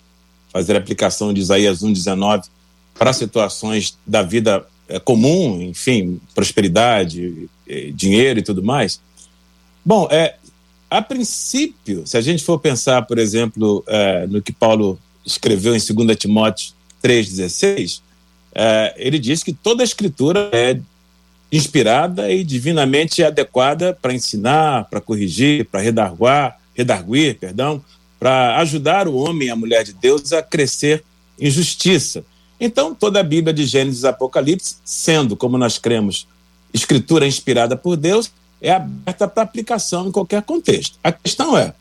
fazer 0.52 0.76
aplicação 0.76 1.34
de 1.34 1.40
Isaías 1.40 1.82
1,19 1.82 2.50
para 3.00 3.14
situações 3.14 3.98
da 4.06 4.22
vida 4.22 4.68
é, 4.90 5.00
comum, 5.00 5.62
enfim, 5.62 6.20
prosperidade, 6.34 7.50
é, 7.66 7.92
dinheiro 7.94 8.40
e 8.40 8.44
tudo 8.44 8.62
mais? 8.62 9.00
Bom, 9.86 10.10
é, 10.12 10.36
a 10.90 11.02
princípio, 11.02 12.06
se 12.06 12.18
a 12.18 12.22
gente 12.22 12.44
for 12.44 12.60
pensar, 12.60 13.04
por 13.04 13.20
exemplo, 13.20 13.86
é, 13.88 14.28
no 14.28 14.42
que 14.42 14.52
Paulo 14.52 15.00
escreveu 15.26 15.76
em 15.76 15.80
2 15.80 16.18
Timóteo 16.18 16.74
3,16, 17.04 18.02
é, 18.54 18.94
ele 18.98 19.20
diz 19.20 19.44
que 19.44 19.54
toda 19.54 19.84
a 19.84 19.86
escritura 19.86 20.50
é 20.52 20.80
inspirada 21.52 22.32
e 22.32 22.44
divinamente 22.44 23.24
adequada 23.24 23.98
para 24.02 24.14
ensinar, 24.14 24.86
para 24.86 25.02
corrigir, 25.02 25.66
para 25.66 25.82
redarguar, 25.82 26.60
redarguir, 26.74 27.38
perdão, 27.38 27.84
para 28.20 28.58
ajudar 28.58 29.08
o 29.08 29.16
homem 29.16 29.48
e 29.48 29.52
a 29.52 29.56
mulher 29.56 29.84
de 29.84 29.94
Deus 29.94 30.34
a 30.34 30.42
crescer 30.42 31.04
em 31.40 31.50
justiça. 31.50 32.24
Então, 32.60 32.96
toda 32.96 33.20
a 33.20 33.24
Bíblia 33.24 33.54
de 33.54 33.66
Gênesis 33.66 34.04
e 34.04 34.08
Apocalipse, 34.08 34.78
sendo, 34.84 35.36
como 35.36 35.58
nós 35.58 35.78
cremos, 35.78 36.28
escritura 36.74 37.28
inspirada 37.28 37.76
por 37.76 37.98
Deus, 37.98 38.32
é 38.62 38.72
aberta 38.72 39.28
para 39.28 39.44
aplicação 39.44 40.08
em 40.08 40.12
qualquer 40.12 40.42
contexto. 40.42 40.98
A 41.04 41.12
questão 41.12 41.58
é: 41.58 41.74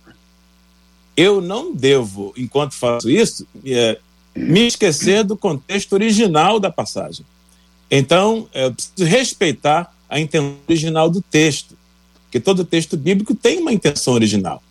eu 1.16 1.40
não 1.40 1.74
devo, 1.74 2.32
enquanto 2.36 2.74
faço 2.74 3.08
isso, 3.08 3.46
é, 3.64 3.98
me 4.34 4.66
esquecer 4.66 5.24
do 5.24 5.36
contexto 5.36 5.92
original 5.92 6.58
da 6.58 6.70
passagem. 6.70 7.24
Então, 7.90 8.48
eu 8.52 8.72
preciso 8.72 9.04
respeitar 9.04 9.94
a 10.08 10.18
intenção 10.18 10.56
original 10.68 11.08
do 11.08 11.22
texto, 11.22 11.76
porque 12.24 12.40
todo 12.40 12.64
texto 12.64 12.96
bíblico 12.96 13.34
tem 13.34 13.58
uma 13.58 13.72
intenção 13.72 14.14
original. 14.14 14.62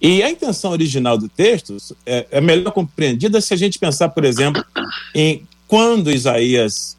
E 0.00 0.22
a 0.22 0.30
intenção 0.30 0.70
original 0.70 1.18
do 1.18 1.28
texto 1.28 1.76
é, 2.06 2.26
é 2.30 2.40
melhor 2.40 2.70
compreendida 2.70 3.40
se 3.40 3.52
a 3.52 3.56
gente 3.56 3.78
pensar, 3.78 4.10
por 4.10 4.24
exemplo, 4.24 4.64
em 5.12 5.42
quando 5.66 6.12
Isaías 6.12 6.96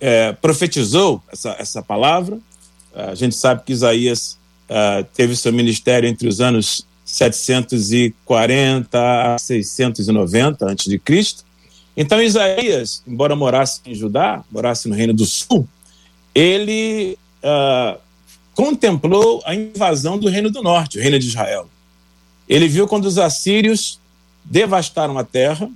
é, 0.00 0.32
profetizou 0.32 1.22
essa, 1.30 1.54
essa 1.58 1.82
palavra. 1.82 2.38
A 2.94 3.14
gente 3.14 3.34
sabe 3.34 3.62
que 3.64 3.72
Isaías 3.72 4.38
é, 4.68 5.02
teve 5.14 5.36
seu 5.36 5.52
ministério 5.52 6.08
entre 6.08 6.26
os 6.26 6.40
anos 6.40 6.86
740 7.12 9.34
a 9.34 9.38
690 9.38 10.64
a.C. 10.64 11.00
Então, 11.94 12.22
Isaías, 12.22 13.02
embora 13.06 13.36
morasse 13.36 13.82
em 13.84 13.94
Judá, 13.94 14.42
morasse 14.50 14.88
no 14.88 14.94
Reino 14.94 15.12
do 15.12 15.26
Sul, 15.26 15.68
ele 16.34 17.18
uh, 17.44 18.00
contemplou 18.54 19.42
a 19.44 19.54
invasão 19.54 20.18
do 20.18 20.30
Reino 20.30 20.50
do 20.50 20.62
Norte, 20.62 20.98
o 20.98 21.02
Reino 21.02 21.18
de 21.18 21.26
Israel. 21.26 21.68
Ele 22.48 22.66
viu 22.66 22.88
quando 22.88 23.04
os 23.04 23.18
assírios 23.18 24.00
devastaram 24.42 25.18
a 25.18 25.24
terra, 25.24 25.70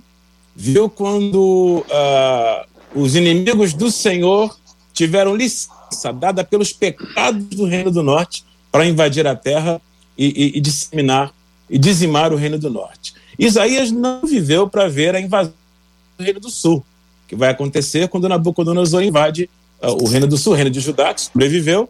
viu 0.55 0.89
quando 0.89 1.85
uh, 1.87 2.65
os 2.95 3.15
inimigos 3.15 3.75
do 3.75 3.91
Senhor 3.91 4.57
tiveram 4.91 5.35
licença 5.35 6.11
dada 6.11 6.43
pelos 6.43 6.73
pecados 6.73 7.45
do 7.45 7.65
Reino 7.65 7.91
do 7.91 8.01
Norte 8.01 8.43
para 8.71 8.87
invadir 8.87 9.27
a 9.27 9.35
terra 9.35 9.79
e, 10.17 10.25
e, 10.25 10.57
e 10.57 10.61
disseminar 10.61 11.33
e 11.69 11.77
dizimar 11.77 12.31
o 12.31 12.35
Reino 12.35 12.57
do 12.57 12.69
Norte. 12.69 13.13
Isaías 13.37 13.91
não 13.91 14.21
viveu 14.21 14.69
para 14.69 14.87
ver 14.87 15.15
a 15.15 15.21
invasão 15.21 15.53
do 16.17 16.23
Reino 16.23 16.39
do 16.39 16.49
Sul, 16.49 16.83
que 17.27 17.35
vai 17.35 17.49
acontecer 17.49 18.07
quando 18.07 18.29
Nabucodonosor 18.29 19.03
invade 19.03 19.49
uh, 19.81 20.03
o 20.03 20.07
Reino 20.07 20.27
do 20.27 20.37
Sul, 20.37 20.53
o 20.53 20.55
Reino 20.55 20.69
de 20.69 20.79
Judá, 20.79 21.13
que 21.13 21.21
sobreviveu. 21.21 21.89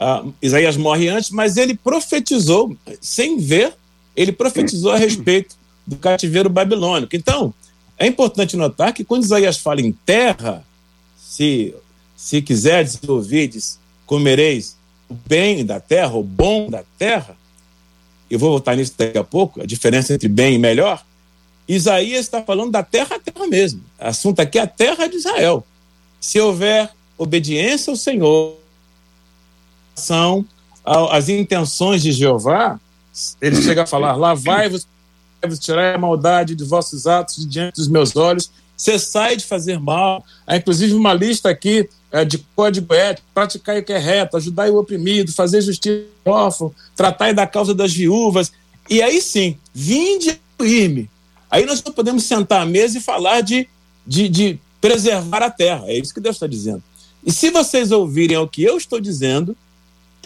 Uh, 0.00 0.32
Isaías 0.40 0.76
morre 0.76 1.08
antes, 1.08 1.30
mas 1.30 1.56
ele 1.56 1.74
profetizou, 1.74 2.76
sem 3.00 3.38
ver, 3.38 3.74
ele 4.16 4.32
profetizou 4.32 4.92
a 4.92 4.96
respeito 4.96 5.56
do 5.86 5.96
cativeiro 5.96 6.48
babilônico. 6.48 7.16
Então, 7.16 7.52
é 7.98 8.06
importante 8.06 8.56
notar 8.56 8.92
que 8.92 9.04
quando 9.04 9.24
Isaías 9.24 9.58
fala 9.58 9.80
em 9.80 9.90
terra, 9.90 10.64
se, 11.16 11.74
se 12.16 12.40
quiserdes 12.40 13.00
ouvides, 13.06 13.78
comereis 14.06 14.76
o 15.08 15.14
bem 15.14 15.66
da 15.66 15.80
terra, 15.80 16.14
o 16.14 16.22
bom 16.22 16.70
da 16.70 16.84
terra, 16.96 17.36
eu 18.30 18.38
vou 18.38 18.50
voltar 18.50 18.76
nisso 18.76 18.92
daqui 18.96 19.18
a 19.18 19.24
pouco, 19.24 19.62
a 19.62 19.66
diferença 19.66 20.14
entre 20.14 20.28
bem 20.28 20.54
e 20.54 20.58
melhor, 20.58 21.04
Isaías 21.68 22.20
está 22.20 22.42
falando 22.42 22.70
da 22.70 22.82
terra 22.82 23.16
a 23.16 23.18
terra 23.18 23.46
mesmo. 23.46 23.82
O 24.00 24.06
assunto 24.06 24.40
aqui 24.40 24.58
é 24.58 24.62
a 24.62 24.66
terra 24.66 25.06
de 25.06 25.16
Israel. 25.16 25.66
Se 26.20 26.40
houver 26.40 26.90
obediência 27.16 27.90
ao 27.90 27.96
Senhor, 27.96 28.56
são 29.94 30.46
as 30.84 31.28
intenções 31.28 32.02
de 32.02 32.12
Jeová, 32.12 32.80
ele 33.40 33.60
chega 33.60 33.82
a 33.82 33.86
falar: 33.86 34.16
lá 34.16 34.32
vai-vos, 34.32 34.86
tirar 35.60 35.94
a 35.94 35.98
maldade 35.98 36.54
de 36.54 36.64
vossos 36.64 37.06
atos 37.06 37.36
de 37.36 37.46
diante 37.46 37.76
dos 37.76 37.88
meus 37.88 38.16
olhos, 38.16 38.50
cessai 38.76 39.36
de 39.36 39.44
fazer 39.44 39.78
mal. 39.78 40.24
Há 40.46 40.56
inclusive 40.56 40.94
uma 40.94 41.12
lista 41.12 41.50
aqui 41.50 41.88
é, 42.10 42.24
de 42.24 42.38
código 42.56 42.94
ético, 42.94 43.26
praticar 43.34 43.76
o 43.76 43.82
que 43.82 43.92
é 43.92 43.98
reto, 43.98 44.36
ajudar 44.36 44.70
o 44.70 44.78
oprimido, 44.78 45.32
fazer 45.32 45.60
justiça 45.60 46.04
órfão, 46.24 46.74
tratar 46.96 47.32
da 47.32 47.46
causa 47.46 47.74
das 47.74 47.92
viúvas. 47.92 48.52
E 48.88 49.02
aí 49.02 49.20
sim, 49.20 49.56
vinde 49.74 50.40
destruir-me. 50.58 51.10
Aí 51.50 51.64
nós 51.64 51.82
não 51.82 51.92
podemos 51.92 52.24
sentar 52.24 52.62
à 52.62 52.66
mesa 52.66 52.98
e 52.98 53.00
falar 53.00 53.40
de, 53.40 53.68
de, 54.06 54.28
de 54.28 54.58
preservar 54.80 55.42
a 55.42 55.50
terra. 55.50 55.84
É 55.86 55.98
isso 55.98 56.12
que 56.12 56.20
Deus 56.20 56.36
está 56.36 56.46
dizendo. 56.46 56.82
E 57.24 57.32
se 57.32 57.50
vocês 57.50 57.90
ouvirem 57.90 58.36
o 58.36 58.48
que 58.48 58.62
eu 58.62 58.76
estou 58.76 59.00
dizendo 59.00 59.56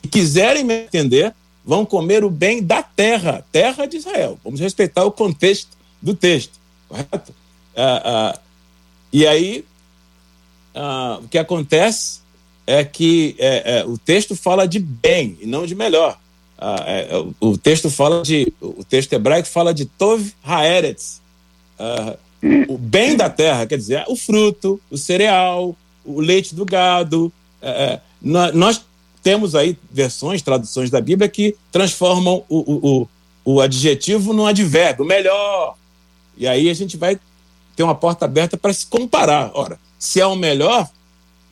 e 0.02 0.08
quiserem 0.08 0.64
me 0.64 0.84
entender, 0.84 1.34
vão 1.64 1.84
comer 1.84 2.24
o 2.24 2.30
bem 2.30 2.62
da 2.62 2.82
terra, 2.82 3.44
terra 3.52 3.86
de 3.86 3.96
Israel. 3.96 4.38
Vamos 4.42 4.60
respeitar 4.60 5.04
o 5.04 5.12
contexto 5.12 5.68
do 6.00 6.14
texto, 6.14 6.58
correto? 6.88 7.32
Ah, 7.76 8.02
ah, 8.04 8.38
e 9.12 9.26
aí, 9.26 9.64
ah, 10.74 11.18
o 11.22 11.28
que 11.28 11.38
acontece 11.38 12.20
é 12.66 12.84
que 12.84 13.34
é, 13.38 13.78
é, 13.78 13.84
o 13.84 13.98
texto 13.98 14.36
fala 14.36 14.66
de 14.66 14.78
bem 14.78 15.36
e 15.40 15.46
não 15.46 15.66
de 15.66 15.74
melhor. 15.74 16.18
Ah, 16.58 16.84
é, 16.86 17.08
é 17.10 17.24
o 17.40 17.58
texto 17.58 17.90
fala 17.90 18.22
de, 18.22 18.52
o 18.60 18.84
texto 18.84 19.12
hebraico 19.12 19.48
fala 19.48 19.74
de 19.74 19.84
Tov 19.84 20.32
Haeretz, 20.44 21.20
ah, 21.78 22.16
o 22.68 22.76
bem 22.76 23.16
da 23.16 23.30
terra, 23.30 23.66
quer 23.66 23.76
dizer, 23.76 24.04
o 24.08 24.16
fruto, 24.16 24.80
o 24.90 24.98
cereal, 24.98 25.76
o 26.04 26.20
leite 26.20 26.54
do 26.54 26.64
gado. 26.64 27.32
É, 27.60 27.70
é, 27.70 28.00
nós 28.22 28.84
temos 29.22 29.54
aí 29.54 29.78
versões, 29.90 30.42
traduções 30.42 30.90
da 30.90 31.00
Bíblia 31.00 31.28
que 31.28 31.56
transformam 31.70 32.44
o, 32.48 32.58
o, 32.58 33.08
o, 33.44 33.54
o 33.54 33.60
adjetivo 33.60 34.32
num 34.32 34.46
advérbio, 34.46 35.04
melhor. 35.04 35.76
E 36.36 36.46
aí 36.46 36.68
a 36.68 36.74
gente 36.74 36.96
vai 36.96 37.18
ter 37.76 37.82
uma 37.82 37.94
porta 37.94 38.24
aberta 38.24 38.56
para 38.56 38.72
se 38.72 38.86
comparar. 38.86 39.50
Ora, 39.54 39.78
se 40.02 40.20
é 40.20 40.26
o 40.26 40.34
melhor, 40.34 40.90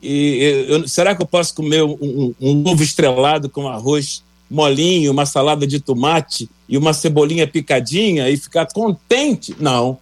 e 0.03 0.65
eu, 0.67 0.85
será 0.85 1.15
que 1.15 1.21
eu 1.21 1.25
posso 1.25 1.55
comer 1.55 1.83
um, 1.83 1.97
um, 2.01 2.35
um, 2.41 2.67
ovo 2.67 2.83
estrelado 2.83 3.49
com 3.49 3.65
arroz 3.65 4.21
molinho, 4.49 5.13
uma 5.13 5.25
salada 5.25 5.65
de 5.65 5.79
tomate 5.79 6.49
e 6.67 6.77
uma 6.77 6.91
cebolinha 6.91 7.47
picadinha 7.47 8.29
e 8.29 8.35
ficar 8.35 8.65
contente? 8.65 9.55
Não. 9.57 9.97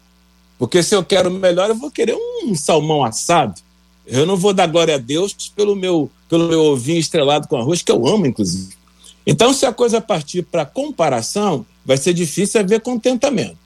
Porque 0.57 0.81
se 0.81 0.95
eu 0.95 1.05
quero 1.05 1.29
melhor, 1.29 1.69
eu 1.69 1.75
vou 1.75 1.91
querer 1.91 2.15
um 2.15 2.55
salmão 2.55 3.03
assado. 3.03 3.61
Eu 4.07 4.25
não 4.25 4.35
vou 4.35 4.51
dar 4.51 4.65
glória 4.65 4.95
a 4.95 4.97
Deus 4.97 5.35
pelo 5.55 5.75
meu, 5.75 6.09
pelo 6.27 6.47
meu 6.47 6.63
ovinho 6.65 6.97
estrelado 6.97 7.47
com 7.47 7.55
arroz, 7.55 7.83
que 7.83 7.91
eu 7.91 8.07
amo, 8.07 8.25
inclusive. 8.25 8.73
Então, 9.27 9.53
se 9.53 9.63
a 9.67 9.71
coisa 9.71 10.01
partir 10.01 10.41
para 10.41 10.65
comparação, 10.65 11.63
vai 11.85 11.97
ser 11.97 12.15
difícil 12.15 12.59
haver 12.59 12.81
contentamento. 12.81 13.57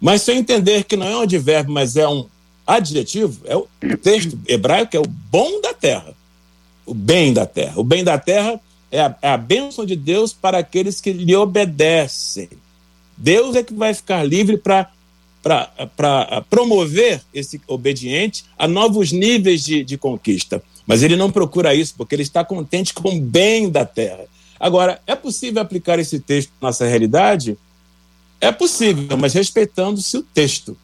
Mas 0.00 0.22
se 0.22 0.32
eu 0.32 0.36
entender 0.36 0.82
que 0.82 0.96
não 0.96 1.06
é 1.06 1.16
um 1.18 1.20
advérbio, 1.20 1.72
mas 1.72 1.94
é 1.94 2.08
um 2.08 2.26
adjetivo, 2.66 3.42
é 3.44 3.56
o 3.56 3.68
texto 4.02 4.38
hebraico 4.46 4.96
é 4.96 5.00
o 5.00 5.06
bom 5.06 5.60
da 5.60 5.74
terra. 5.74 6.14
O 6.86 6.94
bem 6.94 7.32
da 7.32 7.46
terra. 7.46 7.74
O 7.76 7.84
bem 7.84 8.04
da 8.04 8.18
terra 8.18 8.60
é 8.90 9.00
a, 9.00 9.16
é 9.22 9.28
a 9.28 9.36
bênção 9.36 9.84
de 9.84 9.96
Deus 9.96 10.32
para 10.32 10.58
aqueles 10.58 11.00
que 11.00 11.12
lhe 11.12 11.34
obedecem. 11.34 12.48
Deus 13.16 13.56
é 13.56 13.62
que 13.62 13.74
vai 13.74 13.94
ficar 13.94 14.22
livre 14.24 14.56
para 14.56 14.90
promover 16.50 17.22
esse 17.32 17.60
obediente 17.66 18.44
a 18.58 18.66
novos 18.66 19.12
níveis 19.12 19.62
de, 19.62 19.84
de 19.84 19.96
conquista. 19.96 20.62
Mas 20.86 21.02
ele 21.02 21.16
não 21.16 21.30
procura 21.30 21.74
isso, 21.74 21.94
porque 21.96 22.14
ele 22.14 22.22
está 22.22 22.44
contente 22.44 22.92
com 22.92 23.16
o 23.16 23.20
bem 23.20 23.70
da 23.70 23.84
terra. 23.84 24.26
Agora, 24.58 25.00
é 25.06 25.14
possível 25.14 25.62
aplicar 25.62 25.98
esse 25.98 26.20
texto 26.20 26.50
na 26.60 26.68
nossa 26.68 26.86
realidade? 26.86 27.56
É 28.40 28.52
possível, 28.52 29.16
mas 29.16 29.32
respeitando-se 29.32 30.16
o 30.18 30.22
texto. 30.22 30.76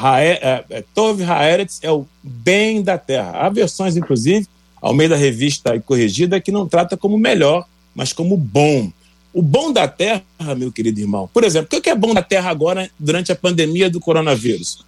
É, 0.00 0.64
é, 0.70 0.84
Tove 0.94 1.24
Haeretz 1.24 1.80
é 1.82 1.90
o 1.90 2.06
bem 2.22 2.82
da 2.82 2.96
terra. 2.96 3.32
Há 3.32 3.48
versões, 3.48 3.96
inclusive, 3.96 4.46
ao 4.80 4.94
meio 4.94 5.10
da 5.10 5.16
revista 5.16 5.74
e 5.74 5.80
corrigida, 5.80 6.40
que 6.40 6.52
não 6.52 6.68
trata 6.68 6.96
como 6.96 7.18
melhor, 7.18 7.66
mas 7.94 8.12
como 8.12 8.36
bom. 8.36 8.92
O 9.32 9.42
bom 9.42 9.72
da 9.72 9.86
terra, 9.88 10.22
meu 10.56 10.72
querido 10.72 11.00
irmão, 11.00 11.28
por 11.32 11.44
exemplo, 11.44 11.78
o 11.78 11.82
que 11.82 11.90
é 11.90 11.94
bom 11.94 12.14
da 12.14 12.22
terra 12.22 12.50
agora 12.50 12.90
durante 12.98 13.30
a 13.32 13.36
pandemia 13.36 13.90
do 13.90 14.00
coronavírus? 14.00 14.84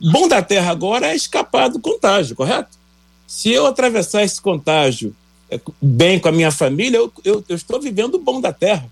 Bom 0.00 0.28
da 0.28 0.42
terra 0.42 0.70
agora 0.70 1.08
é 1.08 1.16
escapar 1.16 1.68
do 1.68 1.80
contágio, 1.80 2.36
correto? 2.36 2.78
Se 3.26 3.50
eu 3.50 3.66
atravessar 3.66 4.22
esse 4.22 4.40
contágio 4.40 5.14
é, 5.50 5.60
bem 5.80 6.18
com 6.18 6.28
a 6.28 6.32
minha 6.32 6.50
família, 6.50 6.98
eu, 6.98 7.12
eu, 7.24 7.44
eu 7.48 7.56
estou 7.56 7.80
vivendo 7.80 8.14
o 8.14 8.18
bom 8.18 8.40
da 8.40 8.52
terra. 8.52 8.86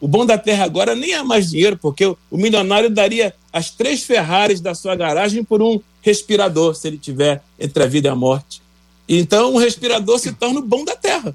O 0.00 0.08
bom 0.08 0.26
da 0.26 0.36
terra 0.36 0.64
agora 0.64 0.94
nem 0.94 1.12
é 1.12 1.22
mais 1.22 1.50
dinheiro, 1.50 1.76
porque 1.76 2.06
o, 2.06 2.18
o 2.30 2.36
milionário 2.36 2.90
daria 2.90 3.34
as 3.52 3.70
três 3.70 4.02
Ferraris 4.02 4.60
da 4.60 4.74
sua 4.74 4.96
garagem 4.96 5.44
por 5.44 5.60
um 5.62 5.80
respirador, 6.00 6.74
se 6.74 6.88
ele 6.88 6.98
tiver 6.98 7.42
entre 7.58 7.82
a 7.82 7.86
vida 7.86 8.08
e 8.08 8.10
a 8.10 8.14
morte. 8.14 8.62
Então, 9.08 9.54
o 9.54 9.58
respirador 9.58 10.18
se 10.18 10.32
torna 10.32 10.60
o 10.60 10.62
bom 10.62 10.84
da 10.84 10.96
terra. 10.96 11.34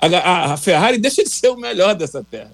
A, 0.00 0.06
a, 0.06 0.52
a 0.54 0.56
Ferrari 0.56 0.98
deixa 0.98 1.22
de 1.22 1.30
ser 1.30 1.48
o 1.48 1.56
melhor 1.56 1.94
dessa 1.94 2.24
terra. 2.28 2.52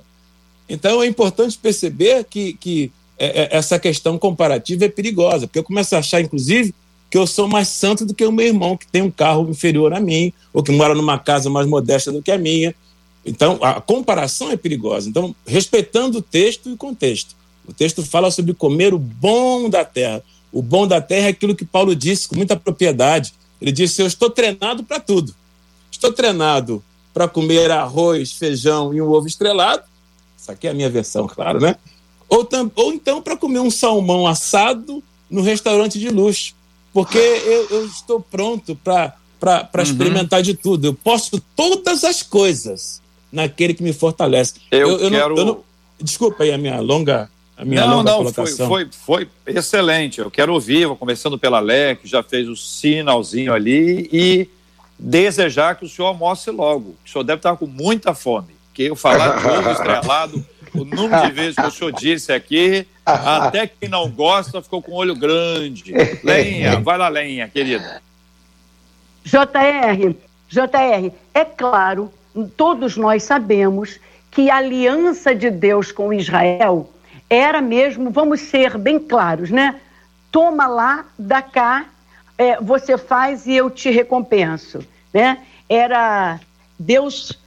Então, 0.68 1.02
é 1.02 1.06
importante 1.06 1.56
perceber 1.56 2.24
que, 2.24 2.52
que 2.54 2.92
é, 3.18 3.42
é, 3.42 3.56
essa 3.56 3.78
questão 3.78 4.18
comparativa 4.18 4.84
é 4.84 4.88
perigosa, 4.88 5.46
porque 5.46 5.58
eu 5.58 5.64
começo 5.64 5.96
a 5.96 6.00
achar, 6.00 6.20
inclusive, 6.20 6.74
que 7.10 7.16
eu 7.16 7.26
sou 7.26 7.48
mais 7.48 7.68
santo 7.68 8.04
do 8.04 8.12
que 8.12 8.24
o 8.24 8.32
meu 8.32 8.46
irmão, 8.46 8.76
que 8.76 8.86
tem 8.86 9.00
um 9.00 9.10
carro 9.10 9.48
inferior 9.48 9.94
a 9.94 10.00
mim, 10.00 10.32
ou 10.52 10.62
que 10.62 10.70
mora 10.70 10.94
numa 10.94 11.18
casa 11.18 11.48
mais 11.48 11.66
modesta 11.66 12.12
do 12.12 12.22
que 12.22 12.30
a 12.30 12.36
minha, 12.36 12.74
então, 13.28 13.58
a 13.60 13.78
comparação 13.78 14.50
é 14.50 14.56
perigosa. 14.56 15.08
Então, 15.08 15.34
respeitando 15.46 16.18
o 16.18 16.22
texto 16.22 16.70
e 16.70 16.72
o 16.72 16.76
contexto. 16.76 17.36
O 17.68 17.72
texto 17.72 18.02
fala 18.02 18.30
sobre 18.30 18.54
comer 18.54 18.94
o 18.94 18.98
bom 18.98 19.68
da 19.68 19.84
terra. 19.84 20.22
O 20.50 20.62
bom 20.62 20.86
da 20.86 21.00
terra 21.00 21.26
é 21.26 21.30
aquilo 21.30 21.54
que 21.54 21.64
Paulo 21.64 21.94
disse 21.94 22.26
com 22.26 22.34
muita 22.34 22.56
propriedade. 22.56 23.34
Ele 23.60 23.70
disse: 23.70 24.00
Eu 24.00 24.06
estou 24.06 24.30
treinado 24.30 24.82
para 24.82 24.98
tudo. 24.98 25.34
Estou 25.92 26.12
treinado 26.12 26.82
para 27.12 27.28
comer 27.28 27.70
arroz, 27.70 28.32
feijão 28.32 28.94
e 28.94 29.02
um 29.02 29.10
ovo 29.10 29.26
estrelado. 29.26 29.82
Essa 30.38 30.52
aqui 30.52 30.66
é 30.66 30.70
a 30.70 30.74
minha 30.74 30.88
versão, 30.88 31.26
claro, 31.26 31.60
né? 31.60 31.76
Ou, 32.28 32.48
ou 32.76 32.92
então 32.92 33.20
para 33.20 33.36
comer 33.36 33.58
um 33.58 33.70
salmão 33.70 34.26
assado 34.26 35.02
no 35.28 35.42
restaurante 35.42 35.98
de 35.98 36.08
luxo. 36.08 36.54
Porque 36.92 37.18
eu, 37.18 37.68
eu 37.70 37.86
estou 37.86 38.20
pronto 38.20 38.74
para 38.76 39.14
uhum. 39.74 39.82
experimentar 39.82 40.42
de 40.42 40.54
tudo. 40.54 40.86
Eu 40.86 40.94
posso 40.94 41.40
todas 41.54 42.02
as 42.04 42.22
coisas 42.22 43.02
naquele 43.30 43.74
que 43.74 43.82
me 43.82 43.92
fortalece. 43.92 44.54
Eu, 44.70 44.90
eu, 44.90 44.98
eu 45.00 45.10
quero. 45.10 45.34
Não, 45.34 45.44
não, 45.44 45.64
desculpa 46.00 46.44
aí 46.44 46.52
a 46.52 46.58
minha 46.58 46.80
longa. 46.80 47.30
A 47.58 47.64
minha 47.64 47.84
não, 47.84 47.96
longa 47.96 48.10
não, 48.10 48.18
colocação. 48.18 48.68
Foi, 48.68 48.88
foi, 48.90 49.28
foi 49.44 49.54
excelente. 49.54 50.20
Eu 50.20 50.30
quero 50.30 50.54
ouvir, 50.54 50.86
vou 50.86 50.96
começando 50.96 51.36
pela 51.36 51.58
Lé, 51.58 51.96
que 51.96 52.06
já 52.06 52.22
fez 52.22 52.48
o 52.48 52.54
sinalzinho 52.54 53.52
ali, 53.52 54.08
e 54.12 54.48
desejar 54.96 55.74
que 55.74 55.84
o 55.84 55.88
senhor 55.88 56.08
almoce 56.08 56.50
logo. 56.52 56.94
O 57.04 57.08
senhor 57.08 57.24
deve 57.24 57.40
estar 57.40 57.56
com 57.56 57.66
muita 57.66 58.14
fome. 58.14 58.56
Que 58.72 58.84
eu 58.84 58.94
falar 58.94 59.40
do 59.40 59.48
ovo 59.48 59.70
estrelado, 59.72 60.46
o 60.72 60.84
número 60.84 61.26
de 61.26 61.32
vezes 61.32 61.56
que 61.56 61.66
o 61.66 61.70
senhor 61.70 61.92
disse 61.92 62.32
aqui, 62.32 62.86
até 63.04 63.66
quem 63.66 63.88
não 63.88 64.08
gosta 64.08 64.62
ficou 64.62 64.80
com 64.80 64.92
o 64.92 64.94
olho 64.94 65.16
grande. 65.16 65.92
Lenha, 66.22 66.78
vai 66.78 66.96
lá, 66.96 67.08
Lenha, 67.08 67.48
querida. 67.48 68.00
JR, 69.24 70.14
JR, 70.48 71.12
é 71.34 71.44
claro 71.44 72.12
todos 72.56 72.96
nós 72.96 73.24
sabemos 73.24 73.98
que 74.30 74.50
a 74.50 74.56
aliança 74.56 75.34
de 75.34 75.50
Deus 75.50 75.90
com 75.90 76.12
Israel 76.12 76.88
era 77.28 77.60
mesmo, 77.60 78.10
vamos 78.10 78.40
ser 78.40 78.78
bem 78.78 78.98
claros, 78.98 79.50
né? 79.50 79.80
Toma 80.30 80.66
lá, 80.66 81.06
dá 81.18 81.42
cá, 81.42 81.86
é, 82.36 82.60
você 82.60 82.96
faz 82.96 83.46
e 83.46 83.54
eu 83.54 83.68
te 83.70 83.90
recompenso, 83.90 84.80
né? 85.12 85.38
Era 85.68 86.40
Deus 86.78 87.38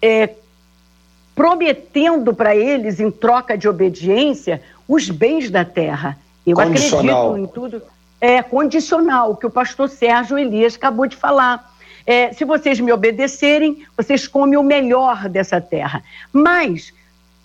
é, 0.00 0.30
prometendo 1.34 2.34
para 2.34 2.54
eles, 2.54 3.00
em 3.00 3.10
troca 3.10 3.58
de 3.58 3.68
obediência, 3.68 4.62
os 4.86 5.10
bens 5.10 5.50
da 5.50 5.64
terra. 5.64 6.16
Eu 6.46 6.60
acredito 6.60 7.36
em 7.36 7.46
tudo. 7.46 7.82
É 8.20 8.42
condicional, 8.42 9.36
que 9.36 9.46
o 9.46 9.50
pastor 9.50 9.88
Sérgio 9.88 10.38
Elias 10.38 10.76
acabou 10.76 11.06
de 11.06 11.16
falar. 11.16 11.72
É, 12.06 12.32
se 12.32 12.44
vocês 12.44 12.78
me 12.78 12.92
obedecerem, 12.92 13.84
vocês 13.96 14.28
comem 14.28 14.58
o 14.58 14.62
melhor 14.62 15.28
dessa 15.28 15.60
terra. 15.60 16.02
Mas 16.32 16.92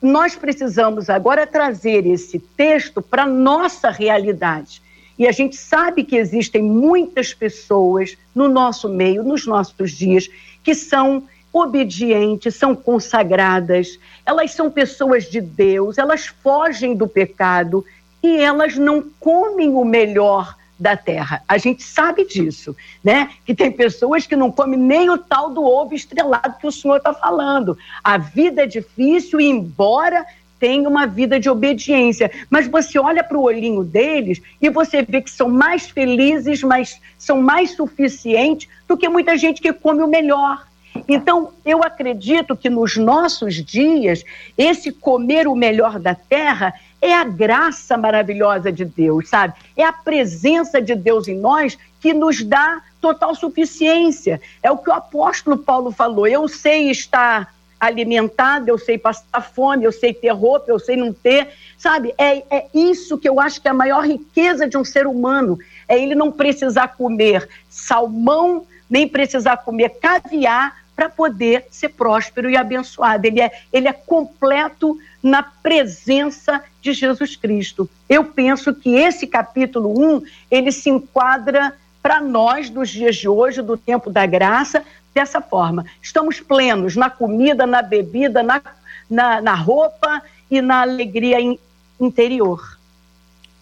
nós 0.01 0.35
precisamos 0.35 1.09
agora 1.09 1.45
trazer 1.45 2.05
esse 2.05 2.39
texto 2.39 3.01
para 3.01 3.25
nossa 3.25 3.89
realidade. 3.89 4.81
E 5.17 5.27
a 5.27 5.31
gente 5.31 5.57
sabe 5.57 6.03
que 6.03 6.15
existem 6.15 6.63
muitas 6.63 7.33
pessoas 7.33 8.17
no 8.33 8.47
nosso 8.47 8.87
meio, 8.87 9.23
nos 9.23 9.45
nossos 9.45 9.91
dias, 9.91 10.29
que 10.63 10.73
são 10.73 11.23
obedientes, 11.51 12.55
são 12.55 12.75
consagradas, 12.75 13.99
elas 14.25 14.51
são 14.51 14.71
pessoas 14.71 15.29
de 15.29 15.41
Deus, 15.41 15.97
elas 15.97 16.27
fogem 16.27 16.95
do 16.95 17.07
pecado 17.07 17.83
e 18.23 18.37
elas 18.37 18.77
não 18.77 19.03
comem 19.19 19.69
o 19.69 19.83
melhor 19.83 20.55
da 20.79 20.95
terra. 20.95 21.43
A 21.47 21.57
gente 21.57 21.83
sabe 21.83 22.25
disso, 22.25 22.75
né? 23.03 23.29
Que 23.45 23.53
tem 23.53 23.71
pessoas 23.71 24.25
que 24.25 24.35
não 24.35 24.51
comem 24.51 24.79
nem 24.79 25.09
o 25.09 25.17
tal 25.17 25.49
do 25.49 25.63
ovo 25.63 25.93
estrelado 25.93 26.57
que 26.59 26.65
o 26.65 26.71
senhor 26.71 26.97
está 26.97 27.13
falando. 27.13 27.77
A 28.03 28.17
vida 28.17 28.63
é 28.63 28.67
difícil, 28.67 29.41
embora 29.41 30.25
tenha 30.59 30.87
uma 30.87 31.05
vida 31.05 31.39
de 31.39 31.49
obediência. 31.49 32.31
Mas 32.49 32.67
você 32.67 32.97
olha 32.97 33.23
para 33.23 33.37
o 33.37 33.43
olhinho 33.43 33.83
deles 33.83 34.41
e 34.61 34.69
você 34.69 35.01
vê 35.01 35.21
que 35.21 35.31
são 35.31 35.49
mais 35.49 35.89
felizes, 35.89 36.63
mas 36.63 36.99
são 37.17 37.41
mais 37.41 37.71
suficientes 37.71 38.69
do 38.87 38.97
que 38.97 39.09
muita 39.09 39.37
gente 39.37 39.61
que 39.61 39.73
come 39.73 40.01
o 40.01 40.07
melhor. 40.07 40.67
Então, 41.07 41.51
eu 41.65 41.83
acredito 41.83 42.55
que 42.55 42.69
nos 42.69 42.97
nossos 42.97 43.63
dias, 43.63 44.23
esse 44.57 44.91
comer 44.91 45.47
o 45.47 45.55
melhor 45.55 45.99
da 45.99 46.15
terra 46.15 46.73
é 47.01 47.15
a 47.15 47.23
graça 47.23 47.97
maravilhosa 47.97 48.71
de 48.71 48.85
Deus, 48.85 49.29
sabe? 49.29 49.53
É 49.75 49.83
a 49.83 49.93
presença 49.93 50.81
de 50.81 50.95
Deus 50.95 51.27
em 51.27 51.37
nós 51.37 51.77
que 51.99 52.13
nos 52.13 52.43
dá 52.43 52.81
total 52.99 53.33
suficiência. 53.35 54.41
É 54.61 54.71
o 54.71 54.77
que 54.77 54.89
o 54.89 54.93
apóstolo 54.93 55.57
Paulo 55.57 55.91
falou. 55.91 56.27
Eu 56.27 56.47
sei 56.47 56.89
estar 56.89 57.53
alimentado, 57.79 58.67
eu 58.67 58.77
sei 58.77 58.97
passar 58.97 59.41
fome, 59.41 59.85
eu 59.85 59.91
sei 59.91 60.13
ter 60.13 60.31
roupa, 60.31 60.65
eu 60.67 60.79
sei 60.79 60.97
não 60.97 61.13
ter. 61.13 61.49
Sabe? 61.77 62.13
É, 62.17 62.43
é 62.49 62.67
isso 62.73 63.17
que 63.17 63.29
eu 63.29 63.39
acho 63.39 63.61
que 63.61 63.67
é 63.67 63.71
a 63.71 63.73
maior 63.73 64.05
riqueza 64.05 64.67
de 64.67 64.77
um 64.77 64.83
ser 64.83 65.07
humano. 65.07 65.57
É 65.87 65.97
ele 65.97 66.15
não 66.15 66.31
precisar 66.31 66.89
comer 66.89 67.47
salmão, 67.69 68.65
nem 68.89 69.07
precisar 69.07 69.57
comer 69.57 69.89
caviar 70.01 70.75
para 70.99 71.09
poder 71.09 71.65
ser 71.71 71.87
próspero 71.89 72.49
e 72.49 72.57
abençoado. 72.57 73.25
Ele 73.25 73.39
é, 73.39 73.49
ele 73.71 73.87
é 73.87 73.93
completo 73.93 74.99
na 75.23 75.41
presença 75.41 76.61
de 76.81 76.91
Jesus 76.91 77.37
Cristo. 77.37 77.89
Eu 78.09 78.25
penso 78.25 78.73
que 78.73 78.95
esse 78.95 79.25
capítulo 79.25 79.97
1, 79.97 80.23
ele 80.51 80.73
se 80.73 80.89
enquadra 80.89 81.73
para 82.03 82.19
nós 82.19 82.69
dos 82.69 82.89
dias 82.89 83.15
de 83.15 83.29
hoje, 83.29 83.61
do 83.61 83.77
tempo 83.77 84.09
da 84.09 84.25
graça, 84.25 84.83
dessa 85.13 85.39
forma. 85.39 85.85
Estamos 86.01 86.41
plenos 86.41 86.97
na 86.97 87.09
comida, 87.09 87.65
na 87.65 87.81
bebida, 87.81 88.43
na, 88.43 88.61
na, 89.09 89.39
na 89.39 89.55
roupa 89.55 90.21
e 90.51 90.61
na 90.61 90.81
alegria 90.81 91.39
in, 91.39 91.57
interior. 91.97 92.77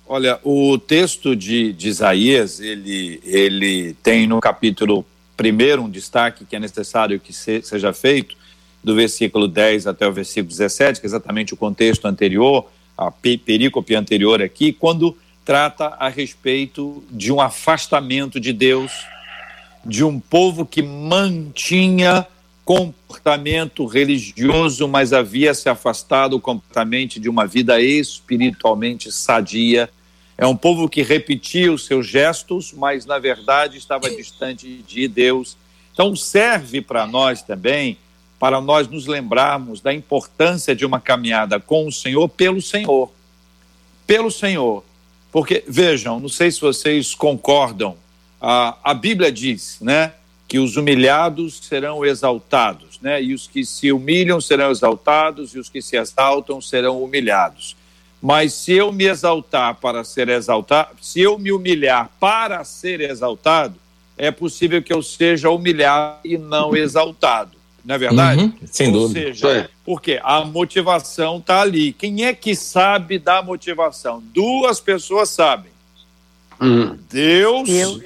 Olha, 0.07 0.39
o 0.43 0.79
texto 0.79 1.35
de, 1.35 1.71
de 1.71 1.87
Isaías, 1.87 2.59
ele, 2.59 3.21
ele 3.23 3.93
tem 4.01 4.25
no 4.25 4.39
capítulo 4.41 5.05
primeiro 5.37 5.83
um 5.83 5.89
destaque 5.89 6.43
que 6.43 6.55
é 6.55 6.59
necessário 6.59 7.19
que 7.19 7.31
se, 7.31 7.61
seja 7.61 7.93
feito, 7.93 8.35
do 8.83 8.95
versículo 8.95 9.47
10 9.47 9.87
até 9.87 10.07
o 10.07 10.11
versículo 10.11 10.49
17, 10.49 10.99
que 10.99 11.05
é 11.05 11.09
exatamente 11.09 11.53
o 11.53 11.57
contexto 11.57 12.07
anterior, 12.07 12.67
a 12.97 13.11
perícope 13.11 13.95
anterior 13.95 14.41
aqui, 14.41 14.73
quando 14.73 15.15
trata 15.45 15.95
a 15.99 16.09
respeito 16.09 17.03
de 17.11 17.31
um 17.31 17.39
afastamento 17.39 18.39
de 18.39 18.51
Deus, 18.51 18.91
de 19.85 20.03
um 20.03 20.19
povo 20.19 20.65
que 20.65 20.81
mantinha 20.81 22.27
comportamento 22.65 23.85
religioso, 23.85 24.89
mas 24.89 25.13
havia 25.13 25.53
se 25.53 25.69
afastado 25.69 26.37
completamente 26.37 27.17
de 27.17 27.29
uma 27.29 27.47
vida 27.47 27.79
espiritualmente 27.79 29.09
sadia, 29.09 29.89
é 30.37 30.45
um 30.45 30.55
povo 30.55 30.87
que 30.87 31.01
repetia 31.01 31.73
os 31.73 31.85
seus 31.85 32.05
gestos, 32.07 32.71
mas 32.71 33.05
na 33.05 33.17
verdade 33.17 33.77
estava 33.77 34.09
distante 34.09 34.83
de 34.87 35.07
Deus. 35.07 35.57
Então 35.91 36.15
serve 36.15 36.79
para 36.79 37.07
nós 37.07 37.41
também, 37.41 37.97
para 38.39 38.61
nós 38.61 38.87
nos 38.87 39.07
lembrarmos 39.07 39.81
da 39.81 39.91
importância 39.91 40.75
de 40.75 40.85
uma 40.85 41.01
caminhada 41.01 41.59
com 41.59 41.87
o 41.87 41.91
Senhor 41.91 42.29
pelo 42.29 42.61
Senhor. 42.61 43.11
Pelo 44.05 44.29
Senhor. 44.29 44.83
Porque, 45.31 45.63
vejam, 45.67 46.19
não 46.19 46.29
sei 46.29 46.51
se 46.51 46.61
vocês 46.61 47.15
concordam, 47.15 47.97
a, 48.39 48.77
a 48.83 48.93
Bíblia 48.93 49.31
diz, 49.31 49.79
né, 49.81 50.13
que 50.47 50.59
os 50.59 50.77
humilhados 50.77 51.59
serão 51.63 52.05
exaltados, 52.05 52.99
né, 53.01 53.21
e 53.21 53.33
os 53.33 53.47
que 53.47 53.65
se 53.65 53.91
humilham 53.91 54.39
serão 54.39 54.71
exaltados, 54.71 55.53
e 55.53 55.59
os 55.59 55.67
que 55.67 55.81
se 55.81 55.97
exaltam 55.97 56.61
serão 56.61 57.03
humilhados. 57.03 57.75
Mas 58.21 58.53
se 58.53 58.73
eu 58.73 58.91
me 58.91 59.05
exaltar 59.05 59.75
para 59.75 60.03
ser 60.03 60.29
exaltado, 60.29 60.89
se 61.01 61.21
eu 61.21 61.37
me 61.37 61.51
humilhar 61.51 62.09
para 62.19 62.63
ser 62.63 63.01
exaltado, 63.01 63.75
é 64.17 64.31
possível 64.31 64.81
que 64.81 64.91
eu 64.91 65.03
seja 65.03 65.49
humilhado 65.49 66.19
e 66.25 66.37
não 66.37 66.75
exaltado. 66.75 67.51
Não 67.85 67.95
é 67.95 67.97
verdade? 67.97 68.41
Uhum, 68.41 68.53
sem 68.65 68.87
Ou 68.87 69.07
dúvida. 69.07 69.33
Seja, 69.33 69.69
porque 69.85 70.19
a 70.21 70.43
motivação 70.43 71.37
está 71.37 71.61
ali. 71.61 71.93
Quem 71.93 72.25
é 72.25 72.33
que 72.33 72.53
sabe 72.53 73.17
da 73.17 73.41
motivação? 73.41 74.21
Duas 74.33 74.81
pessoas 74.81 75.29
sabem. 75.29 75.71
Uhum. 76.59 76.97
Deus 77.09 77.69
eu. 77.69 78.03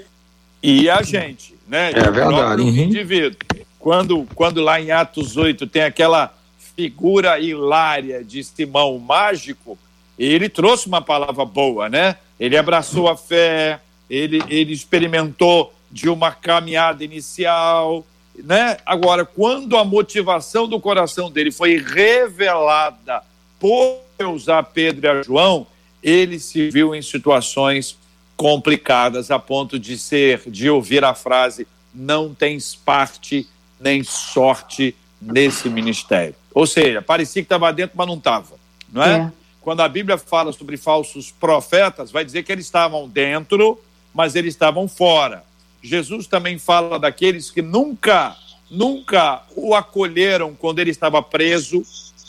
e 0.62 0.88
a 0.88 1.02
gente, 1.02 1.56
né? 1.68 1.92
É 1.92 2.12
verdade. 2.12 2.62
O 2.62 2.66
uhum. 2.66 2.76
indivíduo. 2.76 3.40
Quando, 3.80 4.28
quando 4.36 4.62
lá 4.62 4.80
em 4.80 4.92
Atos 4.92 5.36
8 5.36 5.66
tem 5.66 5.82
aquela 5.82 6.32
figura 6.76 7.40
hilária 7.40 8.24
de 8.24 8.44
Simão 8.44 9.00
mágico, 9.00 9.80
ele 10.26 10.50
trouxe 10.50 10.88
uma 10.88 11.02
palavra 11.02 11.46
boa, 11.46 11.90
né? 11.90 12.18
Ele 12.40 12.58
abraçou 12.58 13.08
a 13.08 13.16
fé, 13.16 13.80
ele, 14.10 14.44
ele 14.50 14.74
experimentou 14.74 15.74
de 15.90 16.10
uma 16.10 16.32
caminhada 16.32 17.04
inicial, 17.04 18.06
né? 18.36 18.78
Agora, 18.86 19.26
quando 19.26 19.78
a 19.78 19.84
motivação 19.84 20.68
do 20.68 20.80
coração 20.80 21.30
dele 21.30 21.52
foi 21.52 21.78
revelada 21.78 23.24
por 23.60 24.00
usar 24.20 24.64
Pedro 24.64 25.06
e 25.06 25.10
a 25.10 25.24
João, 25.24 25.68
ele 26.02 26.40
se 26.40 26.70
viu 26.70 26.96
em 26.96 27.02
situações 27.02 27.98
complicadas 28.36 29.30
a 29.30 29.38
ponto 29.40 29.78
de 29.78 29.98
ser, 29.98 30.44
de 30.48 30.70
ouvir 30.70 31.04
a 31.04 31.14
frase: 31.14 31.68
não 31.94 32.34
tens 32.34 32.76
parte 32.76 33.48
nem 33.80 34.04
sorte 34.04 34.96
nesse 35.22 35.70
ministério. 35.70 36.36
Ou 36.54 36.66
seja, 36.66 37.02
parecia 37.02 37.42
que 37.42 37.46
estava 37.46 37.72
dentro, 37.72 37.96
mas 37.96 38.08
não 38.08 38.16
estava, 38.16 38.56
não 38.92 39.04
é? 39.04 39.18
é? 39.18 39.32
Quando 39.62 39.82
a 39.82 39.88
Bíblia 39.88 40.18
fala 40.18 40.52
sobre 40.52 40.76
falsos 40.76 41.32
profetas, 41.32 42.12
vai 42.12 42.26
dizer 42.26 42.44
que 42.44 42.52
eles 42.52 42.66
estavam 42.66 43.08
dentro, 43.08 43.80
mas 44.14 44.36
eles 44.36 44.56
estavam 44.56 44.88
fora. 44.88 45.44
Jesus 45.84 46.28
também 46.28 46.58
fala 46.58 47.00
daqueles 47.00 47.52
que 47.52 47.62
nunca, 47.62 48.36
nunca 48.70 49.44
o 49.56 49.76
acolheram 49.76 50.56
quando 50.56 50.80
ele 50.80 50.90
estava 50.90 51.22
preso, 51.22 51.84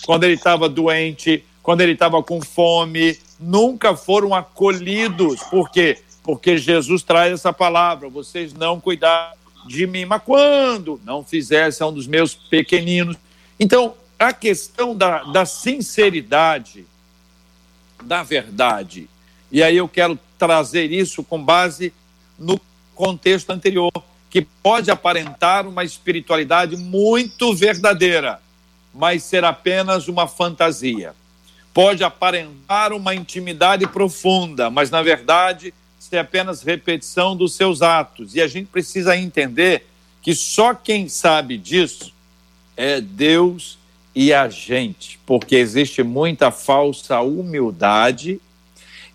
quando 0.05 0.25
ele 0.25 0.35
estava 0.35 0.69
doente, 0.69 1.43
quando 1.63 1.81
ele 1.81 1.93
estava 1.93 2.23
com 2.23 2.41
fome, 2.43 3.19
nunca 3.41 3.97
foram 3.97 4.35
acolhidos. 4.35 5.43
Por 5.45 5.71
quê? 5.71 5.99
Porque 6.23 6.59
Jesus 6.59 7.03
traz 7.03 7.33
essa 7.33 7.53
palavra: 7.53 8.09
vocês 8.09 8.53
não 8.53 8.81
cuidaram 8.81 9.37
de 9.67 9.87
mim. 9.87 10.05
Mas 10.05 10.23
quando 10.23 11.01
não 11.05 11.25
fizessem 11.25 11.87
um 11.87 11.93
dos 11.93 12.07
meus 12.07 12.35
pequeninos. 12.35 13.17
Então, 13.59 13.95
a 14.19 14.33
questão 14.33 14.97
da, 14.97 15.25
da 15.25 15.47
sinceridade 15.47 16.87
da 18.03 18.23
verdade. 18.23 19.09
E 19.51 19.63
aí 19.63 19.77
eu 19.77 19.89
quero 19.89 20.19
trazer 20.39 20.91
isso 20.91 21.23
com 21.23 21.43
base 21.43 21.93
no 22.39 22.61
contexto 22.95 23.51
anterior, 23.51 23.93
que 24.31 24.43
pode 24.43 24.91
aparentar 24.91 25.67
uma 25.67 25.85
espiritualidade 25.85 26.77
muito 26.77 27.55
verdadeira, 27.55 28.41
mas 28.95 29.23
ser 29.23 29.45
apenas 29.45 30.09
uma 30.09 30.27
fantasia. 30.27 31.15
Pode 31.73 32.05
aparentar 32.05 32.93
uma 32.93 33.15
intimidade 33.15 33.87
profunda, 33.87 34.71
mas 34.71 34.91
na 34.91 35.03
verdade 35.03 35.73
ser 35.99 36.19
apenas 36.19 36.63
repetição 36.63 37.37
dos 37.37 37.55
seus 37.55 37.81
atos. 37.81 38.35
E 38.35 38.41
a 38.41 38.49
gente 38.49 38.67
precisa 38.67 39.17
entender 39.17 39.87
que 40.21 40.35
só 40.35 40.75
quem 40.75 41.09
sabe 41.09 41.57
disso 41.57 42.13
é 42.77 43.01
Deus 43.01 43.79
e 44.15 44.33
a 44.33 44.49
gente, 44.49 45.19
porque 45.25 45.57
existe 45.57 46.03
muita 46.03 46.51
falsa 46.51 47.21
humildade 47.21 48.41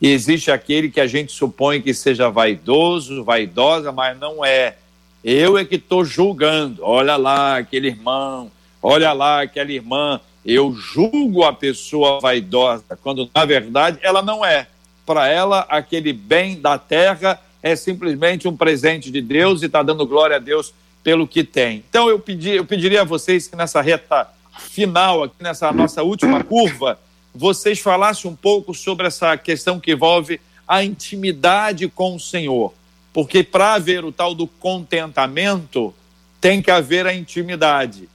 e 0.02 0.10
existe 0.10 0.52
aquele 0.52 0.90
que 0.90 1.00
a 1.00 1.08
gente 1.08 1.32
supõe 1.32 1.82
que 1.82 1.94
seja 1.94 2.30
vaidoso, 2.30 3.24
vaidosa, 3.24 3.92
mas 3.92 4.18
não 4.18 4.44
é. 4.44 4.76
Eu 5.24 5.58
é 5.58 5.66
que 5.66 5.76
estou 5.76 6.06
julgando. 6.06 6.84
Olha 6.84 7.16
lá 7.16 7.58
aquele 7.58 7.88
irmão, 7.88 8.52
olha 8.82 9.12
lá 9.14 9.42
aquela 9.42 9.72
irmã. 9.72 10.20
Eu 10.46 10.74
julgo 10.74 11.44
a 11.44 11.52
pessoa 11.52 12.20
vaidosa, 12.20 12.98
quando 13.04 13.30
na 13.34 13.44
verdade 13.44 14.00
ela 14.02 14.22
não 14.22 14.46
é. 14.46 14.68
Para 15.06 15.28
ela, 15.28 15.66
aquele 15.70 16.14
bem 16.14 16.60
da 16.60 16.78
terra 16.78 17.40
é 17.62 17.76
simplesmente 17.76 18.48
um 18.48 18.56
presente 18.56 19.12
de 19.12 19.22
Deus 19.22 19.62
e 19.62 19.66
está 19.66 19.84
dando 19.84 20.06
glória 20.06 20.38
a 20.38 20.40
Deus 20.40 20.74
pelo 21.04 21.28
que 21.28 21.44
tem. 21.44 21.84
Então 21.90 22.10
eu, 22.10 22.20
pedi, 22.20 22.52
eu 22.52 22.66
pediria 22.66 23.02
a 23.02 23.06
vocês 23.06 23.48
que 23.48 23.56
nessa 23.56 23.82
reta 23.82 24.28
final, 24.60 25.24
aqui 25.24 25.36
nessa 25.42 25.72
nossa 25.72 26.04
última 26.04 26.44
curva, 26.44 27.00
vocês 27.34 27.80
falassem 27.80 28.30
um 28.30 28.36
pouco 28.36 28.74
sobre 28.74 29.08
essa 29.08 29.38
questão 29.38 29.80
que 29.80 29.92
envolve 29.92 30.40
a 30.68 30.84
intimidade 30.84 31.88
com 31.88 32.16
o 32.16 32.20
Senhor. 32.20 32.74
Porque 33.14 33.44
para 33.44 33.74
haver 33.74 34.04
o 34.04 34.12
tal 34.12 34.36
do 34.36 34.48
contentamento, 34.48 35.94
tem 36.42 36.62
que 36.62 36.70
haver 36.70 37.08
a 37.08 37.14
intimidade. 37.14 38.10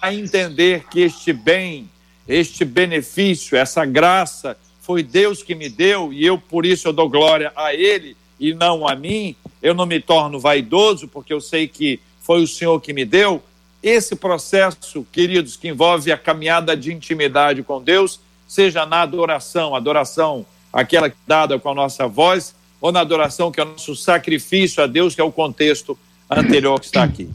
A 0.00 0.12
entender 0.14 0.86
que 0.88 1.00
este 1.00 1.32
bem, 1.32 1.88
este 2.26 2.64
benefício, 2.64 3.56
essa 3.56 3.84
graça, 3.84 4.56
foi 4.80 5.02
Deus 5.02 5.42
que 5.42 5.54
me 5.54 5.68
deu 5.68 6.12
e 6.12 6.24
eu, 6.24 6.38
por 6.38 6.64
isso, 6.64 6.88
eu 6.88 6.92
dou 6.92 7.08
glória 7.08 7.52
a 7.54 7.74
Ele 7.74 8.16
e 8.38 8.54
não 8.54 8.88
a 8.88 8.96
mim. 8.96 9.36
Eu 9.62 9.74
não 9.74 9.86
me 9.86 10.00
torno 10.00 10.40
vaidoso, 10.40 11.06
porque 11.06 11.32
eu 11.32 11.40
sei 11.40 11.68
que 11.68 12.00
foi 12.22 12.42
o 12.42 12.46
Senhor 12.46 12.80
que 12.80 12.92
me 12.92 13.04
deu 13.04 13.42
esse 13.82 14.14
processo, 14.14 15.06
queridos, 15.10 15.56
que 15.56 15.68
envolve 15.68 16.12
a 16.12 16.18
caminhada 16.18 16.76
de 16.76 16.92
intimidade 16.92 17.62
com 17.62 17.82
Deus, 17.82 18.20
seja 18.46 18.84
na 18.84 19.02
adoração, 19.02 19.74
adoração 19.74 20.44
aquela 20.72 21.08
é 21.08 21.12
dada 21.26 21.58
com 21.58 21.70
a 21.70 21.74
nossa 21.74 22.06
voz, 22.06 22.54
ou 22.80 22.92
na 22.92 23.00
adoração 23.00 23.50
que 23.50 23.60
é 23.60 23.64
o 23.64 23.66
nosso 23.66 23.94
sacrifício 23.96 24.82
a 24.82 24.86
Deus, 24.86 25.14
que 25.14 25.20
é 25.20 25.24
o 25.24 25.32
contexto 25.32 25.98
anterior 26.28 26.78
que 26.78 26.86
está 26.86 27.02
aqui. 27.02 27.28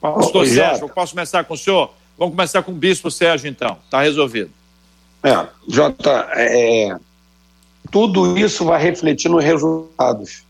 Pastor 0.00 0.46
Sérgio, 0.46 0.84
eu 0.84 0.88
posso 0.88 1.12
começar 1.12 1.44
com 1.44 1.54
o 1.54 1.56
senhor? 1.56 1.92
Vamos 2.16 2.34
começar 2.34 2.62
com 2.62 2.72
o 2.72 2.74
bispo 2.74 3.10
Sérgio, 3.10 3.48
então. 3.48 3.78
Está 3.84 4.02
resolvido. 4.02 4.50
É, 5.22 5.46
Jota, 5.68 6.28
é, 6.34 6.96
tudo 7.90 8.38
isso 8.38 8.64
vai 8.64 8.80
refletir 8.80 9.28
nos 9.28 9.42
resultados. 9.42 10.44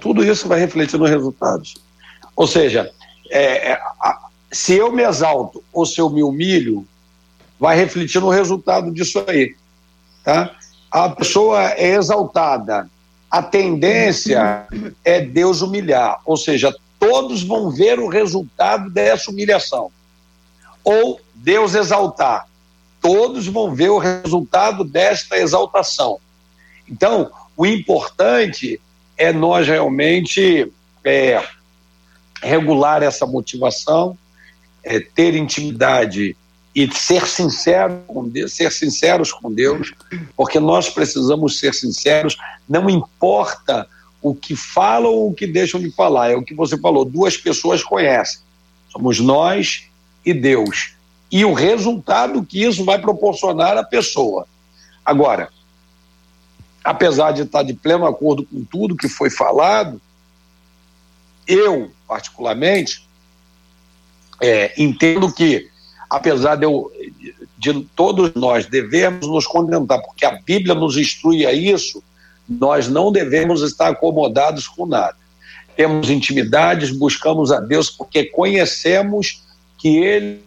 Tudo 0.00 0.24
isso 0.24 0.48
vai 0.48 0.58
refletir 0.58 0.98
nos 0.98 1.10
resultados. 1.10 1.74
Ou 2.34 2.46
seja, 2.46 2.90
é, 3.30 3.72
é 3.72 3.72
a, 4.00 4.21
se 4.52 4.74
eu 4.74 4.92
me 4.92 5.02
exalto 5.02 5.64
ou 5.72 5.86
se 5.86 6.00
eu 6.00 6.10
me 6.10 6.22
humilho, 6.22 6.86
vai 7.58 7.74
refletir 7.76 8.20
no 8.20 8.28
resultado 8.28 8.92
disso 8.92 9.24
aí. 9.26 9.56
Tá? 10.22 10.54
A 10.90 11.08
pessoa 11.08 11.72
é 11.72 11.94
exaltada, 11.94 12.88
a 13.30 13.42
tendência 13.42 14.66
é 15.02 15.20
Deus 15.20 15.62
humilhar, 15.62 16.20
ou 16.26 16.36
seja, 16.36 16.74
todos 16.98 17.42
vão 17.42 17.70
ver 17.70 17.98
o 17.98 18.08
resultado 18.08 18.90
dessa 18.90 19.30
humilhação. 19.30 19.90
Ou 20.84 21.20
Deus 21.34 21.74
exaltar, 21.74 22.46
todos 23.00 23.46
vão 23.46 23.74
ver 23.74 23.90
o 23.90 23.98
resultado 23.98 24.84
desta 24.84 25.38
exaltação. 25.38 26.18
Então, 26.88 27.30
o 27.56 27.64
importante 27.64 28.80
é 29.16 29.32
nós 29.32 29.66
realmente 29.66 30.70
é, 31.04 31.42
regular 32.42 33.02
essa 33.02 33.24
motivação, 33.26 34.16
é, 34.84 35.00
ter 35.00 35.34
intimidade 35.34 36.36
e 36.74 36.90
ser 36.94 37.26
sincero 37.26 38.02
com 38.06 38.26
Deus, 38.26 38.54
ser 38.54 38.72
sinceros 38.72 39.32
com 39.32 39.52
Deus, 39.52 39.92
porque 40.36 40.58
nós 40.58 40.88
precisamos 40.88 41.58
ser 41.58 41.74
sinceros, 41.74 42.36
não 42.68 42.88
importa 42.88 43.86
o 44.22 44.34
que 44.34 44.56
falam 44.56 45.12
ou 45.12 45.30
o 45.30 45.34
que 45.34 45.46
deixam 45.46 45.80
de 45.80 45.90
falar, 45.90 46.30
é 46.30 46.36
o 46.36 46.42
que 46.42 46.54
você 46.54 46.78
falou, 46.78 47.04
duas 47.04 47.36
pessoas 47.36 47.82
conhecem. 47.82 48.40
Somos 48.88 49.20
nós 49.20 49.84
e 50.24 50.32
Deus. 50.32 50.94
E 51.30 51.44
o 51.44 51.52
resultado 51.52 52.44
que 52.44 52.62
isso 52.62 52.84
vai 52.84 53.00
proporcionar 53.00 53.76
à 53.76 53.82
pessoa. 53.82 54.46
Agora, 55.04 55.48
apesar 56.84 57.32
de 57.32 57.42
estar 57.42 57.62
de 57.62 57.74
pleno 57.74 58.06
acordo 58.06 58.44
com 58.44 58.64
tudo 58.64 58.96
que 58.96 59.08
foi 59.08 59.30
falado, 59.30 60.00
eu, 61.46 61.90
particularmente, 62.06 63.06
é, 64.42 64.72
entendo 64.76 65.32
que, 65.32 65.68
apesar 66.10 66.56
de, 66.56 66.64
eu, 66.64 66.90
de 67.56 67.88
todos 67.94 68.34
nós 68.34 68.66
devemos 68.66 69.26
nos 69.28 69.46
contentar, 69.46 70.02
porque 70.02 70.26
a 70.26 70.40
Bíblia 70.40 70.74
nos 70.74 70.96
instrui 70.96 71.46
a 71.46 71.52
isso, 71.52 72.02
nós 72.48 72.88
não 72.88 73.12
devemos 73.12 73.62
estar 73.62 73.88
acomodados 73.88 74.66
com 74.66 74.84
nada. 74.84 75.16
Temos 75.76 76.10
intimidades, 76.10 76.90
buscamos 76.90 77.52
a 77.52 77.60
Deus 77.60 77.88
porque 77.88 78.24
conhecemos 78.24 79.42
que 79.78 79.96
Ele 79.96 80.42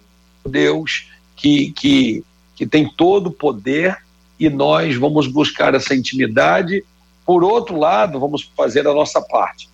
é 0.45 0.49
Deus 0.49 1.07
que, 1.35 1.71
que, 1.71 2.23
que 2.55 2.67
tem 2.67 2.87
todo 2.87 3.27
o 3.27 3.31
poder 3.31 3.97
e 4.39 4.49
nós 4.49 4.95
vamos 4.95 5.27
buscar 5.27 5.73
essa 5.73 5.95
intimidade. 5.95 6.83
Por 7.25 7.43
outro 7.43 7.77
lado, 7.77 8.19
vamos 8.19 8.43
fazer 8.55 8.87
a 8.87 8.93
nossa 8.93 9.21
parte. 9.21 9.67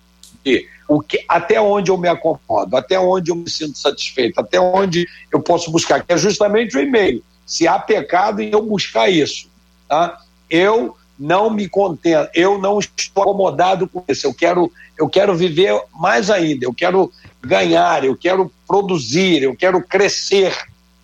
E 0.44 0.66
o 0.94 1.00
que, 1.00 1.24
até 1.26 1.60
onde 1.60 1.90
eu 1.90 1.96
me 1.96 2.08
acomodo, 2.08 2.76
até 2.76 3.00
onde 3.00 3.30
eu 3.30 3.36
me 3.36 3.48
sinto 3.48 3.78
satisfeito, 3.78 4.38
até 4.38 4.60
onde 4.60 5.08
eu 5.32 5.40
posso 5.40 5.70
buscar, 5.70 6.04
que 6.04 6.12
é 6.12 6.18
justamente 6.18 6.76
o 6.76 6.80
e-mail. 6.80 7.22
Se 7.46 7.66
há 7.66 7.78
pecado 7.78 8.42
em 8.42 8.50
eu 8.50 8.62
buscar 8.62 9.08
isso, 9.08 9.48
tá? 9.88 10.20
Eu 10.50 10.94
não 11.18 11.48
me 11.48 11.66
contento, 11.68 12.28
eu 12.34 12.58
não 12.58 12.78
estou 12.78 13.22
acomodado 13.22 13.88
com 13.88 14.04
isso. 14.06 14.26
Eu 14.26 14.34
quero, 14.34 14.70
eu 14.98 15.08
quero 15.08 15.34
viver 15.34 15.80
mais 15.94 16.30
ainda. 16.30 16.66
Eu 16.66 16.74
quero 16.74 17.10
ganhar, 17.40 18.04
eu 18.04 18.16
quero 18.16 18.52
produzir, 18.66 19.42
eu 19.42 19.56
quero 19.56 19.82
crescer. 19.82 20.54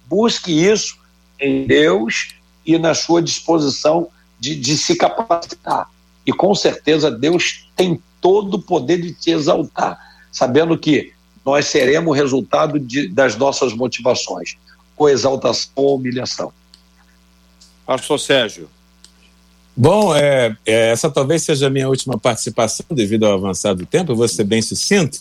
Busque 0.07 0.53
isso 0.53 0.99
em 1.41 1.67
Deus 1.67 2.35
e 2.67 2.79
na 2.79 2.95
sua 2.95 3.23
disposição 3.23 4.09
de, 4.39 4.55
de 4.55 4.77
se 4.77 4.97
capacitar. 4.97 5.89
E 6.27 6.33
com 6.33 6.55
certeza 6.55 7.11
Deus 7.11 7.71
tem 7.75 8.03
todo 8.21 8.55
o 8.55 8.63
poder 8.63 9.01
de 9.01 9.13
te 9.13 9.31
exaltar, 9.31 9.99
sabendo 10.33 10.77
que 10.79 11.13
nós 11.45 11.67
seremos 11.67 12.11
o 12.11 12.15
resultado 12.15 12.79
de, 12.79 13.09
das 13.09 13.37
nossas 13.37 13.73
motivações, 13.73 14.57
ou 14.97 15.09
exaltação 15.09 15.71
ou 15.75 15.97
humilhação. 15.97 16.53
Pastor 17.87 18.21
Sérgio. 18.21 18.69
Bom, 19.75 20.15
é, 20.15 20.57
é, 20.67 20.91
essa 20.91 21.09
talvez 21.09 21.43
seja 21.43 21.69
a 21.69 21.71
minha 21.71 21.89
última 21.89 22.19
participação 22.19 22.85
devido 22.91 23.25
ao 23.25 23.35
avançado 23.35 23.87
tempo, 23.87 24.13
eu 24.13 24.17
vou 24.17 24.27
ser 24.27 24.45
bem 24.45 24.61
sucinto. 24.61 25.21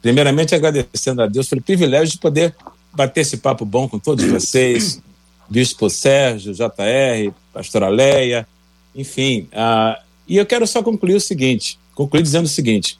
Primeiramente, 0.00 0.54
agradecendo 0.54 1.22
a 1.22 1.26
Deus 1.26 1.48
pelo 1.48 1.60
privilégio 1.60 2.12
de 2.12 2.18
poder 2.18 2.54
bater 2.92 3.20
esse 3.20 3.36
papo 3.36 3.64
bom 3.64 3.88
com 3.88 3.98
todos 3.98 4.24
vocês, 4.24 5.02
Bispo 5.48 5.90
Sérgio, 5.90 6.54
JR, 6.54 7.32
Pastora 7.52 7.88
Leia, 7.88 8.46
enfim. 8.94 9.48
Uh, 9.52 10.00
e 10.26 10.36
eu 10.36 10.46
quero 10.46 10.66
só 10.66 10.82
concluir 10.82 11.16
o 11.16 11.20
seguinte: 11.20 11.78
concluir 11.94 12.22
dizendo 12.22 12.46
o 12.46 12.48
seguinte: 12.48 12.98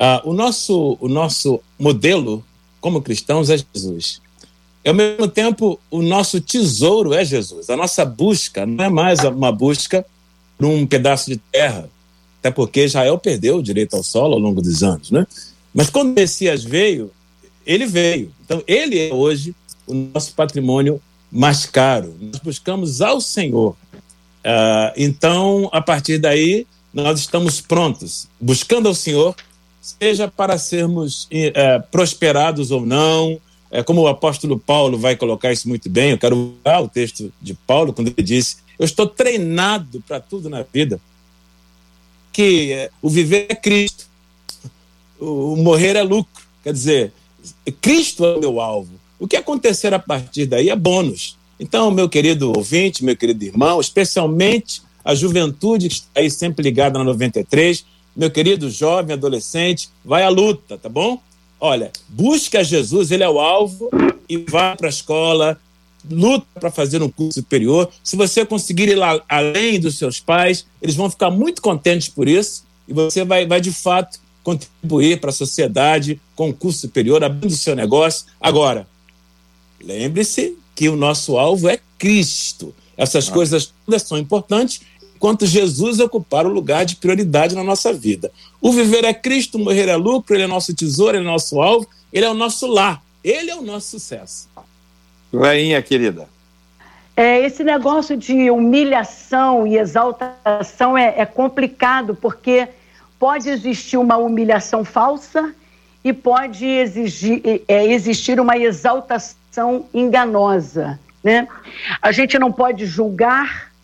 uh, 0.00 0.28
o, 0.28 0.32
nosso, 0.32 0.96
o 1.00 1.08
nosso 1.08 1.60
modelo 1.78 2.44
como 2.80 3.02
cristãos 3.02 3.50
é 3.50 3.56
Jesus. 3.74 4.20
E, 4.84 4.88
ao 4.88 4.94
mesmo 4.94 5.26
tempo, 5.26 5.80
o 5.90 6.00
nosso 6.00 6.40
tesouro 6.40 7.12
é 7.12 7.24
Jesus. 7.24 7.68
A 7.68 7.76
nossa 7.76 8.04
busca 8.04 8.64
não 8.64 8.84
é 8.84 8.88
mais 8.88 9.24
uma 9.24 9.50
busca 9.50 10.06
num 10.58 10.86
pedaço 10.86 11.28
de 11.28 11.36
terra, 11.36 11.90
até 12.38 12.50
porque 12.50 12.84
Israel 12.84 13.18
perdeu 13.18 13.56
o 13.56 13.62
direito 13.62 13.96
ao 13.96 14.02
solo 14.02 14.34
ao 14.34 14.38
longo 14.38 14.62
dos 14.62 14.82
anos, 14.82 15.10
né? 15.10 15.26
Mas 15.74 15.90
quando 15.90 16.10
o 16.10 16.14
Messias 16.14 16.62
veio, 16.62 17.10
ele 17.66 17.84
veio. 17.84 18.32
Então, 18.44 18.62
ele 18.66 19.08
é 19.08 19.12
hoje 19.12 19.54
o 19.86 19.92
nosso 19.92 20.32
patrimônio 20.34 21.02
mais 21.30 21.66
caro. 21.66 22.14
Nós 22.20 22.40
buscamos 22.40 23.02
ao 23.02 23.20
Senhor. 23.20 23.76
Uh, 24.44 24.94
então, 24.96 25.68
a 25.72 25.80
partir 25.80 26.18
daí, 26.18 26.66
nós 27.02 27.20
estamos 27.20 27.60
prontos, 27.60 28.26
buscando 28.40 28.88
ao 28.88 28.94
Senhor, 28.94 29.36
seja 29.82 30.28
para 30.28 30.56
sermos 30.56 31.28
é, 31.30 31.78
prosperados 31.78 32.70
ou 32.70 32.86
não, 32.86 33.38
é, 33.70 33.82
como 33.82 34.00
o 34.00 34.08
apóstolo 34.08 34.58
Paulo 34.58 34.96
vai 34.96 35.14
colocar 35.14 35.52
isso 35.52 35.68
muito 35.68 35.90
bem, 35.90 36.12
eu 36.12 36.18
quero 36.18 36.56
usar 36.64 36.80
o 36.80 36.88
texto 36.88 37.30
de 37.42 37.52
Paulo, 37.52 37.92
quando 37.92 38.08
ele 38.08 38.22
disse: 38.22 38.56
Eu 38.78 38.86
estou 38.86 39.06
treinado 39.06 40.02
para 40.08 40.20
tudo 40.20 40.48
na 40.48 40.62
vida, 40.62 40.98
que 42.32 42.72
é, 42.72 42.90
o 43.02 43.10
viver 43.10 43.44
é 43.50 43.54
Cristo, 43.54 44.06
o, 45.20 45.52
o 45.52 45.56
morrer 45.58 45.96
é 45.96 46.02
lucro. 46.02 46.46
Quer 46.64 46.72
dizer, 46.72 47.12
Cristo 47.82 48.24
é 48.24 48.36
o 48.36 48.40
meu 48.40 48.58
alvo. 48.58 48.92
O 49.18 49.28
que 49.28 49.36
acontecer 49.36 49.92
a 49.92 49.98
partir 49.98 50.46
daí 50.46 50.70
é 50.70 50.76
bônus. 50.76 51.36
Então, 51.60 51.90
meu 51.90 52.08
querido 52.08 52.54
ouvinte, 52.56 53.04
meu 53.04 53.16
querido 53.16 53.44
irmão, 53.44 53.80
especialmente 53.80 54.80
a 55.06 55.14
juventude 55.14 55.88
que 55.88 55.94
está 55.94 56.20
aí 56.20 56.28
sempre 56.28 56.64
ligada 56.64 56.98
na 56.98 57.04
93, 57.04 57.86
meu 58.16 58.28
querido 58.28 58.68
jovem, 58.68 59.14
adolescente, 59.14 59.88
vai 60.04 60.24
à 60.24 60.28
luta, 60.28 60.76
tá 60.76 60.88
bom? 60.88 61.22
Olha, 61.60 61.92
busca 62.08 62.64
Jesus, 62.64 63.12
ele 63.12 63.22
é 63.22 63.28
o 63.28 63.38
alvo 63.38 63.88
e 64.28 64.36
vá 64.36 64.74
para 64.74 64.88
a 64.88 64.90
escola, 64.90 65.60
luta 66.10 66.44
para 66.58 66.72
fazer 66.72 67.04
um 67.04 67.08
curso 67.08 67.34
superior. 67.34 67.88
Se 68.02 68.16
você 68.16 68.44
conseguir 68.44 68.88
ir 68.88 68.96
lá 68.96 69.22
além 69.28 69.78
dos 69.78 69.96
seus 69.96 70.18
pais, 70.18 70.66
eles 70.82 70.96
vão 70.96 71.08
ficar 71.08 71.30
muito 71.30 71.62
contentes 71.62 72.08
por 72.08 72.26
isso 72.26 72.64
e 72.88 72.92
você 72.92 73.24
vai, 73.24 73.46
vai 73.46 73.60
de 73.60 73.72
fato 73.72 74.18
contribuir 74.42 75.20
para 75.20 75.30
a 75.30 75.32
sociedade 75.32 76.20
com 76.34 76.48
um 76.48 76.52
curso 76.52 76.80
superior, 76.80 77.22
abrindo 77.22 77.52
o 77.52 77.56
seu 77.56 77.76
negócio. 77.76 78.26
Agora, 78.40 78.88
lembre-se 79.80 80.58
que 80.74 80.88
o 80.88 80.96
nosso 80.96 81.38
alvo 81.38 81.68
é 81.68 81.78
Cristo. 81.96 82.74
Essas 82.96 83.28
ah. 83.28 83.32
coisas 83.32 83.72
todas 83.84 84.02
são 84.02 84.16
importantes 84.18 84.80
enquanto 85.26 85.44
Jesus 85.44 85.98
ocupar 85.98 86.46
o 86.46 86.52
lugar 86.52 86.84
de 86.84 86.94
prioridade 86.94 87.56
na 87.56 87.64
nossa 87.64 87.92
vida. 87.92 88.30
O 88.60 88.70
viver 88.70 89.04
é 89.04 89.12
Cristo, 89.12 89.58
morrer 89.58 89.88
é 89.88 89.96
lucro, 89.96 90.36
ele 90.36 90.44
é 90.44 90.46
nosso 90.46 90.72
tesouro, 90.72 91.16
ele 91.16 91.26
é 91.26 91.28
nosso 91.28 91.60
alvo, 91.60 91.88
ele 92.12 92.24
é 92.24 92.30
o 92.30 92.34
nosso 92.34 92.68
lar, 92.68 93.02
ele 93.24 93.50
é 93.50 93.56
o 93.56 93.60
nosso 93.60 93.98
sucesso. 93.98 94.48
Leinha, 95.32 95.82
querida. 95.82 96.28
É, 97.16 97.44
esse 97.44 97.64
negócio 97.64 98.16
de 98.16 98.52
humilhação 98.52 99.66
e 99.66 99.76
exaltação 99.76 100.96
é, 100.96 101.14
é 101.16 101.26
complicado, 101.26 102.14
porque 102.14 102.68
pode 103.18 103.48
existir 103.48 103.96
uma 103.96 104.16
humilhação 104.16 104.84
falsa 104.84 105.52
e 106.04 106.12
pode 106.12 106.64
exigir, 106.64 107.42
é, 107.66 107.84
existir 107.84 108.38
uma 108.38 108.56
exaltação 108.56 109.86
enganosa. 109.92 111.00
Né? 111.24 111.48
A 112.00 112.12
gente 112.12 112.38
não 112.38 112.52
pode 112.52 112.86
julgar 112.86 113.74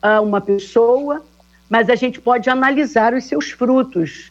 a 0.00 0.20
uma 0.20 0.40
pessoa, 0.40 1.24
mas 1.68 1.90
a 1.90 1.94
gente 1.94 2.20
pode 2.20 2.48
analisar 2.48 3.14
os 3.14 3.24
seus 3.24 3.50
frutos. 3.50 4.30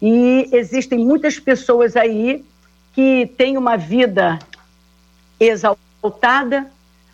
E 0.00 0.48
existem 0.52 0.98
muitas 0.98 1.38
pessoas 1.38 1.96
aí 1.96 2.44
que 2.94 3.26
têm 3.36 3.56
uma 3.56 3.76
vida 3.76 4.38
exaltada, 5.40 6.70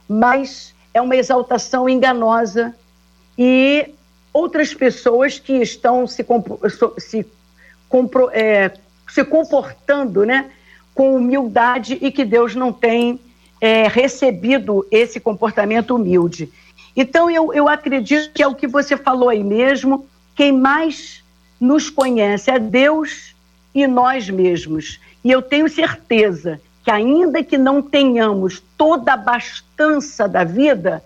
mas 0.08 0.74
é 0.92 1.00
uma 1.00 1.16
exaltação 1.16 1.88
enganosa. 1.88 2.74
E 3.38 3.94
outras 4.32 4.74
pessoas 4.74 5.38
que 5.38 5.54
estão 5.54 6.06
se, 6.06 6.24
se, 6.98 7.26
é, 8.32 8.70
se 9.08 9.24
comportando 9.24 10.24
né, 10.24 10.50
com 10.94 11.16
humildade 11.16 11.98
e 12.00 12.10
que 12.10 12.24
Deus 12.24 12.54
não 12.54 12.72
tem 12.72 13.20
é, 13.60 13.86
recebido 13.88 14.86
esse 14.90 15.20
comportamento 15.20 15.94
humilde. 15.94 16.50
Então, 16.96 17.30
eu, 17.30 17.52
eu 17.52 17.68
acredito 17.68 18.32
que 18.32 18.42
é 18.42 18.46
o 18.46 18.54
que 18.54 18.66
você 18.66 18.96
falou 18.96 19.28
aí 19.28 19.44
mesmo, 19.44 20.06
quem 20.34 20.52
mais 20.52 21.22
nos 21.60 21.90
conhece 21.90 22.50
é 22.50 22.58
Deus 22.58 23.34
e 23.74 23.86
nós 23.86 24.28
mesmos. 24.28 24.98
E 25.22 25.30
eu 25.30 25.42
tenho 25.42 25.68
certeza 25.68 26.60
que, 26.82 26.90
ainda 26.90 27.42
que 27.42 27.58
não 27.58 27.82
tenhamos 27.82 28.62
toda 28.76 29.12
a 29.12 29.16
bastança 29.16 30.26
da 30.26 30.44
vida, 30.44 31.02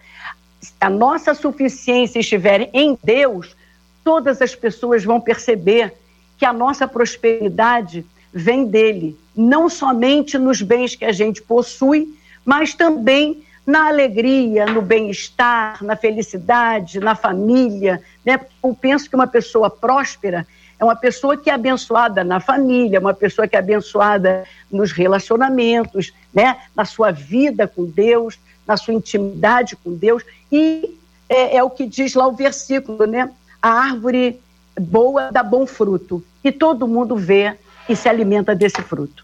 se 0.60 0.72
a 0.80 0.88
nossa 0.88 1.34
suficiência 1.34 2.20
estiver 2.20 2.70
em 2.72 2.96
Deus, 3.02 3.54
todas 4.02 4.40
as 4.40 4.54
pessoas 4.54 5.04
vão 5.04 5.20
perceber 5.20 5.92
que 6.38 6.44
a 6.44 6.52
nossa 6.52 6.86
prosperidade 6.86 8.04
vem 8.32 8.66
dele, 8.66 9.16
não 9.36 9.68
somente 9.68 10.36
nos 10.38 10.60
bens 10.60 10.96
que 10.96 11.04
a 11.04 11.12
gente 11.12 11.40
possui, 11.40 12.16
mas 12.44 12.74
também 12.74 13.43
na 13.66 13.88
alegria, 13.88 14.66
no 14.66 14.82
bem-estar, 14.82 15.82
na 15.82 15.96
felicidade, 15.96 17.00
na 17.00 17.14
família. 17.14 18.02
Né? 18.24 18.40
Eu 18.62 18.74
penso 18.74 19.08
que 19.08 19.16
uma 19.16 19.26
pessoa 19.26 19.70
próspera 19.70 20.46
é 20.78 20.84
uma 20.84 20.96
pessoa 20.96 21.36
que 21.36 21.48
é 21.48 21.54
abençoada 21.54 22.22
na 22.22 22.40
família, 22.40 23.00
uma 23.00 23.14
pessoa 23.14 23.48
que 23.48 23.56
é 23.56 23.58
abençoada 23.58 24.44
nos 24.70 24.92
relacionamentos, 24.92 26.12
né? 26.32 26.58
na 26.74 26.84
sua 26.84 27.10
vida 27.10 27.66
com 27.66 27.84
Deus, 27.84 28.38
na 28.66 28.76
sua 28.76 28.94
intimidade 28.94 29.76
com 29.76 29.94
Deus. 29.94 30.22
E 30.50 30.98
é, 31.28 31.56
é 31.56 31.62
o 31.62 31.70
que 31.70 31.86
diz 31.86 32.14
lá 32.14 32.26
o 32.26 32.32
versículo, 32.32 33.06
né? 33.06 33.30
A 33.62 33.70
árvore 33.70 34.40
boa 34.78 35.30
dá 35.32 35.42
bom 35.42 35.66
fruto. 35.66 36.22
E 36.42 36.52
todo 36.52 36.88
mundo 36.88 37.16
vê 37.16 37.56
e 37.88 37.96
se 37.96 38.08
alimenta 38.08 38.54
desse 38.54 38.82
fruto. 38.82 39.23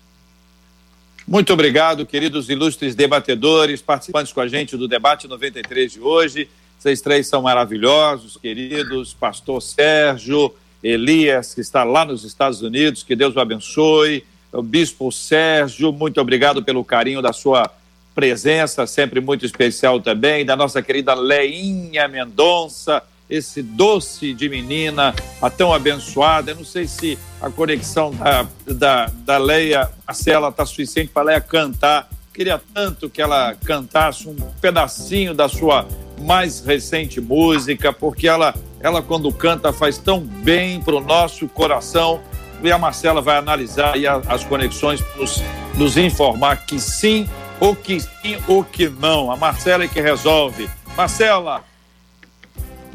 Muito 1.30 1.52
obrigado, 1.52 2.04
queridos 2.04 2.50
ilustres 2.50 2.96
debatedores, 2.96 3.80
participantes 3.80 4.32
com 4.32 4.40
a 4.40 4.48
gente 4.48 4.76
do 4.76 4.88
debate 4.88 5.28
93 5.28 5.92
de 5.92 6.00
hoje. 6.00 6.48
Vocês 6.76 7.00
três 7.00 7.28
são 7.28 7.42
maravilhosos, 7.42 8.36
queridos. 8.36 9.14
Pastor 9.14 9.62
Sérgio, 9.62 10.52
Elias, 10.82 11.54
que 11.54 11.60
está 11.60 11.84
lá 11.84 12.04
nos 12.04 12.24
Estados 12.24 12.62
Unidos, 12.62 13.04
que 13.04 13.14
Deus 13.14 13.36
o 13.36 13.40
abençoe. 13.40 14.24
O 14.52 14.60
Bispo 14.60 15.12
Sérgio, 15.12 15.92
muito 15.92 16.20
obrigado 16.20 16.64
pelo 16.64 16.84
carinho 16.84 17.22
da 17.22 17.32
sua 17.32 17.70
presença, 18.12 18.84
sempre 18.84 19.20
muito 19.20 19.46
especial 19.46 20.00
também. 20.00 20.44
Da 20.44 20.56
nossa 20.56 20.82
querida 20.82 21.14
Leinha 21.14 22.08
Mendonça, 22.08 23.04
esse 23.30 23.62
doce 23.62 24.34
de 24.34 24.48
menina, 24.48 25.14
a 25.40 25.48
tão 25.48 25.72
abençoada. 25.72 26.50
Eu 26.50 26.56
não 26.56 26.64
sei 26.64 26.86
se 26.86 27.16
a 27.40 27.48
conexão 27.48 28.10
da, 28.10 28.46
da, 28.66 29.06
da 29.24 29.38
Leia 29.38 29.88
Marcela 30.06 30.48
está 30.48 30.66
suficiente 30.66 31.10
para 31.12 31.22
a 31.22 31.26
Leia 31.26 31.40
cantar. 31.40 32.08
Queria 32.34 32.60
tanto 32.74 33.08
que 33.08 33.22
ela 33.22 33.54
cantasse 33.64 34.28
um 34.28 34.34
pedacinho 34.60 35.32
da 35.32 35.48
sua 35.48 35.86
mais 36.20 36.60
recente 36.60 37.20
música, 37.20 37.92
porque 37.92 38.28
ela, 38.28 38.54
ela 38.80 39.00
quando 39.00 39.32
canta 39.32 39.72
faz 39.72 39.96
tão 39.96 40.20
bem 40.20 40.80
para 40.80 40.96
o 40.96 41.00
nosso 41.00 41.48
coração. 41.48 42.20
E 42.62 42.70
a 42.70 42.78
Marcela 42.78 43.22
vai 43.22 43.38
analisar 43.38 43.94
aí 43.94 44.06
as 44.06 44.44
conexões 44.44 45.02
nos, 45.16 45.42
nos 45.76 45.96
informar 45.96 46.66
que 46.66 46.78
sim, 46.78 47.26
ou 47.58 47.74
que 47.74 47.98
sim, 48.00 48.36
ou 48.46 48.62
que 48.62 48.88
não. 48.88 49.32
A 49.32 49.36
Marcela 49.36 49.84
é 49.84 49.88
que 49.88 50.00
resolve. 50.00 50.68
Marcela, 50.94 51.64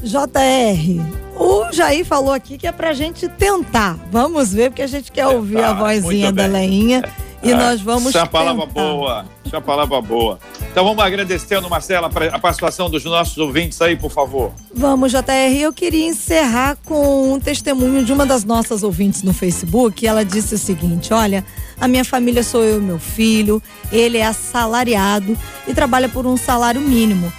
JR, 0.06 1.02
o 1.36 1.72
Jair 1.72 2.06
falou 2.06 2.32
aqui 2.32 2.60
que 2.60 2.68
é 2.68 2.72
pra 2.72 2.94
gente 2.94 3.28
tentar. 3.28 3.98
Vamos 4.12 4.54
ver, 4.54 4.70
porque 4.70 4.84
a 4.84 4.88
gente 4.88 5.12
quer 5.12 5.26
tentar, 5.26 5.36
ouvir 5.36 5.64
a 5.64 5.74
vozinha 5.74 6.32
da 6.32 6.46
Leinha. 6.46 7.04
E 7.42 7.52
é, 7.52 7.56
nós 7.56 7.82
vamos. 7.82 8.10
Isso 8.10 8.18
é 8.18 8.22
uma 8.22 8.28
palavra 8.28 8.66
boa. 8.68 9.26
Isso 9.44 9.56
é 9.56 9.58
uma 9.58 9.66
palavra 9.66 10.02
boa. 10.02 10.40
Então 10.72 10.84
vamos 10.84 11.04
agradecendo, 11.04 11.68
Marcela, 11.70 12.10
a 12.32 12.40
participação 12.40 12.88
dos 12.90 13.04
nossos 13.04 13.38
ouvintes 13.38 13.82
aí, 13.82 13.96
por 13.96 14.12
favor. 14.12 14.52
Vamos, 14.74 15.12
JR. 15.12 15.56
Eu 15.60 15.74
queria 15.74 16.08
encerrar 16.08 16.78
com 16.86 17.34
um 17.34 17.40
testemunho 17.40 18.06
de 18.06 18.14
uma 18.14 18.26
das 18.26 18.44
nossas 18.44 18.84
ouvintes 18.84 19.24
no 19.24 19.34
Facebook. 19.34 20.06
Ela 20.06 20.24
disse 20.24 20.54
o 20.54 20.60
seguinte: 20.60 21.14
Olha, 21.14 21.44
a 21.82 21.88
minha 21.88 22.06
família 22.06 22.44
sou 22.44 22.64
eu 22.64 22.78
e 22.78 22.82
meu 22.82 23.00
filho. 23.00 23.62
Ele 23.92 24.20
é 24.20 24.26
assalariado 24.26 25.36
e 25.68 25.74
trabalha 25.74 26.08
por 26.08 26.28
um 26.28 26.38
salário 26.38 26.82
mínimo. 26.82 27.34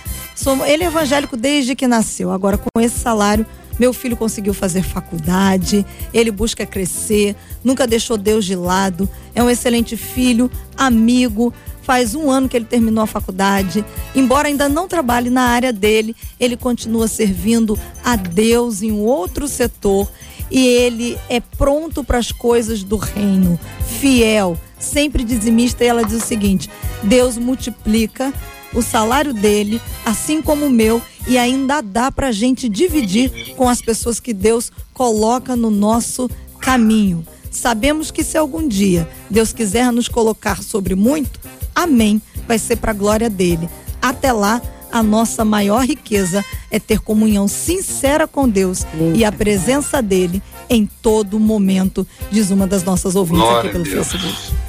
Ele 0.67 0.85
é 0.85 0.87
evangélico 0.87 1.37
desde 1.37 1.75
que 1.75 1.87
nasceu. 1.87 2.31
Agora, 2.31 2.59
com 2.59 2.81
esse 2.81 2.99
salário, 2.99 3.47
meu 3.79 3.93
filho 3.93 4.17
conseguiu 4.17 4.55
fazer 4.55 4.83
faculdade, 4.83 5.85
ele 6.13 6.31
busca 6.31 6.65
crescer, 6.65 7.37
nunca 7.63 7.87
deixou 7.87 8.17
Deus 8.17 8.45
de 8.45 8.57
lado, 8.57 9.09
é 9.35 9.43
um 9.43 9.51
excelente 9.51 9.97
filho, 9.97 10.51
amigo. 10.77 11.53
Faz 11.83 12.17
um 12.17 12.29
ano 12.29 12.49
que 12.49 12.57
ele 12.57 12.65
terminou 12.65 13.05
a 13.05 13.07
faculdade. 13.07 13.85
Embora 14.13 14.49
ainda 14.49 14.69
não 14.69 14.89
trabalhe 14.89 15.31
na 15.31 15.43
área 15.43 15.73
dele, 15.73 16.17
ele 16.41 16.57
continua 16.57 17.07
servindo 17.07 17.79
a 18.05 18.17
Deus 18.17 18.83
em 18.83 18.91
um 18.91 19.03
outro 19.05 19.47
setor 19.47 20.11
e 20.51 20.67
ele 20.67 21.17
é 21.29 21.39
pronto 21.41 22.03
para 22.03 22.19
as 22.19 22.33
coisas 22.33 22.83
do 22.83 22.97
reino, 22.97 23.59
fiel, 24.01 24.59
sempre 24.81 25.23
dizimista. 25.23 25.85
E 25.85 25.87
ela 25.87 26.05
diz 26.05 26.25
o 26.25 26.27
seguinte: 26.27 26.69
Deus 27.05 27.39
multiplica 27.39 28.33
o 28.77 28.83
salário 28.83 29.33
dele, 29.33 29.81
assim 30.05 30.43
como 30.43 30.67
o 30.67 30.71
meu, 30.71 31.03
e 31.27 31.39
ainda 31.39 31.81
dá 31.81 32.13
para 32.13 32.29
a 32.29 32.33
gente 32.33 32.69
dividir 32.69 33.55
com 33.57 33.69
as 33.69 33.81
pessoas 33.81 34.21
que 34.21 34.33
Deus 34.33 34.71
coloca 34.93 35.57
no 35.57 35.71
nosso 35.71 36.31
caminho. 36.61 37.27
Sabemos 37.51 38.11
que 38.11 38.23
se 38.23 38.37
algum 38.37 38.69
dia 38.69 39.09
Deus 39.31 39.53
quiser 39.53 39.91
nos 39.91 40.09
colocar 40.09 40.63
sobre 40.63 40.95
muito, 40.95 41.41
amém, 41.75 42.21
vai 42.47 42.59
ser 42.59 42.77
para 42.77 42.91
a 42.91 42.95
glória 42.95 43.31
dele. 43.31 43.69
Até 44.01 44.31
lá, 44.31 44.61
a 44.93 45.03
nossa 45.03 45.45
maior 45.45 45.85
riqueza 45.85 46.45
é 46.71 46.79
ter 46.79 47.01
comunhão 47.01 47.49
sincera 47.49 48.29
com 48.29 48.47
Deus 48.47 48.87
e 49.15 49.25
a 49.25 49.33
presença 49.33 50.03
dele 50.03 50.43
em 50.69 50.87
todo 51.01 51.39
momento, 51.39 52.07
diz 52.31 52.51
uma 52.51 52.67
das 52.67 52.85
nossas 52.85 53.17
ouvintes 53.17 53.43
Glória 53.43 53.71
aqui 53.71 53.73
pelo 53.73 53.85
Facebook. 53.85 54.66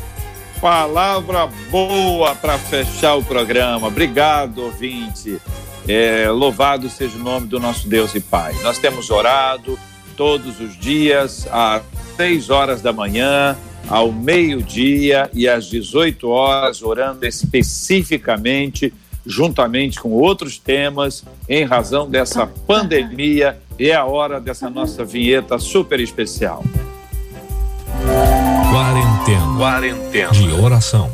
Palavra 0.62 1.48
boa 1.70 2.36
para 2.36 2.58
fechar 2.58 3.16
o 3.16 3.24
programa. 3.24 3.88
Obrigado, 3.88 4.64
ouvinte. 4.64 5.40
É, 5.88 6.30
louvado 6.30 6.90
seja 6.90 7.16
o 7.16 7.20
nome 7.20 7.48
do 7.48 7.60
nosso 7.60 7.88
Deus 7.88 8.16
e 8.16 8.20
Pai. 8.20 8.54
Nós 8.64 8.78
temos 8.78 9.10
orado 9.10 9.78
todos 10.16 10.60
os 10.60 10.78
dias, 10.78 11.48
às 11.52 11.84
6 12.18 12.50
horas 12.50 12.82
da 12.82 12.92
manhã, 12.92 13.56
ao 13.88 14.12
meio-dia 14.12 15.30
e 15.32 15.48
às 15.48 15.68
18 15.68 16.28
horas, 16.28 16.82
orando 16.82 17.26
especificamente, 17.26 18.92
juntamente 19.26 20.00
com 20.00 20.10
outros 20.10 20.58
temas, 20.58 21.24
em 21.48 21.64
razão 21.64 22.10
dessa 22.10 22.48
pandemia. 22.48 23.60
É 23.80 23.94
a 23.94 24.06
hora 24.06 24.42
dessa 24.42 24.70
nossa 24.72 25.06
vinheta 25.06 25.60
super 25.60 26.00
especial. 26.00 26.64
Quarentena. 28.78 29.58
Quarentena. 29.58 30.32
De 30.34 30.52
oração. 30.52 31.12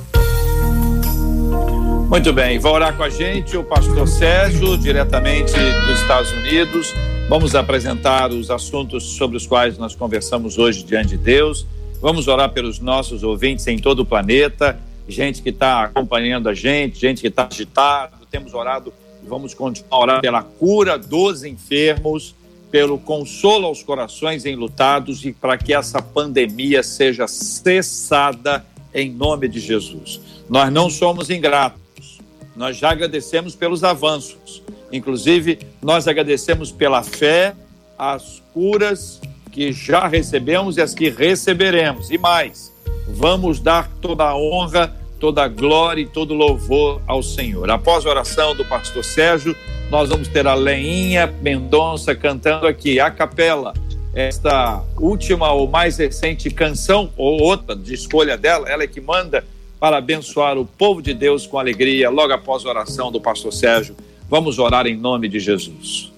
Muito 2.10 2.34
bem, 2.34 2.60
vai 2.60 2.72
orar 2.74 2.98
com 2.98 3.04
a 3.04 3.10
gente 3.10 3.56
o 3.56 3.64
pastor 3.64 4.06
Sérgio, 4.06 4.78
diretamente 4.78 5.54
dos 5.54 6.02
Estados 6.02 6.30
Unidos. 6.34 6.94
Vamos 7.30 7.56
apresentar 7.56 8.32
os 8.32 8.52
assuntos 8.52 9.16
sobre 9.16 9.38
os 9.38 9.48
quais 9.48 9.78
nós 9.78 9.96
conversamos 9.96 10.58
hoje 10.58 10.84
diante 10.84 11.12
de 11.12 11.18
Deus. 11.18 11.66
Vamos 12.02 12.28
orar 12.28 12.52
pelos 12.52 12.80
nossos 12.80 13.24
ouvintes 13.24 13.66
em 13.68 13.80
todo 13.80 14.02
o 14.02 14.06
planeta, 14.06 14.78
gente 15.08 15.42
que 15.42 15.48
está 15.48 15.86
acompanhando 15.86 16.50
a 16.50 16.54
gente, 16.54 17.00
gente 17.00 17.22
que 17.22 17.28
está 17.28 17.48
agitado. 17.50 18.28
Temos 18.30 18.54
orado 18.54 18.94
e 19.24 19.26
vamos 19.26 19.54
continuar 19.54 19.88
a 19.90 20.00
orar 20.00 20.22
pela 20.22 20.44
cura 20.44 20.98
dos 20.98 21.46
enfermos 21.46 22.36
pelo 22.74 22.98
consolo 22.98 23.68
aos 23.68 23.84
corações 23.84 24.48
enlutados 24.48 25.24
e 25.24 25.32
para 25.32 25.60
que 25.60 25.76
essa 25.76 26.02
pandemia 26.02 26.82
seja 26.82 27.28
cessada 27.28 28.66
em 28.92 29.12
nome 29.12 29.48
de 29.48 29.60
Jesus. 29.60 30.20
Nós 30.50 30.74
não 30.74 30.90
somos 30.90 31.30
ingratos, 31.30 32.18
nós 32.56 32.76
já 32.76 32.90
agradecemos 32.90 33.54
pelos 33.54 33.84
avanços, 33.84 34.64
inclusive 34.92 35.60
nós 35.84 36.08
agradecemos 36.08 36.72
pela 36.72 37.04
fé, 37.04 37.54
as 37.96 38.42
curas 38.52 39.22
que 39.52 39.72
já 39.72 40.08
recebemos 40.08 40.78
e 40.78 40.82
as 40.82 40.96
que 40.96 41.12
receberemos, 41.12 42.10
e 42.10 42.18
mais, 42.18 42.74
vamos 43.08 43.60
dar 43.60 43.88
toda 44.02 44.24
a 44.24 44.36
honra, 44.36 44.92
toda 45.20 45.44
a 45.44 45.48
glória 45.48 46.02
e 46.02 46.08
todo 46.08 46.32
o 46.32 46.38
louvor 46.38 47.04
ao 47.06 47.22
Senhor. 47.22 47.70
Após 47.70 48.04
a 48.04 48.10
oração 48.10 48.56
do 48.56 48.66
pastor 48.66 49.04
Sérgio, 49.04 49.56
nós 49.90 50.10
vamos 50.10 50.28
ter 50.28 50.48
a 50.48 50.54
Leinha 50.54 51.34
Mendonça 51.42 52.16
cantando 52.16 52.68
aqui, 52.68 53.00
a 53.00 53.12
capela, 53.12 53.74
esta 54.14 54.84
última 54.98 55.52
ou 55.52 55.68
mais 55.68 55.98
recente 55.98 56.50
canção, 56.50 57.10
ou 57.18 57.42
outra 57.42 57.76
de 57.76 57.94
escolha 57.94 58.38
dela, 58.38 58.70
ela 58.70 58.84
é 58.84 58.88
que 58.88 59.02
manda 59.02 59.44
para 59.80 59.98
abençoar 59.98 60.58
o 60.58 60.66
povo 60.66 61.02
de 61.02 61.14
Deus 61.14 61.46
com 61.46 61.60
alegria, 61.60 62.10
logo 62.10 62.32
após 62.32 62.66
a 62.66 62.70
oração 62.70 63.12
do 63.12 63.20
pastor 63.20 63.52
Sérgio. 63.52 63.96
Vamos 64.30 64.58
orar 64.58 64.88
em 64.88 64.96
nome 64.96 65.28
de 65.28 65.40
Jesus. 65.40 66.12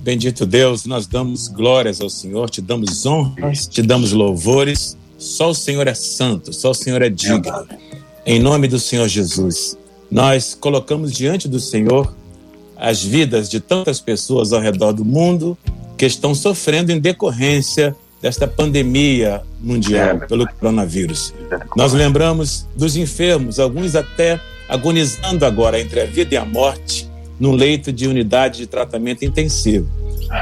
Bendito 0.00 0.44
Deus, 0.44 0.84
nós 0.84 1.06
damos 1.06 1.48
glórias 1.48 2.00
ao 2.00 2.10
Senhor, 2.10 2.50
te 2.50 2.60
damos 2.60 3.06
honras, 3.06 3.66
te 3.66 3.82
damos 3.82 4.12
louvores. 4.12 4.96
Só 5.18 5.50
o 5.50 5.54
Senhor 5.54 5.86
é 5.86 5.94
santo, 5.94 6.52
só 6.52 6.70
o 6.70 6.74
Senhor 6.74 7.02
é 7.02 7.08
digno. 7.08 7.66
Em 8.26 8.38
nome 8.40 8.68
do 8.68 8.78
Senhor 8.78 9.08
Jesus, 9.08 9.76
nós 10.10 10.54
colocamos 10.54 11.12
diante 11.12 11.48
do 11.48 11.60
Senhor 11.60 12.12
as 12.76 13.02
vidas 13.02 13.48
de 13.48 13.60
tantas 13.60 14.00
pessoas 14.00 14.52
ao 14.52 14.60
redor 14.60 14.92
do 14.92 15.04
mundo 15.04 15.56
que 15.96 16.06
estão 16.06 16.34
sofrendo 16.34 16.90
em 16.90 16.98
decorrência 16.98 17.94
desta 18.20 18.46
pandemia 18.46 19.42
mundial 19.60 20.10
é, 20.10 20.26
pelo 20.26 20.46
coronavírus. 20.54 21.34
Nós 21.76 21.92
lembramos 21.92 22.66
dos 22.76 22.96
enfermos, 22.96 23.58
alguns 23.58 23.96
até 23.96 24.40
agonizando 24.68 25.44
agora 25.44 25.80
entre 25.80 26.00
a 26.00 26.06
vida 26.06 26.34
e 26.34 26.36
a 26.36 26.44
morte, 26.44 27.08
no 27.38 27.50
leito 27.50 27.92
de 27.92 28.06
unidade 28.06 28.58
de 28.58 28.66
tratamento 28.66 29.24
intensivo. 29.24 29.88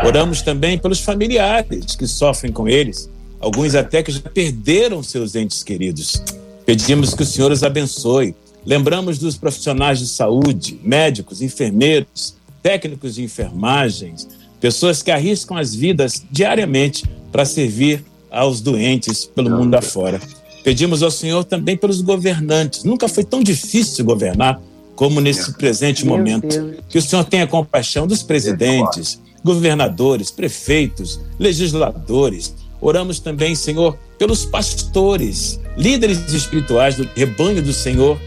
Oramos 0.05 0.43
também 0.43 0.79
pelos 0.79 1.01
familiares 1.01 1.97
que 1.97 2.07
sofrem 2.07 2.53
com 2.53 2.69
eles, 2.69 3.11
alguns 3.41 3.75
até 3.75 4.03
que 4.03 4.13
já 4.13 4.21
perderam 4.21 5.03
seus 5.03 5.35
entes 5.35 5.63
queridos. 5.63 6.23
Pedimos 6.67 7.15
que 7.15 7.23
o 7.23 7.27
Senhor 7.27 7.51
os 7.51 7.63
abençoe. 7.63 8.35
Lembramos 8.65 9.19
dos 9.19 9.37
profissionais 9.37 9.99
de 9.99 10.07
saúde, 10.07 10.79
médicos, 10.83 11.41
enfermeiros, 11.41 12.37
técnicos 12.63 13.15
de 13.15 13.23
enfermagens, 13.23 14.29
pessoas 14.61 15.03
que 15.03 15.11
arriscam 15.11 15.57
as 15.57 15.75
vidas 15.75 16.25
diariamente 16.31 17.05
para 17.33 17.45
servir 17.45 18.05
aos 18.31 18.61
doentes 18.61 19.25
pelo 19.25 19.51
mundo 19.51 19.75
afora. 19.75 20.21
Pedimos 20.63 21.03
ao 21.03 21.11
Senhor 21.11 21.45
também 21.45 21.77
pelos 21.77 22.03
governantes. 22.03 22.85
Nunca 22.85 23.09
foi 23.09 23.25
tão 23.25 23.43
difícil 23.43 24.05
governar 24.05 24.61
como 24.95 25.21
nesse 25.21 25.55
presente 25.55 26.05
momento. 26.05 26.47
Que 26.89 26.99
o 26.99 27.03
Senhor 27.03 27.25
tenha 27.25 27.47
compaixão 27.47 28.07
dos 28.07 28.23
presidentes, 28.23 29.19
governadores, 29.43 30.31
prefeitos, 30.31 31.19
legisladores. 31.39 32.55
Oramos 32.81 33.21
também, 33.21 33.55
Senhor, 33.55 33.99
pelos 34.19 34.45
pastores, 34.45 35.59
líderes 35.77 36.33
espirituais 36.33 36.97
do 36.97 37.09
rebanho 37.15 37.63
do 37.63 37.73
Senhor, 37.73 38.21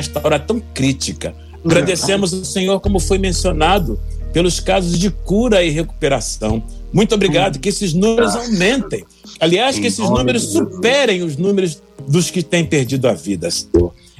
nesta 0.00 0.18
hora 0.24 0.38
tão 0.38 0.58
crítica. 0.72 1.34
Agradecemos 1.62 2.32
ao 2.32 2.42
Senhor, 2.42 2.80
como 2.80 2.98
foi 2.98 3.18
mencionado, 3.18 4.00
pelos 4.32 4.58
casos 4.58 4.98
de 4.98 5.10
cura 5.10 5.62
e 5.62 5.68
recuperação. 5.68 6.62
Muito 6.90 7.14
obrigado, 7.14 7.58
que 7.58 7.68
esses 7.68 7.92
números 7.92 8.34
aumentem. 8.34 9.04
Aliás, 9.38 9.78
que 9.78 9.86
esses 9.86 10.08
números 10.08 10.44
superem 10.52 11.22
os 11.22 11.36
números 11.36 11.82
dos 12.08 12.30
que 12.30 12.42
têm 12.42 12.64
perdido 12.64 13.08
a 13.08 13.12
vida. 13.12 13.48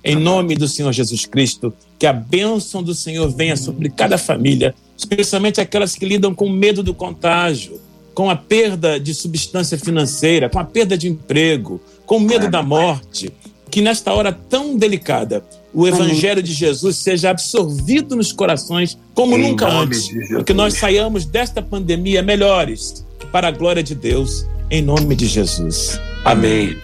Em 0.05 0.17
nome 0.17 0.55
do 0.55 0.69
Senhor 0.69 0.93
Jesus 0.93 1.25
Cristo, 1.25 1.73
que 1.99 2.07
a 2.07 2.13
bênção 2.13 2.83
do 2.83 2.95
Senhor 2.95 3.31
venha 3.31 3.57
sobre 3.57 3.89
cada 3.89 4.19
família, 4.19 4.75
especialmente 4.97 5.63
aquelas 5.63 5.95
que 5.95 6.05
lidam 6.05 6.35
com 6.35 6.49
medo 6.51 6.83
do 6.83 6.93
contágio, 6.93 7.81
com 8.15 8.29
a 8.29 8.37
perda 8.37 9.01
de 9.01 9.15
substância 9.15 9.79
financeira, 9.79 10.51
com 10.51 10.59
a 10.59 10.65
perda 10.65 10.97
de 10.99 11.09
emprego, 11.09 11.81
com 12.05 12.21
medo 12.21 12.51
da 12.51 12.63
morte. 12.63 13.33
Que 13.71 13.81
nesta 13.81 14.13
hora 14.13 14.33
tão 14.33 14.77
delicada, 14.77 15.45
o 15.73 15.87
Evangelho 15.87 16.43
de 16.43 16.53
Jesus 16.53 16.97
seja 16.97 17.31
absorvido 17.31 18.17
nos 18.17 18.33
corações 18.33 18.99
como 19.15 19.37
em 19.37 19.51
nunca 19.51 19.69
antes. 19.69 20.09
Que 20.45 20.53
nós 20.53 20.75
saiamos 20.75 21.25
desta 21.25 21.63
pandemia 21.63 22.23
melhores, 22.23 23.07
para 23.31 23.49
a 23.49 23.51
glória 23.51 23.83
de 23.83 23.95
Deus, 23.95 24.47
em 24.71 24.83
nome 24.83 25.15
de 25.15 25.27
Jesus. 25.27 26.01
Amém. 26.25 26.77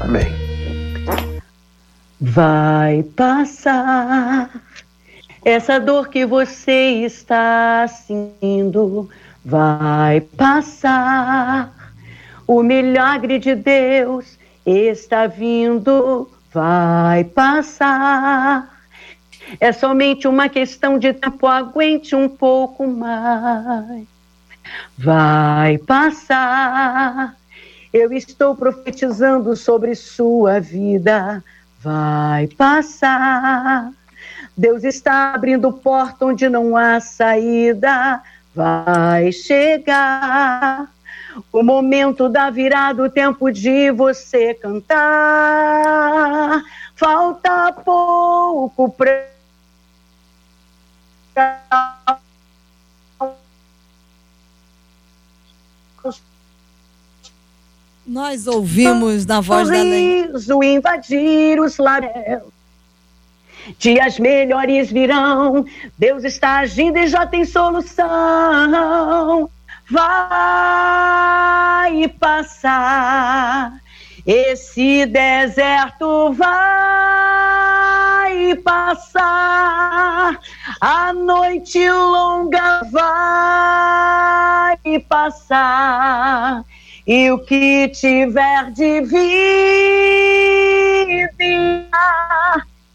Amém. 0.00 0.26
Vai 2.18 3.02
passar 3.14 4.50
essa 5.46 5.78
dor 5.78 6.08
que 6.08 6.26
você 6.26 7.04
está 7.04 7.86
sentindo, 7.86 9.08
vai 9.44 10.20
passar. 10.20 11.72
O 12.48 12.64
milagre 12.64 13.38
de 13.38 13.54
Deus 13.54 14.38
está 14.66 15.28
vindo 15.28 16.28
vai 16.56 17.22
passar. 17.22 18.66
É 19.60 19.72
somente 19.72 20.26
uma 20.26 20.48
questão 20.48 20.98
de 20.98 21.12
tempo, 21.12 21.46
aguente 21.46 22.16
um 22.16 22.30
pouco 22.30 22.86
mais. 22.86 24.06
Vai 24.96 25.76
passar. 25.76 27.36
Eu 27.92 28.10
estou 28.10 28.56
profetizando 28.56 29.54
sobre 29.54 29.94
sua 29.94 30.58
vida. 30.58 31.44
Vai 31.82 32.46
passar. 32.46 33.92
Deus 34.56 34.82
está 34.82 35.34
abrindo 35.34 35.70
porta 35.70 36.24
onde 36.24 36.48
não 36.48 36.74
há 36.74 37.00
saída. 37.00 38.22
Vai 38.54 39.30
chegar. 39.30 40.90
O 41.52 41.62
momento 41.62 42.28
da 42.28 42.50
virada, 42.50 43.02
o 43.02 43.10
tempo 43.10 43.50
de 43.50 43.90
você 43.90 44.54
cantar. 44.54 46.62
Falta 46.94 47.72
pouco 47.72 48.90
pra. 48.90 49.26
Nós 58.06 58.46
ouvimos 58.46 59.26
na 59.26 59.40
voz 59.40 59.68
da 59.68 59.82
lei. 59.82 60.30
invadir 60.62 61.60
os 61.60 61.76
lábios. 61.76 62.12
Dias 63.78 64.18
melhores 64.18 64.92
virão. 64.92 65.66
Deus 65.98 66.22
está 66.22 66.60
agindo 66.60 66.98
e 66.98 67.08
já 67.08 67.26
tem 67.26 67.44
solução 67.44 69.50
vai 69.90 70.88
passar. 72.20 73.80
Esse 74.26 75.06
deserto 75.06 76.32
vai 76.32 76.56
passar, 78.56 80.40
a 80.80 81.12
noite 81.12 81.88
longa 81.88 82.82
vai 82.90 84.76
passar, 85.08 86.64
e 87.06 87.30
o 87.30 87.38
que 87.38 87.88
tiver 87.90 88.72
de 88.72 89.00
vida 89.02 89.16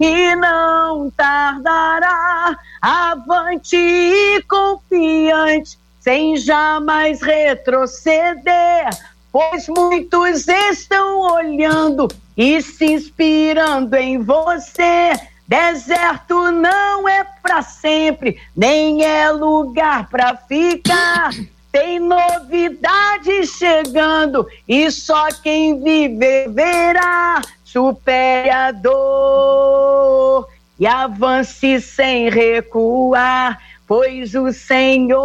e 0.01 0.35
não 0.35 1.09
tardará, 1.11 2.57
avante 2.81 3.77
e 3.77 4.43
confiante 4.49 5.80
sem 6.01 6.35
jamais 6.35 7.21
retroceder, 7.21 8.89
pois 9.31 9.67
muitos 9.67 10.47
estão 10.47 11.19
olhando 11.19 12.07
e 12.35 12.61
se 12.61 12.85
inspirando 12.85 13.95
em 13.95 14.17
você. 14.17 15.11
Deserto 15.47 16.51
não 16.51 17.07
é 17.07 17.23
para 17.23 17.61
sempre, 17.61 18.41
nem 18.55 19.03
é 19.03 19.29
lugar 19.29 20.09
para 20.09 20.35
ficar. 20.35 21.31
Tem 21.71 21.99
novidade 21.99 23.45
chegando 23.45 24.47
e 24.67 24.89
só 24.91 25.27
quem 25.43 25.81
vive 25.81 26.47
verá. 26.47 27.41
Supere 27.63 28.49
a 28.49 28.71
dor 28.71 30.47
e 30.79 30.87
avance 30.87 31.79
sem 31.79 32.29
recuar 32.29 33.59
pois 33.91 34.33
o 34.35 34.53
Senhor 34.53 35.19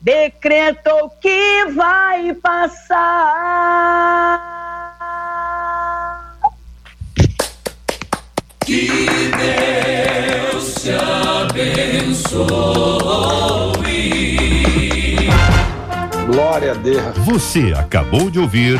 decretou 0.00 1.08
que 1.20 1.66
vai 1.66 2.34
passar. 2.34 2.98
Que 8.66 9.06
Deus 10.50 10.74
te 10.74 10.90
abençoe. 11.44 12.48
Glória 16.26 16.72
a 16.72 16.74
Deus. 16.74 17.16
Você 17.18 17.72
acabou 17.78 18.28
de 18.28 18.40
ouvir 18.40 18.76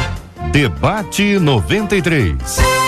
Debate 0.50 1.38
93. 1.38 2.87